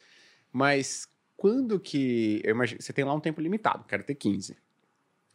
[0.51, 1.07] Mas
[1.37, 2.41] quando que.
[2.43, 4.57] Eu imagino, você tem lá um tempo limitado, quero ter 15.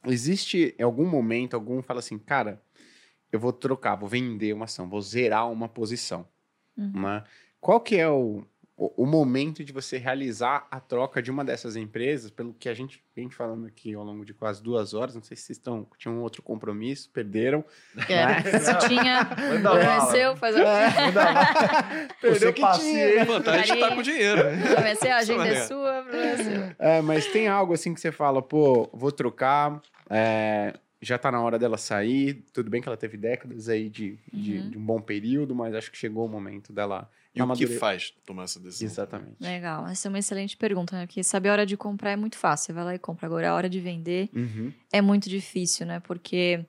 [0.06, 2.62] Existe em algum momento, algum fala assim, cara,
[3.30, 6.26] eu vou trocar, vou vender uma ação, vou zerar uma posição.
[6.76, 7.02] Uhum.
[7.02, 7.24] né?
[7.60, 8.44] Qual que é o,
[8.78, 12.74] o, o momento de você realizar a troca de uma dessas empresas, pelo que a
[12.74, 15.84] gente vem falando aqui ao longo de quase duas horas, não sei se vocês estão,
[15.98, 17.64] tinham um outro compromisso, perderam.
[18.08, 20.06] É, se tinha, Manda bala.
[20.06, 20.62] venceu, faz É.
[20.86, 21.00] a...
[21.06, 22.08] Manda lá.
[22.20, 23.22] Perdeu que paciência.
[23.22, 24.42] A vantagem de estar com dinheiro.
[24.76, 26.06] Comecei, a agenda é sua,
[26.78, 26.98] é.
[26.98, 31.40] É, mas tem algo assim que você fala, pô, vou trocar, é, já tá na
[31.42, 34.70] hora dela sair, tudo bem que ela teve décadas aí de, de, Uhum.
[34.70, 38.12] de um bom período, mas acho que chegou o momento dela E o que faz
[38.26, 38.86] tomar essa decisão?
[38.86, 39.36] Exatamente.
[39.40, 41.06] Legal, essa é uma excelente pergunta, né?
[41.06, 42.66] Porque saber a hora de comprar é muito fácil.
[42.66, 43.26] Você vai lá e compra.
[43.26, 44.72] Agora, a hora de vender Uhum.
[44.92, 46.00] é muito difícil, né?
[46.00, 46.64] Porque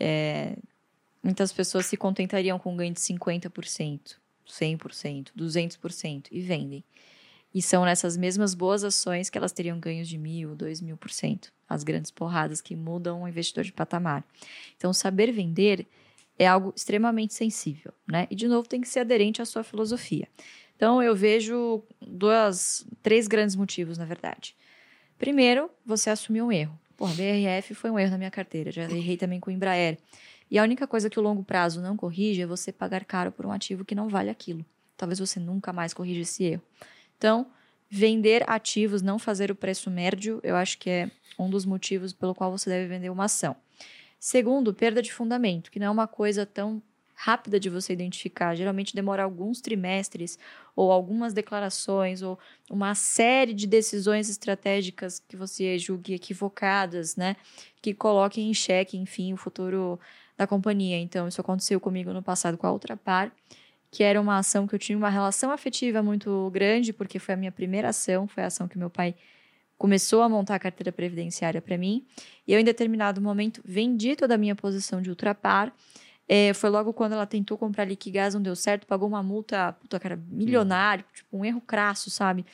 [0.00, 0.56] é,
[1.22, 4.16] muitas pessoas se contentariam com um ganho de 50%,
[4.48, 6.84] 100%, 200% e vendem.
[7.54, 11.10] E são nessas mesmas boas ações que elas teriam ganhos de mil, dois mil por
[11.10, 11.50] cento.
[11.68, 14.22] As grandes porradas que mudam o investidor de patamar.
[14.76, 15.86] Então, saber vender
[16.38, 18.26] é algo extremamente sensível, né?
[18.30, 20.28] E, de novo, tem que ser aderente à sua filosofia.
[20.76, 24.54] Então, eu vejo duas, três grandes motivos, na verdade.
[25.18, 26.78] Primeiro, você assumiu um erro.
[26.96, 28.70] Porra, BRF foi um erro na minha carteira.
[28.70, 29.98] Já errei também com o Embraer.
[30.50, 33.46] E a única coisa que o longo prazo não corrige é você pagar caro por
[33.46, 34.64] um ativo que não vale aquilo.
[34.96, 36.62] Talvez você nunca mais corrija esse erro.
[37.18, 37.46] Então,
[37.90, 42.34] vender ativos, não fazer o preço médio, eu acho que é um dos motivos pelo
[42.34, 43.56] qual você deve vender uma ação.
[44.18, 46.82] Segundo, perda de fundamento, que não é uma coisa tão
[47.16, 48.54] rápida de você identificar.
[48.54, 50.38] Geralmente demora alguns trimestres
[50.76, 52.38] ou algumas declarações ou
[52.70, 57.34] uma série de decisões estratégicas que você julgue equivocadas, né?
[57.80, 59.98] Que coloquem em xeque, enfim, o futuro
[60.36, 60.98] da companhia.
[60.98, 63.32] Então, isso aconteceu comigo no passado com a Ultrapar,
[63.90, 67.36] que era uma ação que eu tinha uma relação afetiva muito grande, porque foi a
[67.36, 69.14] minha primeira ação, foi a ação que meu pai
[69.78, 72.04] começou a montar a carteira previdenciária para mim.
[72.46, 75.72] E eu, em determinado momento, vendi toda a minha posição de Ultrapar.
[76.28, 80.00] É, foi logo quando ela tentou comprar Liquigás, não deu certo, pagou uma multa, puta,
[80.00, 82.44] cara, milionário, tipo, um erro crasso, sabe?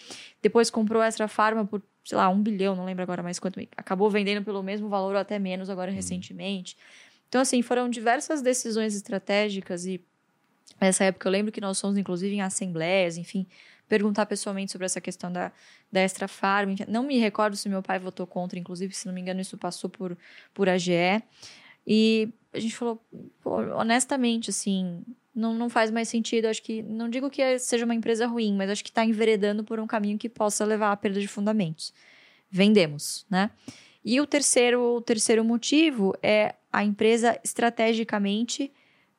[0.42, 3.58] Depois comprou a Extra Farma por, sei lá, um bilhão, não lembro agora mais quanto.
[3.74, 6.76] Acabou vendendo pelo mesmo valor ou até menos agora recentemente.
[7.28, 10.04] Então, assim, foram diversas decisões estratégicas e
[10.78, 13.46] nessa época eu lembro que nós fomos, inclusive, em assembleias, enfim,
[13.92, 15.52] perguntar pessoalmente sobre essa questão da,
[15.92, 16.76] da Extra Farm.
[16.88, 19.90] Não me recordo se meu pai votou contra, inclusive, se não me engano, isso passou
[19.90, 20.16] por,
[20.54, 21.22] por AGE.
[21.86, 23.04] E a gente falou,
[23.42, 25.04] pô, honestamente, assim,
[25.34, 26.46] não, não faz mais sentido.
[26.46, 29.78] Acho que, não digo que seja uma empresa ruim, mas acho que está enveredando por
[29.78, 31.92] um caminho que possa levar à perda de fundamentos.
[32.50, 33.50] Vendemos, né?
[34.02, 38.72] E o terceiro, o terceiro motivo é a empresa estrategicamente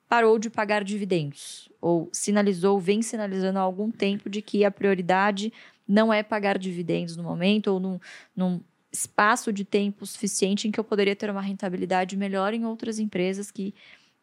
[0.09, 5.51] parou de pagar dividendos, ou sinalizou, vem sinalizando há algum tempo de que a prioridade
[5.85, 7.99] não é pagar dividendos no momento, ou num,
[8.33, 12.99] num espaço de tempo suficiente em que eu poderia ter uma rentabilidade melhor em outras
[12.99, 13.75] empresas que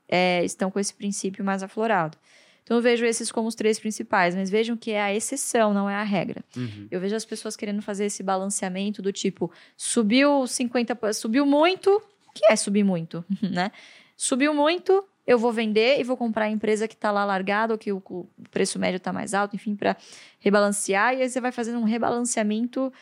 [0.08, 2.16] é, estão com esse princípio mais aflorado.
[2.62, 5.90] Então eu vejo esses como os três principais, mas vejam que é a exceção, não
[5.90, 6.42] é a regra.
[6.56, 6.86] Uhum.
[6.90, 12.00] Eu vejo as pessoas querendo fazer esse balanceamento do tipo, subiu 50, subiu muito,
[12.34, 13.70] que é subir muito, né?
[14.16, 17.78] Subiu muito, eu vou vender e vou comprar a empresa que está lá largada ou
[17.78, 18.02] que o,
[18.50, 19.96] preço médio está mais alto, enfim, para
[20.38, 21.14] rebalancear.
[21.14, 22.92] E aí você vai fazendo um rebalanceamento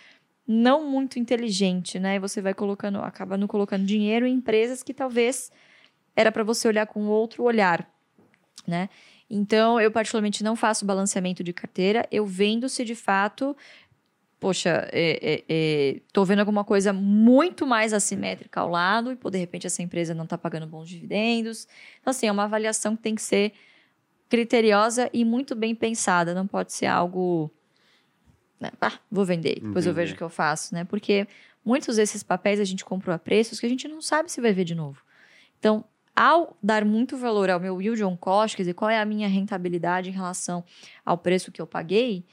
[0.47, 2.17] não muito inteligente, né?
[2.17, 5.51] E você vai colocando, acabando colocando dinheiro em empresas que talvez
[6.17, 7.89] era para você olhar com outro olhar,
[8.67, 8.89] né?
[9.31, 13.55] Então, eu particularmente não faço balanceamento de carteira, eu vendo se de fato,
[14.41, 19.31] poxa, é, é, é, tô vendo alguma coisa muito mais assimétrica ao lado e, pô,
[19.31, 21.67] de repente essa empresa não está pagando bons dividendos.
[22.01, 23.53] Então, assim, é uma avaliação que tem que ser
[24.29, 27.51] criteriosa e muito bem pensada, não pode ser algo
[28.61, 28.71] né?
[28.81, 30.03] Ah, vou vender, depois eu Vender.
[30.03, 30.85] vejo o que eu faço, né?
[30.85, 31.27] Porque
[31.65, 34.53] muitos desses papéis a gente comprou a preços que a gente não sabe se vai
[34.53, 35.03] ver de novo.
[35.59, 35.85] Então,
[36.15, 39.29] ao dar muito valor ao meu yield on cost, quer dizer, qual é a minha
[39.29, 40.65] rentabilidade em relação
[41.05, 42.25] ao preço que eu paguei,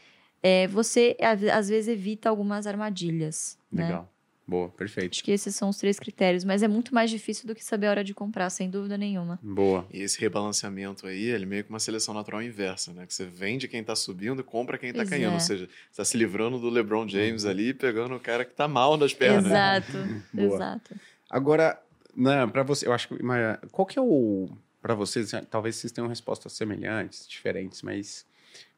[0.48, 1.18] é, você
[1.52, 3.58] às vezes evita algumas armadilhas.
[3.72, 3.84] Né?
[3.86, 4.12] Legal.
[4.48, 5.14] Boa, perfeito.
[5.14, 7.88] Acho que esses são os três critérios, mas é muito mais difícil do que saber
[7.88, 9.40] a hora de comprar, sem dúvida nenhuma.
[9.42, 9.88] Boa.
[9.92, 13.08] E esse rebalanceamento aí, ele é meio que uma seleção natural inversa, né?
[13.08, 15.32] Que você vende quem tá subindo e compra quem tá Pois caindo.
[15.32, 15.34] é.
[15.34, 18.68] Ou seja, você tá se livrando do LeBron James ali, pegando o cara que tá
[18.68, 19.48] mal das pernas.
[19.48, 19.98] Exato,
[20.32, 20.56] Boa.
[20.56, 20.96] exato.
[21.28, 21.82] Agora,
[22.16, 24.48] né, para você, eu acho que mas, qual que é o
[24.80, 28.28] para vocês, talvez vocês tenham respostas semelhantes, diferentes, mas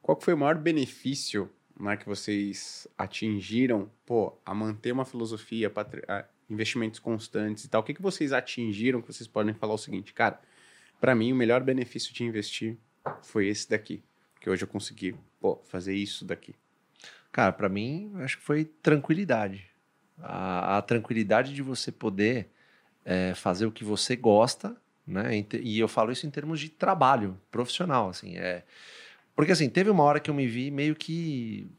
[0.00, 5.72] qual que foi o maior benefício, né, que vocês atingiram, pô, a manter uma filosofia,
[6.48, 7.80] investimentos constantes e tal.
[7.80, 10.40] O que que vocês atingiram que vocês podem falar o seguinte, cara,
[11.00, 12.76] para mim o melhor benefício de investir
[13.22, 14.02] foi esse daqui,
[14.40, 16.54] que hoje eu consegui, pô, fazer isso daqui.
[17.30, 19.70] Cara, pra mim, acho que foi tranquilidade.
[20.18, 22.50] A, a tranquilidade de você poder
[23.04, 24.76] é, fazer o que você gosta,
[25.06, 25.44] né?
[25.62, 28.36] E eu falo isso em termos de trabalho profissional, assim.
[28.36, 28.64] É...
[29.38, 31.70] Porque, assim, teve uma hora que eu me vi meio que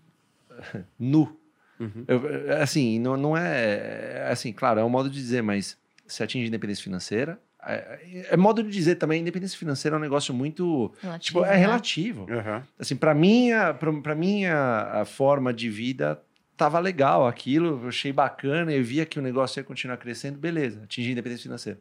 [0.98, 1.38] nu.
[1.77, 2.06] Uhum.
[2.07, 2.22] Eu,
[2.61, 4.30] assim, não, não é...
[4.31, 5.77] Assim, claro, é um modo de dizer, mas
[6.07, 7.38] se atinge independência financeira...
[7.61, 10.94] É, é modo de dizer também, independência financeira é um negócio muito...
[11.02, 11.56] Relativo, Tipo, é né?
[11.57, 12.64] relativo Aham.
[12.80, 14.56] assim, para minha, pra, pra minha
[15.02, 16.18] a forma de vida,
[16.56, 20.81] tava legal aquilo, eu achei bacana, eu via que o negócio ia continuar crescendo, beleza,
[20.84, 21.80] atingir a independência financeira.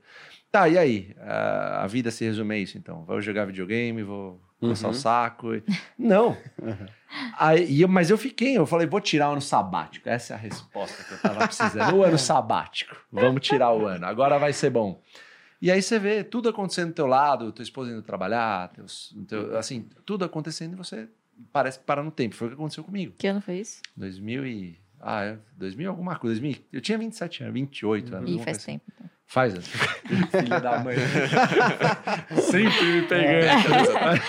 [0.50, 1.14] Tá, e aí?
[1.18, 3.04] A, a vida se resume a isso, então.
[3.04, 4.96] Vou jogar videogame, vou coçar Uhum.
[4.96, 5.54] o saco.
[5.54, 5.62] e-
[5.98, 6.36] Não.
[7.38, 10.08] Aí, e eu- mas eu fiquei, eu falei, vou tirar o ano sabático.
[10.08, 11.96] Essa é a resposta que eu tava precisando.
[11.96, 12.96] O ano sabático.
[13.10, 14.04] Vamos tirar o ano.
[14.04, 15.02] Agora vai ser bom.
[15.60, 19.56] E aí você vê tudo acontecendo do teu lado, tua esposa indo trabalhar, teus, teu-
[19.56, 21.08] assim, tudo acontecendo e você
[21.52, 22.34] parece que para no tempo.
[22.34, 23.14] Foi o que aconteceu comigo.
[23.16, 23.80] Que ano foi isso?
[23.96, 24.78] 2000 e...
[25.00, 26.38] Ah, é, 2000 alguma coisa.
[26.40, 28.30] 2000, eu tinha 27 anos, 28 anos.
[28.30, 28.78] Ih, faz assim.
[28.78, 29.10] tempo.
[29.28, 29.52] Faz.
[29.68, 30.96] Filho da mãe.
[32.50, 34.24] Sempre me pegando.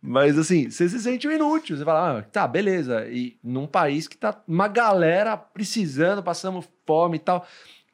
[0.00, 1.74] Mas assim, você se sente um inútil.
[1.74, 3.08] Você fala, ah, tá, beleza.
[3.08, 7.46] E num país que tá uma galera precisando, passando fome e tal.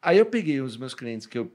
[0.03, 1.53] Aí eu peguei os meus clientes que eu,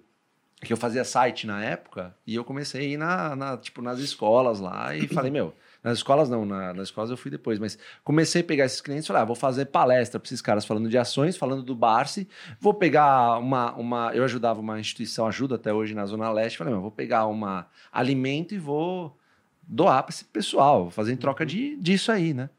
[0.61, 3.99] que eu fazia site na época e eu comecei a ir na, na, tipo, nas
[3.99, 7.77] escolas lá e falei, meu, nas escolas não, na- nas escolas eu fui depois, mas
[8.03, 10.87] comecei a pegar esses clientes e falei, ah, vou fazer palestra para esses caras falando
[10.89, 12.27] de ações, falando do Barsi,
[12.59, 14.11] vou pegar uma, uma.
[14.13, 16.57] Eu ajudava uma instituição, ajuda até hoje na Zona Leste.
[16.57, 19.17] Falei, vou pegar uma alimento e vou
[19.63, 22.49] doar para esse pessoal, vou fazer em troca de, disso aí, né?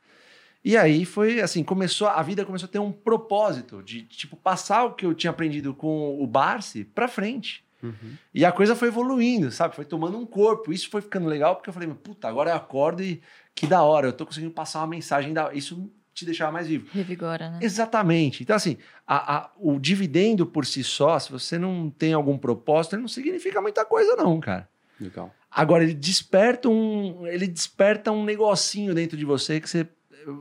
[0.64, 4.84] E aí foi assim, começou, a vida começou a ter um propósito de, tipo, passar
[4.84, 7.64] o que eu tinha aprendido com o Barsi para frente.
[7.82, 8.16] Uhum.
[8.32, 9.74] E a coisa foi evoluindo, sabe?
[9.74, 10.72] Foi tomando um corpo.
[10.72, 13.20] Isso foi ficando legal porque eu falei, puta, agora eu acordo e
[13.54, 15.52] que da hora, eu tô conseguindo passar uma mensagem, da...
[15.52, 16.86] isso te deixava mais vivo.
[16.92, 17.58] Revigora, né?
[17.62, 18.42] Exatamente.
[18.42, 18.76] Então, assim,
[19.06, 23.08] a- a- o dividendo por si só, se você não tem algum propósito, ele não
[23.08, 24.68] significa muita coisa, não, cara.
[25.00, 25.34] Legal.
[25.50, 27.26] Agora, ele desperta um.
[27.26, 29.88] Ele desperta um negocinho dentro de você que você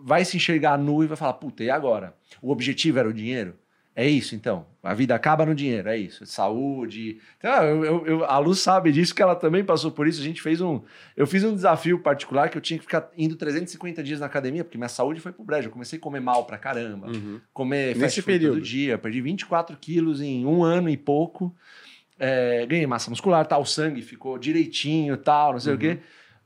[0.03, 2.15] vai se enxergar nu e vai falar, puta, e agora?
[2.41, 3.55] O objetivo era o dinheiro?
[3.93, 4.65] É isso, então.
[4.81, 6.25] A vida acaba no dinheiro, é isso.
[6.25, 7.17] Saúde.
[7.37, 7.51] Então,
[7.83, 10.21] eu- eu- a Lu sabe disso, que ela também passou por isso.
[10.21, 10.81] A gente fez um.
[11.15, 14.63] Eu fiz um desafio particular que eu tinha que ficar indo 350 dias na academia,
[14.63, 15.67] porque minha saúde foi pro brejo.
[15.67, 17.41] Eu comecei a comer mal pra caramba Uhum.
[17.53, 18.53] comer Nesse período.
[18.55, 18.97] todo dia.
[18.97, 21.53] Perdi 24 quilos em um ano e pouco.
[22.17, 25.99] É, ganhei massa muscular, tal, o sangue ficou direitinho, tal, não sei o quê.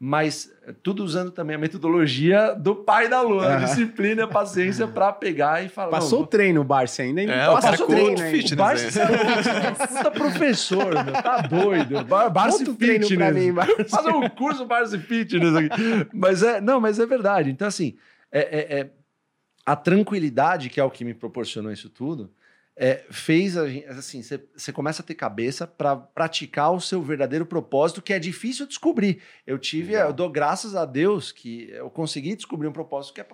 [0.08, 3.66] Mas é, tudo usando também a metodologia do pai da Lua, a Aham.
[3.66, 5.90] disciplina e a paciência para pegar e falar.
[5.90, 7.28] Passou o treino o Barça ainda, hein?
[7.28, 12.04] É, o Passou o treino fitness, o Barça é um puta professor, meu, tá doido.
[12.06, 13.32] Bar Barça Conta o treino Fitness.
[13.32, 13.86] pra mim, Barça.
[13.86, 16.08] Fazer um curso Barça Fitness aqui.
[16.14, 17.50] Mas é, não, mas é verdade.
[17.50, 17.96] Então, assim,
[18.32, 18.90] é, é- é-
[19.66, 22.30] a tranquilidade, que é o que me proporcionou isso tudo,
[22.78, 27.46] é, fez a gente, assim, você começa a ter cabeça para praticar o seu verdadeiro
[27.46, 29.22] propósito, que é difícil descobrir.
[29.48, 30.10] Eu tive, Legal.
[30.10, 33.28] eu dou graças a Deus que eu consegui descobrir um propósito que é,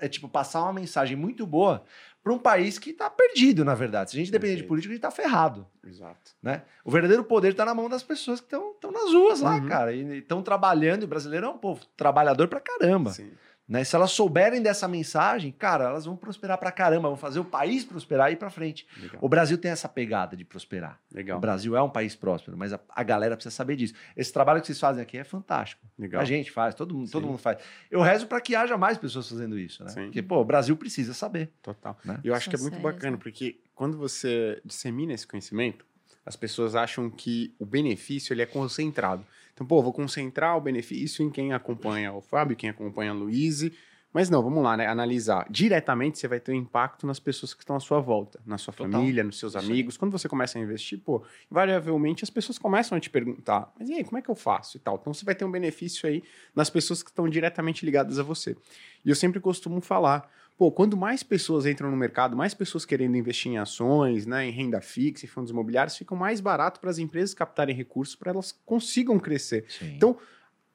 [0.00, 1.84] é tipo passar uma mensagem muito boa
[2.22, 4.10] para um país que está perdido, na verdade.
[4.12, 6.30] Se a gente depender de política, a gente está ferrado Exato.
[6.42, 6.62] né?
[6.82, 9.68] O verdadeiro poder está na mão das pessoas que estão nas ruas lá, Uhum.
[9.68, 11.02] cara, e estão trabalhando.
[11.02, 13.30] E o brasileiro é um povo trabalhador pra caramba, Sim.
[13.66, 13.82] Né?
[13.82, 17.84] Se elas souberem dessa mensagem, cara, elas vão prosperar pra caramba, vão fazer o país
[17.84, 18.86] prosperar e ir pra frente.
[19.00, 19.18] Legal.
[19.22, 21.00] O Brasil tem essa pegada de prosperar.
[21.12, 21.38] Legal.
[21.38, 23.94] O Brasil é um país próspero, mas a, a galera precisa saber disso.
[24.14, 25.82] Esse trabalho que vocês fazem aqui é fantástico.
[25.98, 26.20] Legal.
[26.20, 27.58] A gente faz, todo mundo, todo mundo faz.
[27.90, 29.90] Eu rezo para que haja mais pessoas fazendo isso, né?
[29.90, 30.04] Sim.
[30.04, 31.50] Porque, pô, o Brasil precisa saber.
[31.62, 31.98] Total.
[32.04, 32.20] Né?
[32.22, 33.18] E eu acho que é muito bacana, né?
[33.22, 35.86] porque quando você dissemina esse conhecimento,
[36.26, 39.24] as pessoas acham que o benefício ele é concentrado.
[39.54, 43.72] Então, pô, vou concentrar o benefício em quem acompanha o Fábio, quem acompanha a Luíse,
[44.12, 44.86] Mas não, vamos lá, né?
[44.86, 45.44] Analisar.
[45.50, 48.72] Diretamente você vai ter um impacto nas pessoas que estão à sua volta, na sua
[48.72, 48.92] Total.
[48.92, 49.96] família, nos seus amigos.
[49.96, 53.94] Quando você começa a investir, pô, invariavelmente as pessoas começam a te perguntar, mas e
[53.94, 54.98] aí, como é que eu faço e tal?
[55.00, 56.22] Então você vai ter um benefício aí
[56.54, 58.56] nas pessoas que estão diretamente ligadas a você.
[59.04, 63.16] E eu sempre costumo falar, pô, quando mais pessoas entram no mercado, mais pessoas querendo
[63.16, 66.98] investir em ações, né, em renda fixa, em fundos imobiliários, fica mais barato para as
[66.98, 69.64] empresas captarem recursos para elas consigam crescer.
[69.68, 69.94] Sim.
[69.96, 70.16] Então,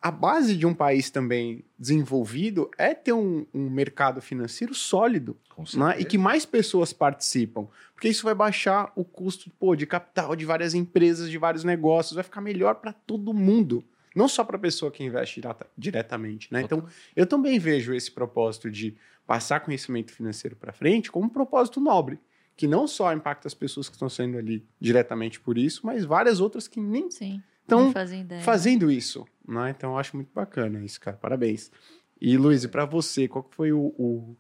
[0.02, 5.36] a base de um país também desenvolvido é ter um, um mercado financeiro sólido
[5.74, 6.00] né?
[6.00, 7.68] e que mais pessoas participam.
[7.94, 12.16] Porque isso vai baixar o custo pô, de capital de várias empresas, de vários negócios,
[12.16, 13.84] vai ficar melhor para todo mundo.
[14.16, 16.52] Não só para a pessoa que investe direta- diretamente.
[16.52, 16.62] Né?
[16.62, 18.96] Então, eu também vejo esse propósito de
[19.30, 22.20] passar conhecimento financeiro para frente como um propósito nobre,
[22.58, 26.40] que não só impacta as pessoas que estão sendo ali diretamente por isso, mas várias
[26.40, 27.40] outras que nem Sim.
[27.62, 27.94] estão
[28.42, 29.70] fazendo isso, né?
[29.70, 31.16] Então eu acho muito bacana isso, cara.
[31.16, 31.72] Parabéns.
[32.20, 34.36] E Luiz, para você, qual foi o, o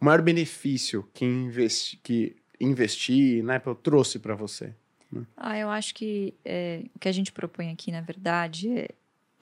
[0.00, 4.74] maior benefício que, investi, que investir, né, eu trouxe para você?
[5.36, 8.88] Ah, eu acho que é, o que a gente propõe aqui, na verdade, é,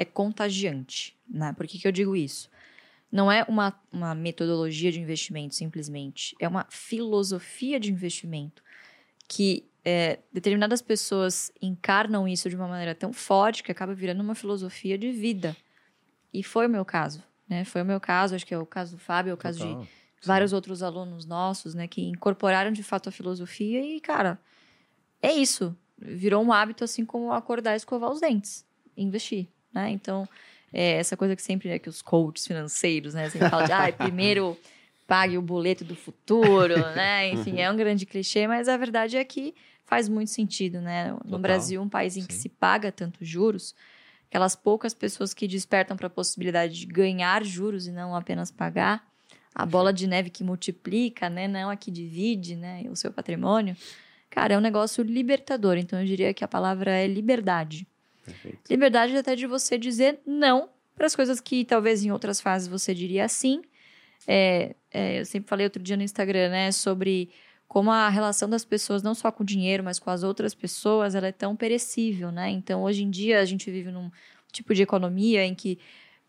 [0.00, 1.16] é contagiante.
[1.28, 1.52] Né?
[1.52, 2.50] Por que, que eu digo isso?
[3.10, 6.36] Não é uma, uma metodologia de investimento, simplesmente.
[6.38, 8.62] É uma filosofia de investimento
[9.26, 14.34] que é, determinadas pessoas encarnam isso de uma maneira tão forte que acaba virando uma
[14.34, 15.56] filosofia de vida.
[16.32, 17.22] E foi o meu caso.
[17.48, 17.64] Né?
[17.64, 19.88] Foi o meu caso, acho que é o caso do Fábio, é o caso de
[20.22, 24.38] vários outros alunos nossos, né, que incorporaram de fato a filosofia e, cara,
[25.22, 25.76] é isso.
[25.96, 28.64] Virou um hábito assim como acordar e escovar os dentes,
[28.96, 29.90] investir, né?
[29.90, 30.28] Então,
[30.72, 33.92] é essa coisa que sempre é que os coaches financeiros, né, sempre falam de, ah,
[33.92, 34.56] primeiro
[35.06, 37.30] pague o boleto do futuro, né?
[37.30, 39.54] Enfim, é um grande clichê, mas a verdade é que
[39.86, 41.10] faz muito sentido, né?
[41.10, 41.38] No Total.
[41.38, 42.40] Brasil, um país em que Sim.
[42.40, 43.74] se paga tanto juros,
[44.28, 49.02] aquelas poucas pessoas que despertam para a possibilidade de ganhar juros e não apenas pagar,
[49.54, 51.48] a bola de neve que multiplica, né?
[51.48, 52.84] Não a que divide, né?
[52.90, 53.74] O seu patrimônio.
[54.28, 55.78] Cara, é um negócio libertador.
[55.78, 57.86] Então, eu diria que a palavra é liberdade.
[58.28, 58.60] Perfeito.
[58.70, 62.94] Liberdade até de você dizer não para as coisas que talvez em outras fases você
[62.94, 63.62] diria sim.
[64.26, 66.72] É, é, eu sempre falei outro dia no Instagram, né?
[66.72, 67.30] Sobre
[67.68, 71.14] como a relação das pessoas, não só com o dinheiro, mas com as outras pessoas,
[71.14, 72.50] ela é tão perecível, né?
[72.50, 74.10] Então, hoje em dia, a gente vive num
[74.50, 75.78] tipo de economia em que,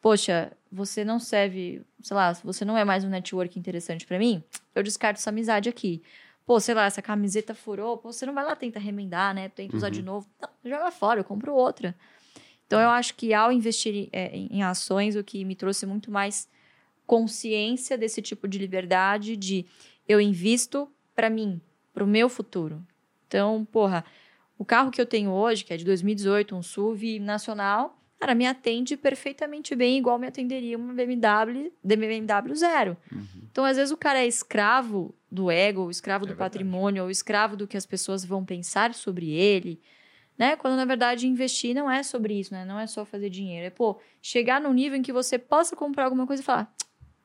[0.02, 4.44] poxa, você não serve, sei lá, você não é mais um network interessante para mim,
[4.76, 6.02] eu descarto essa amizade aqui.
[6.50, 9.50] Pô, sei lá, essa camiseta furou, pô, você não vai lá tentar remendar, né?
[9.50, 10.28] Tenta usar de novo.
[10.42, 11.96] Não, joga fora, eu compro outra.
[12.66, 16.10] Então, eu acho que ao investir é, em em ações, o que me trouxe muito
[16.10, 16.50] mais
[17.06, 19.64] consciência desse tipo de liberdade de
[20.08, 21.62] eu invisto para mim,
[21.94, 22.84] para o meu futuro.
[23.28, 24.04] Então, porra,
[24.58, 28.48] o carro que eu tenho hoje, que é de 2018, um SUV nacional, cara, me
[28.48, 32.98] atende perfeitamente bem, igual me atenderia uma BMW, BMW zero.
[33.52, 36.52] Então, às vezes, o cara é escravo do ego, ou escravo É do verdade.
[36.52, 39.80] patrimônio, ou escravo do que as pessoas vão pensar sobre ele,
[40.38, 40.56] né?
[40.56, 42.66] Quando, na verdade, investir não é sobre isso, né?
[42.66, 43.68] Não é só fazer dinheiro.
[43.68, 46.74] É, pô, chegar num nível em que você possa comprar alguma coisa e falar,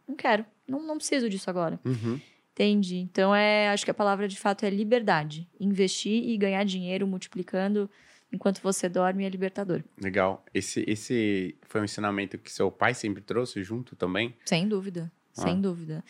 [0.07, 1.79] não quero, não, não preciso disso agora.
[1.85, 2.21] Uhum.
[2.53, 2.99] Entendi.
[2.99, 5.49] Então, é, acho que a palavra de fato é liberdade.
[5.59, 7.91] Investir e ganhar dinheiro multiplicando
[8.33, 9.83] enquanto você dorme é libertador.
[10.01, 10.45] Legal.
[10.53, 14.37] Esse, esse foi um ensinamento que seu pai sempre trouxe junto também?
[14.45, 15.61] Sem dúvida, sem Ah.
[15.61, 16.05] dúvida.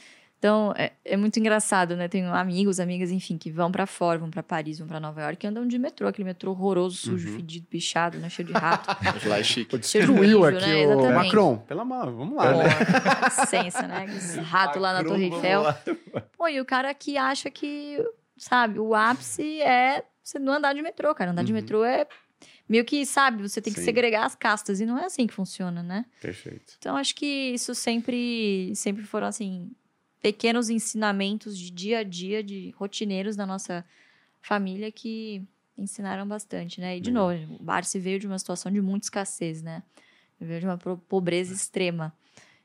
[0.45, 2.07] Então, é, é muito engraçado, né?
[2.07, 5.47] Tenho amigos, amigas, enfim, que vão pra fora, vão pra Paris, vão pra Nova York
[5.47, 7.37] e andam de metrô, aquele metrô horroroso, sujo, Uhum.
[7.37, 8.29] fedido, pichado, né?
[8.29, 8.95] Cheio de rato.
[9.03, 9.75] Mas lá é chique.
[9.75, 10.75] De destruiu aqui né?
[10.77, 11.15] o Exatamente.
[11.15, 11.57] Macron.
[11.61, 12.65] Pela mão, vamos lá, né?
[13.21, 14.03] Pô, licença, né?
[14.05, 15.63] Aqueles ratos lá na Macron, Torre Eiffel.
[15.63, 15.83] lá.
[16.37, 17.99] Pô, e o cara que acha que,
[18.37, 21.31] sabe, o ápice é você não andar de metrô, cara.
[21.31, 21.59] Andar de Uhum.
[21.59, 22.07] metrô é
[22.69, 23.87] meio que, sabe, você tem que Sim.
[23.87, 26.05] segregar as castas e não é assim que funciona, né?
[26.21, 26.75] Perfeito.
[26.79, 29.71] Então acho que isso sempre sempre foram assim
[30.25, 33.85] pequenos ensinamentos de dia a dia de rotineiros da nossa
[34.41, 35.43] família que
[35.77, 36.97] ensinaram bastante, né?
[36.97, 37.29] E de Legal.
[37.33, 39.83] novo, o Barsi veio de uma situação de muita escassez, né?
[40.41, 42.11] Veio de uma pobreza extrema.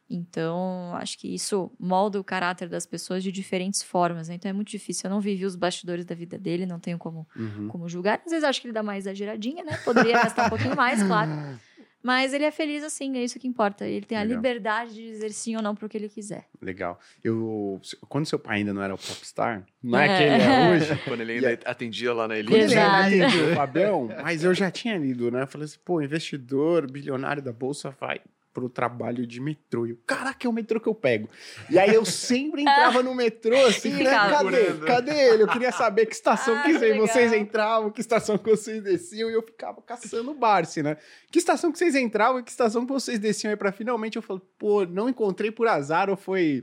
[0.09, 4.35] Então, acho que isso molda o caráter das pessoas de diferentes formas, né?
[4.35, 5.09] Então é muito difícil.
[5.09, 7.67] Eu não vivi os bastidores da vida dele, não tenho como, Uhum.
[7.67, 8.21] como julgar.
[8.25, 9.77] Às vezes acho que ele dá uma exageradinha, né?
[9.83, 11.29] Poderia gastar um pouquinho mais, claro.
[12.01, 13.85] Mas ele é feliz assim, é isso que importa.
[13.85, 14.37] Ele tem a Legal.
[14.37, 16.45] liberdade de dizer sim ou não pro que ele quiser.
[16.61, 16.97] Legal.
[17.23, 20.17] Eu, quando seu pai ainda não era o popstar, não é, É.
[20.17, 21.01] que ele é hoje.
[21.03, 22.53] Quando ele ainda atendia lá na Quando Elite.
[22.55, 22.95] ele Exato.
[23.03, 25.41] ainda atendia o Fabião, mas eu já tinha lido, né?
[25.43, 28.21] Eu falei assim, pô, investidor, bilionário da Bolsa vai
[28.53, 29.85] pro trabalho de metrô.
[29.85, 31.29] E eu, caraca, é o metrô que eu pego.
[31.69, 34.09] E aí eu sempre entrava no metrô, assim, né?
[34.11, 34.73] cadê?
[34.85, 35.43] Cadê ele?
[35.43, 37.07] Eu queria saber que estação Ah, que legal.
[37.07, 40.97] vocês entravam, que estação que vocês desciam, e eu ficava caçando o Barsi, né?
[41.31, 43.51] Que estação que vocês entravam e que estação que vocês desciam?
[43.51, 46.61] Aí pra finalmente eu falei, pô, não encontrei por azar ou foi.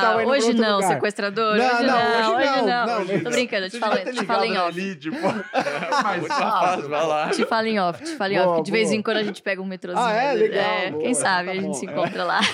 [0.00, 0.88] tava Não, hoje não, lugar.
[0.94, 1.56] sequestrador.
[1.56, 2.86] Não, hoje não, não, hoje hoje não, não.
[2.86, 4.96] não, hoje Tô brincando, te falo, te falo em off.
[4.96, 5.16] tipo,
[6.02, 7.28] mais Muito fácil, vai lá.
[7.30, 8.56] Te falo em off, te falo em off.
[8.56, 10.04] que De vez em quando a gente pega um metrozinho.
[10.06, 10.32] Ah, é?
[10.32, 11.90] mas, Legal, boa, quem sabe tá a gente bom, se é.
[11.90, 12.40] encontra lá.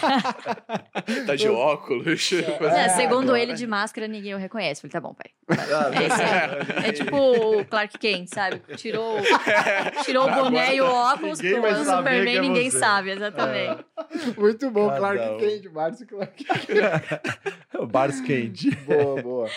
[1.27, 2.33] Tá de óculos.
[2.63, 4.81] É, segundo ele, de máscara, ninguém o reconhece.
[4.81, 5.31] Falei, tá bom, pai.
[6.83, 6.89] É.
[6.89, 8.61] É tipo o Clark Kent, sabe?
[8.77, 9.19] Tirou,
[10.05, 12.79] tirou o boné e o óculos, Ninguém pô, vai o Superman, é ninguém você.
[12.79, 13.85] sabe, exatamente.
[14.37, 15.39] Muito bom, Clark.
[15.39, 16.45] Kent, Barsi Clark
[17.79, 18.71] o Bars quente.
[18.77, 19.49] Boa, boa.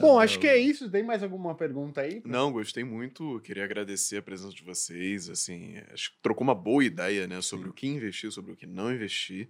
[0.00, 0.90] Bom, acho que é isso.
[0.90, 2.22] Tem mais alguma pergunta aí?
[2.24, 3.40] Não, gostei muito.
[3.40, 5.28] Queria agradecer a presença de vocês.
[5.28, 8.66] Assim, acho que trocou uma boa ideia, né, sobre o que investir, sobre o que
[8.66, 9.48] não investir.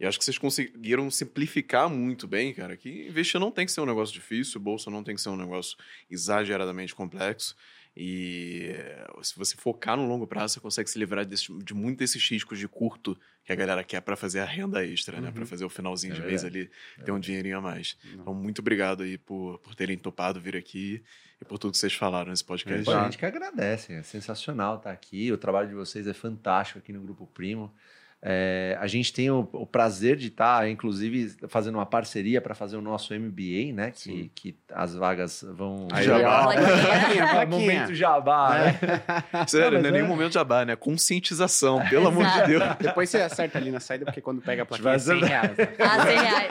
[0.00, 3.82] E acho que vocês conseguiram simplificar muito bem, cara, que investir não tem que ser
[3.82, 5.76] um negócio difícil, bolsa não tem que ser um negócio
[6.10, 7.54] exageradamente complexo.
[7.94, 11.98] E eh, se você focar no longo prazo, você consegue se livrar desse, de muito
[11.98, 15.28] desses riscos de curto que a galera quer para fazer a renda extra, né?
[15.28, 15.34] Uhum.
[15.34, 16.70] Para fazer o finalzinho É de mês verdade.
[16.96, 17.98] ali, ter um dinheirinho a mais.
[18.04, 18.22] Não.
[18.22, 21.02] Então, muito obrigado aí por, por terem topado vir aqui
[21.40, 22.84] e por tudo que vocês falaram nesse podcast.
[22.84, 25.32] Pô, a gente que agradece, é sensacional estar aqui.
[25.32, 27.74] O trabalho de vocês é fantástico aqui no Grupo Primo.
[28.22, 32.76] É, a gente tem o, o prazer de estar, inclusive, fazendo uma parceria para fazer
[32.76, 33.90] o nosso MBA, né?
[33.94, 35.88] Que, que as vagas vão.
[35.90, 36.42] Aí, Jabá.
[36.42, 36.66] Plaquinha.
[36.76, 38.78] plaquinha, É, momento jabá, né?
[39.48, 40.76] Sério, Não, não, é nem é- momento de jabá, né?
[40.76, 42.46] Conscientização, pelo amor de.
[42.46, 42.62] Deus.
[42.78, 45.28] Depois você acerta ali na saída, porque quando pega a plaquinha é 100 acertar.
[45.42, 45.56] reais.
[45.56, 45.68] né?
[45.78, 46.48] Ah, 100 reais.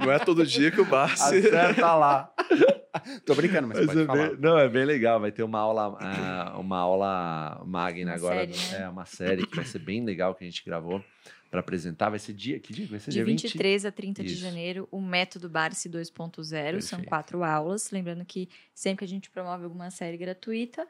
[0.00, 1.36] Não é todo dia que o Barça.
[1.36, 2.32] Acerta lá.
[3.24, 4.28] Tô brincando, mas, Mas pode é falar.
[4.30, 5.20] bem- não, é bem legal.
[5.20, 8.36] Vai ter uma aula, ah, uma aula magna Uma agora.
[8.54, 8.84] série, né?
[8.84, 11.02] É uma série que vai ser bem legal que a gente gravou
[11.50, 12.10] para apresentar.
[12.10, 12.58] Vai ser dia.
[12.60, 12.86] Que dia?
[12.88, 13.42] Vai ser De dia 20?
[13.42, 14.40] 23 a 30 de Isso.
[14.40, 16.80] janeiro, o método Barsi 2.0.
[16.80, 17.90] São quatro aulas.
[17.90, 20.86] Lembrando que sempre que a gente promove alguma série gratuita,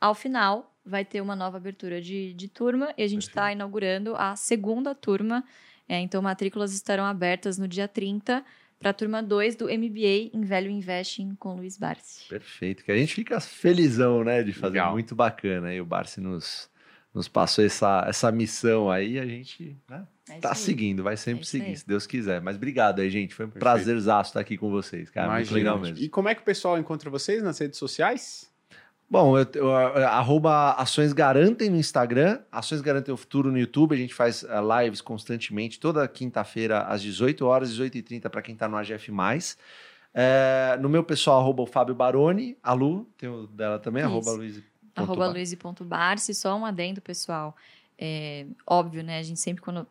[0.00, 4.14] ao final vai ter uma nova abertura de, de turma e a gente está inaugurando
[4.16, 5.42] a segunda turma.
[5.88, 8.44] É, então, matrículas estarão abertas no dia 30
[8.84, 12.28] para a turma 2 do MBA em Velho Investing com Luiz Barsi.
[12.28, 12.84] Perfeito.
[12.84, 14.42] Que a gente fica felizão, né?
[14.42, 14.92] De fazer Legal.
[14.92, 15.72] muito bacana.
[15.72, 16.68] E o Barsi nos,
[17.14, 19.18] nos passou essa, essa missão aí.
[19.18, 20.56] A gente né, É tá aí.
[20.56, 21.76] seguindo, vai sempre É seguir, aí.
[21.78, 22.42] se Deus quiser.
[22.42, 23.34] Mas obrigado aí, gente.
[23.34, 23.62] Foi um Perfeito.
[23.62, 25.28] prazerzaço estar aqui com vocês, cara.
[25.28, 25.56] Muito Imagina.
[25.58, 26.04] legal mesmo.
[26.04, 28.52] E como é que o pessoal encontra vocês nas redes sociais?
[29.14, 29.72] Bom, eu, eu,
[30.08, 33.94] arroba Ações Garantem no Instagram, Ações Garantem o Futuro no YouTube.
[33.94, 38.66] A gente faz eh, lives constantemente, toda quinta-feira, às 18 horas, 18h30, para quem está
[38.66, 39.12] no AGF.
[40.12, 44.10] Eh, no meu pessoal, arroba o Fábio Baroni, a Lu, tem o dela também, Isso.
[44.10, 44.60] arroba Luiz.
[44.96, 47.54] Arroba luiz.barce, só um adendo, pessoal.
[47.96, 49.20] É, óbvio, né?
[49.20, 49.86] A gente sempre, quando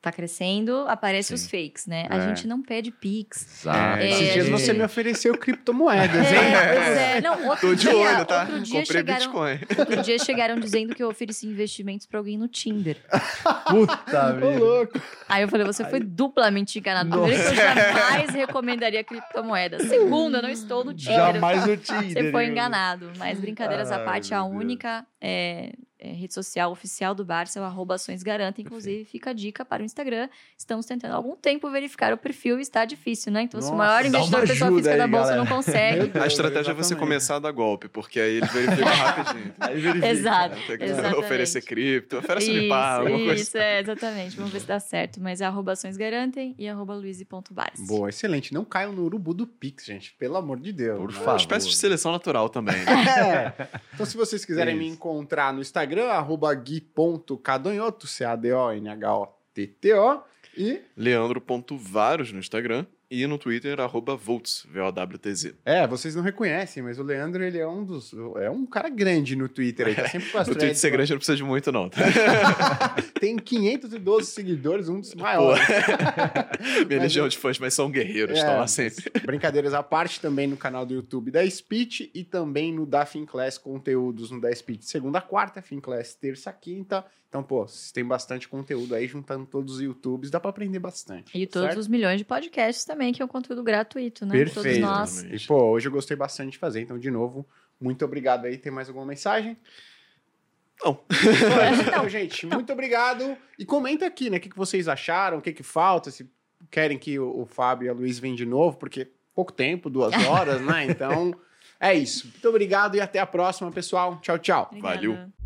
[0.00, 1.34] tá crescendo, aparece Sim.
[1.34, 2.06] os fakes, né?
[2.08, 2.28] A É.
[2.28, 3.62] gente não pede pix.
[3.62, 3.98] Exato.
[4.00, 4.60] É, esses É, dias gente.
[4.60, 6.38] você me ofereceu criptomoedas, hein?
[6.38, 7.20] É, pois é.
[7.20, 8.40] Não, outro Tô de dia, olho, tá?
[8.42, 9.58] Outro dia, Comprei chegaram, Bitcoin.
[9.78, 12.96] outro dia chegaram dizendo que eu ofereci investimentos pra alguém no Tinder.
[13.68, 14.46] Puta vida.
[14.58, 15.00] louco.
[15.28, 17.10] Aí eu falei, você foi duplamente enganado.
[17.10, 19.80] Primeiro que eu jamais recomendaria criptomoeda.
[19.88, 21.16] Segundo, eu não estou no Tinder.
[21.16, 22.12] Jamais no Tinder.
[22.24, 23.10] Você foi enganado.
[23.18, 24.54] Mas brincadeiras à Ai, parte, meu a Deus.
[24.54, 25.72] única é,
[26.06, 28.60] é, rede social oficial do Barça é o arroba Ações Garanta.
[28.60, 30.28] Inclusive, fica a dica para o Instagram.
[30.56, 33.42] Estamos tentando há algum tempo verificar o perfil e está difícil, né?
[33.42, 35.44] Então, se o Nossa, maior investidor pessoa física da aí, Bolsa galera.
[35.44, 36.18] não consegue.
[36.18, 39.54] A estratégia é você começar a dar golpe, porque aí eles verificam rapidinho.
[39.60, 40.06] Aí verifica.
[40.08, 41.18] Exato, Tem que exatamente.
[41.18, 43.42] oferecer cripto, oferece Isso, me par, alguma coisa.
[43.42, 44.36] isso, é, exatamente.
[44.36, 45.20] Vamos ver se dá certo.
[45.20, 47.84] Mas é arroba Ações Garantem e arroba luiz.barça.
[47.86, 48.52] Boa, excelente.
[48.54, 50.14] Não caiam no urubu do Pix, gente.
[50.14, 50.98] Pelo amor de Deus.
[50.98, 51.14] Por né?
[51.14, 51.40] É uma favor.
[51.40, 52.76] espécie de seleção natural também.
[52.76, 52.84] né?
[53.16, 53.68] É.
[53.94, 54.94] Então, se vocês quiserem É me isso.
[54.94, 60.22] encontrar no Instagram, arroba gui.cadonhoto, C-A-D-O-N-H-O-T-T-O.
[60.56, 65.54] E, Leandro.varos no Instagram e no Twitter, arroba Volts, V-O-W-T-Z.
[65.64, 68.12] é, vocês não reconhecem, mas o Leandro, ele é um dos...
[68.36, 70.96] É um cara grande no Twitter aí, tá sempre com as O Twitter ser lá.
[70.96, 71.88] grande não precisa de muito, não.
[71.88, 72.00] tá?
[73.20, 75.62] Tem 512 seguidores, um dos maiores.
[76.86, 79.04] Minha Mas legião de fãs, mas são guerreiros, É, estão lá mas sempre.
[79.24, 83.58] Brincadeiras à parte, também no canal do YouTube da Speech e também no da Finclass
[83.58, 87.04] conteúdos no da Speech segunda quarta, Finclass terça quinta.
[87.36, 91.36] Então, pô, vocês têm bastante conteúdo aí, juntando todos os YouTubes, dá pra aprender bastante.
[91.36, 91.80] E todos certo?
[91.80, 94.38] os milhões de podcasts também, que é um conteúdo gratuito, né?
[94.38, 94.80] Todos Perfeito.
[94.80, 95.18] nós.
[95.18, 95.44] Exatamente.
[95.44, 97.46] E, pô, hoje eu gostei bastante de fazer, então, de novo,
[97.78, 98.56] muito obrigado aí.
[98.56, 99.54] Tem mais alguma mensagem?
[100.82, 100.98] Não.
[101.86, 103.36] Então, gente, muito obrigado.
[103.58, 106.30] E comenta aqui, né, o que, que vocês acharam, o que, que falta, se
[106.70, 110.14] querem que o, o Fábio e a Luiz venham de novo, porque pouco tempo, duas
[110.26, 110.86] horas, né?
[110.86, 111.38] Então,
[111.78, 112.28] é isso.
[112.28, 114.18] Muito obrigado e até a próxima, pessoal.
[114.22, 114.68] Tchau, tchau.
[114.70, 114.94] Obrigada.
[114.94, 115.45] Valeu.